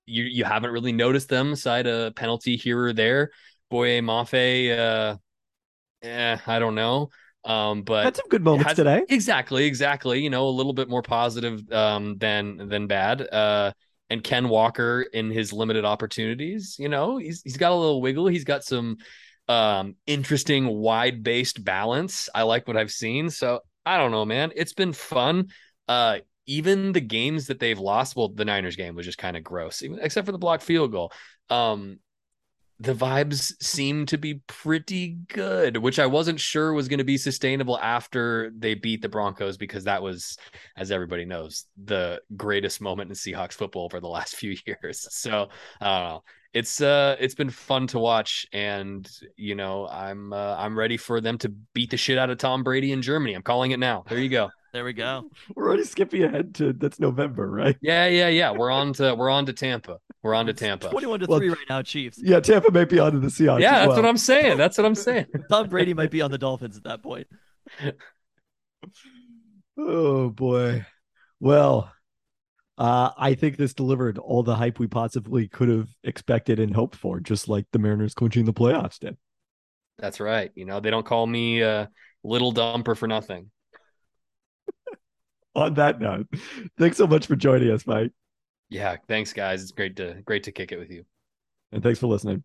you, 0.07 0.23
you 0.23 0.43
haven't 0.43 0.71
really 0.71 0.91
noticed 0.91 1.29
them 1.29 1.51
aside 1.51 1.85
a 1.85 2.11
penalty 2.15 2.57
here 2.57 2.85
or 2.85 2.93
there. 2.93 3.29
Boye 3.71 4.01
Mafe, 4.01 4.77
uh, 4.77 5.17
eh, 6.03 6.38
I 6.45 6.60
don't 6.60 6.75
know. 6.75 7.10
Um, 7.43 7.81
but 7.81 8.03
Had 8.03 8.15
some 8.17 8.27
good 8.29 8.43
moments 8.43 8.67
has- 8.67 8.75
today. 8.75 9.03
Exactly, 9.10 9.65
exactly. 9.65 10.19
You 10.21 10.29
know, 10.29 10.47
a 10.47 10.49
little 10.51 10.73
bit 10.73 10.89
more 10.89 11.01
positive 11.01 11.62
um 11.71 12.17
than 12.19 12.69
than 12.69 12.86
bad. 12.86 13.21
Uh 13.21 13.71
and 14.12 14.23
Ken 14.23 14.49
Walker 14.49 15.01
in 15.13 15.31
his 15.31 15.53
limited 15.53 15.86
opportunities, 15.86 16.75
you 16.77 16.89
know, 16.89 17.17
he's 17.17 17.41
he's 17.41 17.57
got 17.57 17.71
a 17.71 17.75
little 17.75 18.01
wiggle. 18.01 18.27
He's 18.27 18.43
got 18.43 18.63
some 18.63 18.97
um 19.47 19.95
interesting 20.05 20.67
wide-based 20.67 21.63
balance. 21.63 22.29
I 22.36 22.43
like 22.43 22.67
what 22.67 22.77
I've 22.77 22.91
seen. 22.91 23.31
So 23.31 23.62
I 23.86 23.97
don't 23.97 24.12
know, 24.12 24.25
man. 24.25 24.51
It's 24.55 24.73
been 24.73 24.93
fun. 24.93 25.47
Uh 25.88 26.19
even 26.45 26.91
the 26.91 27.01
games 27.01 27.47
that 27.47 27.60
they've 27.60 27.79
lost, 27.79 28.15
well, 28.15 28.27
the 28.29 28.45
Niners 28.45 28.75
game 28.75 28.93
was 28.95 29.05
just 29.05 29.17
kind 29.17 29.38
of 29.38 29.43
gross, 29.43 29.81
even, 29.84 29.99
except 30.01 30.25
for 30.25 30.31
the 30.31 30.38
blocked 30.38 30.63
field 30.63 30.91
goal. 30.91 31.13
Um, 31.49 31.99
the 32.81 32.95
vibes 32.95 33.53
seem 33.61 34.07
to 34.07 34.17
be 34.17 34.41
pretty 34.47 35.19
good, 35.27 35.77
which 35.77 35.99
I 35.99 36.07
wasn't 36.07 36.39
sure 36.39 36.73
was 36.73 36.88
going 36.88 36.97
to 36.97 37.03
be 37.03 37.17
sustainable 37.17 37.77
after 37.77 38.51
they 38.57 38.73
beat 38.73 39.03
the 39.03 39.09
Broncos 39.09 39.55
because 39.55 39.84
that 39.84 40.01
was, 40.01 40.36
as 40.75 40.89
everybody 40.89 41.23
knows, 41.23 41.65
the 41.84 42.21
greatest 42.36 42.82
moment 42.82 43.11
in 43.11 43.15
Seahawks 43.15 43.53
football 43.53 43.88
for 43.88 43.99
the 43.99 44.07
last 44.07 44.36
few 44.41 44.57
years. 44.65 45.07
So 45.11 45.49
I 45.79 45.99
don't 45.99 46.09
know. 46.09 46.23
It's 46.53 46.82
uh 46.82 47.15
it's 47.19 47.36
been 47.36 47.49
fun 47.49 47.88
to 47.88 47.99
watch 47.99 48.45
and 48.51 49.09
you 49.38 49.55
know 49.55 49.88
I'm 49.88 50.34
uh, 50.34 50.55
I'm 50.57 50.77
ready 50.77 50.97
for 50.97 51.21
them 51.21 51.38
to 51.38 51.49
beat 51.73 51.91
the 51.91 51.97
shit 51.97 52.17
out 52.17 52.29
of 52.29 52.39
Tom 52.39 52.63
Brady 52.63 52.91
in 52.91 53.01
Germany. 53.01 53.36
I'm 53.36 53.41
calling 53.41 53.71
it 53.71 53.79
now. 53.79 54.03
There 54.09 54.19
you 54.19 54.27
go. 54.27 54.49
There 54.74 54.86
we 54.86 54.93
go. 54.93 55.30
We're 55.55 55.67
already 55.67 55.84
skipping 55.84 56.24
ahead 56.24 56.55
to 56.55 56.74
that's 56.74 56.99
November, 56.99 57.49
right? 57.49 57.78
Yeah, 57.82 58.07
yeah, 58.07 58.30
yeah. 58.30 58.51
We're 58.51 58.72
on 58.72 58.93
to 58.93 59.15
we're 59.15 59.30
on 59.30 59.45
to 59.47 59.53
Tampa. 59.53 59.97
We're 60.24 60.34
on 60.36 60.45
to 60.45 60.53
Tampa. 60.53 60.89
21 60.89 61.19
to 61.22 61.26
Well, 61.28 61.39
3 61.39 61.49
right 61.49 61.57
now, 61.69 61.82
Chiefs. 61.82 62.19
Yeah, 62.24 62.39
Tampa 62.39 62.72
may 62.72 62.86
be 62.86 62.99
onto 62.99 63.19
the 63.19 63.28
Seahawks. 63.28 63.59
Yeah, 63.61 63.72
as 63.72 63.78
that's 63.80 63.88
well. 63.88 63.95
what 63.97 64.05
I'm 64.05 64.17
saying. 64.17 64.57
That's 64.57 64.78
what 64.78 64.86
I'm 64.86 64.95
saying. 64.95 65.26
Tom 65.49 65.67
Brady 65.67 65.93
might 65.93 66.11
be 66.11 66.22
on 66.22 66.32
the 66.32 66.38
Dolphins 66.38 66.78
at 66.78 66.84
that 66.84 67.01
point. 67.03 67.28
Oh 69.78 70.30
boy. 70.30 70.86
Well, 71.39 71.91
Uh, 72.78 73.11
I 73.17 73.36
think 73.36 73.57
this 73.57 73.74
delivered 73.76 74.17
all 74.17 74.43
the 74.43 74.55
hype 74.55 74.80
we 74.80 74.88
possibly 74.88 75.47
could 75.47 75.69
have 75.69 75.89
expected 76.03 76.59
and 76.59 76.76
hoped 76.76 76.95
for, 76.95 77.19
just 77.19 77.47
like 77.49 77.67
the 77.72 77.80
Mariners 77.80 78.15
clinching 78.15 78.45
the 78.45 78.53
playoffs 78.53 78.99
did. 78.99 79.17
That's 79.99 80.19
right. 80.19 80.51
You 80.55 80.65
know, 80.65 80.80
they 80.80 80.89
don't 80.89 81.05
call 81.05 81.28
me 81.28 81.61
uh, 81.63 81.88
little 82.24 82.53
dumper 82.53 82.97
for 82.97 83.07
nothing. 83.07 83.51
On 85.54 85.74
that 85.74 85.99
note, 85.99 86.28
thanks 86.78 86.97
so 86.97 87.08
much 87.08 87.28
for 87.28 87.36
joining 87.36 87.72
us, 87.72 87.86
Mike. 87.86 88.12
Yeah, 88.70 88.95
thanks 89.08 89.34
guys. 89.34 89.62
It's 89.62 89.72
great 89.72 89.97
to 89.97 90.22
great 90.26 90.43
to 90.43 90.52
kick 90.52 90.72
it 90.72 90.80
with 90.80 90.91
you. 90.91 91.04
And 91.72 91.84
thanks 91.84 91.99
for 91.99 92.08
listening. 92.08 92.43